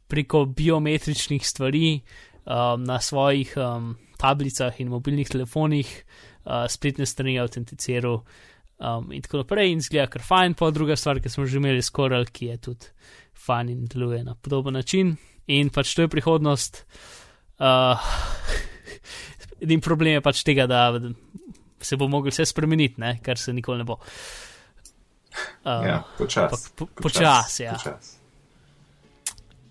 preko 0.09 0.47
biometričnih 0.49 1.45
stvari 1.47 1.99
um, 2.01 2.85
na 2.89 3.01
svojih 3.05 3.53
um, 3.61 3.93
tablicah 4.21 4.81
in 4.81 4.89
mobilnih 4.89 5.29
telefonih 5.29 5.93
uh, 6.45 6.65
spletne 6.73 7.07
strani 7.07 7.37
autenticiral. 7.41 8.23
Um, 8.81 9.13
in 9.13 9.21
tako 9.21 9.37
naprej, 9.37 9.71
in 9.71 9.81
zgleda 9.81 10.07
kar 10.09 10.23
fajn, 10.23 10.55
pa 10.55 10.71
druga 10.71 10.97
stvar, 10.97 11.21
ki 11.21 11.29
smo 11.29 11.45
že 11.45 11.59
imeli 11.59 11.83
skoraj, 11.83 12.25
ki 12.27 12.47
je 12.47 12.57
tudi 12.59 12.87
fajn 13.37 13.69
in 13.69 13.85
deluje 13.85 14.23
na 14.25 14.35
podoben 14.35 14.73
način. 14.73 15.17
In 15.49 15.69
pač 15.69 15.95
to 15.95 16.03
je 16.03 16.09
prihodnost. 16.09 16.85
Uh, 17.59 18.01
Edini 19.61 19.81
problem 19.81 20.15
je 20.15 20.23
pač 20.23 20.41
tega, 20.43 20.65
da 20.67 20.87
se 21.79 21.97
bo 21.97 22.09
mogel 22.09 22.31
vse 22.31 22.47
spremeniti, 22.47 22.97
ne? 22.99 23.19
kar 23.23 23.37
se 23.39 23.53
nikoli 23.53 23.79
ne 23.79 23.85
bo. 23.85 23.99
Uh, 25.61 25.85
Ja, 25.85 26.03
počasi. 26.19 26.71
po- 26.73 26.87
Počasi, 26.97 27.63
ja. 27.63 27.73
Počas. 27.75 28.17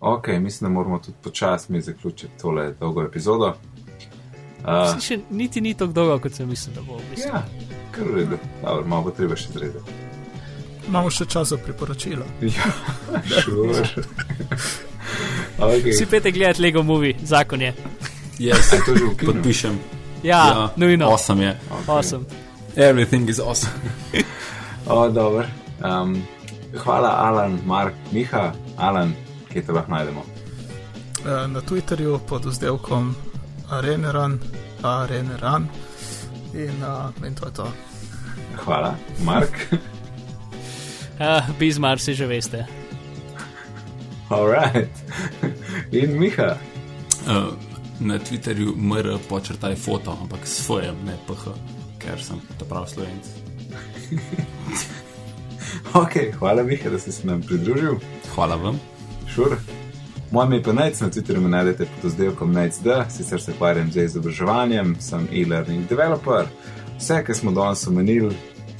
Ok, 0.01 0.28
mislim, 0.30 0.70
da 0.70 0.74
moramo 0.74 0.99
tudi 0.99 1.18
počasi 1.22 1.72
mi 1.72 1.82
zaključiti 1.82 2.39
tole 2.39 2.74
dolgo 2.74 3.03
epizodo. 3.03 3.55
Uh, 4.60 4.99
Še 5.01 5.18
niti 5.30 5.62
ni 5.62 5.74
tako 5.74 5.91
dolgo, 5.93 6.20
kot 6.20 6.34
sem 6.34 6.47
mislil, 6.47 6.76
da 6.76 6.82
bo. 6.82 6.97
v 6.97 7.10
bistvu. 7.10 7.30
ja, 7.30 7.43
kar 7.92 8.04
v 8.06 8.16
redu. 8.16 8.38
Dobro, 8.62 8.86
malo 8.86 9.04
bo 9.04 9.12
treba 9.12 9.36
še 9.36 9.52
zrezati. 9.52 9.92
Imamo 10.88 11.10
še 11.10 11.26
čas 11.26 11.48
za 11.48 11.58
priporočila. 11.58 12.26
Ja, 12.42 12.70
sure. 13.44 13.84
okay. 15.60 15.92
Vsi 15.92 16.06
pete 16.06 16.32
gledati 16.32 16.62
Lego 16.62 16.84
movie, 16.84 17.16
zakon 17.24 17.62
je. 17.62 17.74
Yes, 18.40 18.74
Je 18.74 18.80
to 18.86 18.96
že 18.96 19.06
kinu? 19.16 19.34
podpišem. 19.34 19.80
Ja, 20.24 20.70
nujno. 20.76 21.08
Awesome 21.08 21.44
je. 21.44 21.54
Awesome. 21.88 22.26
Everything 22.76 23.30
is 23.30 23.40
awesome. 23.40 23.74
O, 24.88 25.10
dober. 25.10 25.46
Um, 25.84 26.24
hvala, 26.76 27.10
Alan, 27.22 27.60
Mark, 27.66 27.94
Miha, 28.12 28.54
Alan, 28.78 29.14
kje 29.52 29.62
te 29.62 29.72
lahko 29.72 29.92
najdemo. 29.92 30.24
Eh, 31.22 31.48
Na 31.48 31.62
Twitterju 31.62 32.20
pod 32.20 32.46
vzdelkom 32.46 33.14
Areneran, 33.70 34.40
Areneran. 34.82 35.68
In, 36.54 36.82
uh, 36.82 37.13
in 37.28 37.36
to 37.36 37.46
je 37.46 37.54
to. 37.54 37.68
Hvala, 38.66 38.96
Mark. 39.24 39.68
Uh, 41.20 41.44
Bizmar 41.60 42.00
si 42.00 42.14
že 42.14 42.26
veste. 42.28 42.66
Alright. 44.30 44.94
In 45.92 46.20
Miha. 46.20 46.58
Uh, 47.28 47.52
na 48.00 48.20
Twitterju 48.20 48.76
mr 48.78 49.20
počrtaj 49.28 49.76
foto, 49.76 50.16
ampak 50.16 50.48
s 50.48 50.64
svojem, 50.64 50.96
ne 51.04 51.18
ph, 51.28 51.52
ker 52.00 52.22
sem 52.22 52.40
ta 52.58 52.66
prav 52.66 52.88
slovenc. 52.88 53.26
Ok, 55.94 56.34
hvala, 56.40 56.64
Miha, 56.64 56.90
da 56.90 57.00
si 57.00 57.12
se 57.12 57.28
nam 57.28 57.42
pridružil. 57.42 57.98
Hvala 58.36 58.56
vam. 58.56 58.80
Šur. 59.28 59.58
Moje 60.32 60.48
ime 60.48 60.56
je 60.56 60.64
pa 60.64 60.74
Nec, 60.74 61.00
na 61.02 61.10
Twitterju 61.10 61.42
me 61.42 61.50
najdete 61.50 61.86
pod 61.86 62.12
oddelkom 62.12 62.52
NECD, 62.54 62.88
sicer 63.10 63.42
se 63.42 63.52
ukvarjam 63.52 63.92
z 63.92 64.04
izobraževanjem, 64.06 64.96
sem 65.00 65.28
e-learning 65.34 65.90
developer. 65.90 66.46
Vse, 67.00 67.24
kar 67.24 67.36
smo 67.36 67.51
danes 67.51 67.88
omenili, 67.88 68.36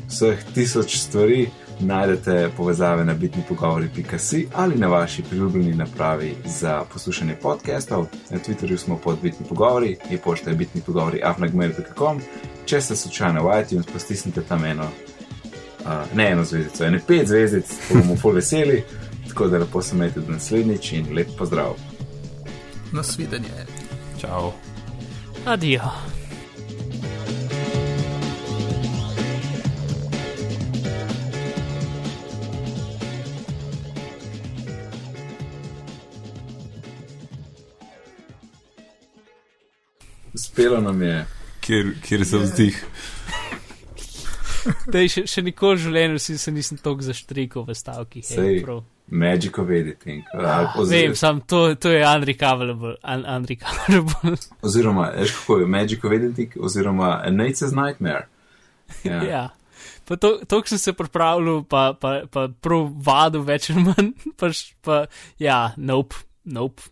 vseh 0.08 0.40
tisoč 0.54 0.98
stvari, 0.98 1.50
najdete 1.80 2.50
povezave 2.58 3.06
na 3.06 3.14
bitni 3.14 3.44
pogovori.si 3.50 4.48
ali 4.56 4.76
na 4.76 4.88
vaši 4.88 5.24
priljubljeni 5.24 5.76
napravi 5.76 6.36
za 6.46 6.84
poslušanje 6.94 7.36
podcastov. 7.36 8.06
Na 8.30 8.38
Twitterju 8.38 8.78
smo 8.78 8.98
pod 8.98 9.18
bitni 9.22 9.46
pogovori, 9.50 9.98
je 10.10 10.18
pošta 10.18 10.50
je 10.50 10.56
bitni 10.56 10.82
pogovori 10.82 11.22
afnagmail.com. 11.24 12.22
Če 12.66 12.82
ste 12.82 12.96
slučajno 12.96 13.48
v 13.48 13.62
iTunes, 13.62 13.86
pa 13.94 14.00
stisnite 14.00 14.42
tam 14.42 14.66
eno, 14.66 14.84
uh, 14.84 16.16
ne 16.16 16.32
eno 16.32 16.44
zvezdico, 16.44 16.84
ene 16.86 17.00
pet 17.08 17.28
zvezdic, 17.28 17.66
bomo 17.94 18.16
pol 18.22 18.32
veseli. 18.32 18.84
Tako 19.28 19.48
da 19.48 19.58
lepo 19.58 19.82
se 19.82 19.96
imejte 19.96 20.20
do 20.20 20.32
naslednjič 20.32 20.92
in 20.92 21.14
lep 21.16 21.28
pozdrav. 21.38 21.76
Nasvidenje. 22.92 23.66
Čau. 24.22 24.52
Adijo. 25.46 26.19
Uspelo 40.60 40.82
nam 40.82 41.02
je. 41.02 41.26
Kjer, 41.60 41.94
kjer 42.04 42.26
se 42.26 42.38
vzdih. 42.38 42.86
Dej, 44.92 45.06
še, 45.08 45.22
še 45.32 45.42
nikoli 45.46 45.78
v 45.78 45.84
življenju 45.86 46.20
si 46.20 46.36
se 46.38 46.52
nisem 46.52 46.80
tako 46.82 47.06
zaštrikal 47.08 47.64
v 47.64 47.76
stavkih. 47.80 48.26
Sej. 48.28 48.42
Ej, 48.44 48.58
prav. 48.66 48.82
Magic 49.08 49.56
of 49.58 49.72
editing. 49.72 50.28
Ah, 50.36 50.76
Vem, 50.90 51.16
sam 51.16 51.40
to, 51.48 51.62
to 51.80 51.94
je 51.96 52.02
unrecoverable. 52.04 52.98
Un, 53.00 53.24
unrecoverable. 53.24 54.36
oziroma, 54.68 55.08
veš 55.16 55.38
kako 55.38 55.62
je 55.62 55.70
Magic 55.78 56.04
of 56.04 56.18
editing, 56.20 56.60
oziroma 56.60 57.14
A 57.24 57.32
Nate's 57.32 57.72
Nightmare. 57.72 58.28
Ja. 59.08 59.24
ja. 59.34 59.46
Pa 60.04 60.20
to, 60.20 60.42
to 60.44 60.60
sem 60.68 60.82
se 60.82 60.94
pripravljal, 60.94 61.64
pa, 61.72 61.94
pa, 61.96 62.18
pa 62.28 62.50
prav 62.52 62.92
vadu 63.08 63.46
več 63.48 63.72
ali 63.72 63.88
manj, 63.88 64.12
pa, 64.40 64.52
pa 64.84 65.06
ja, 65.40 65.70
nope, 65.80 66.20
nope. 66.44 66.92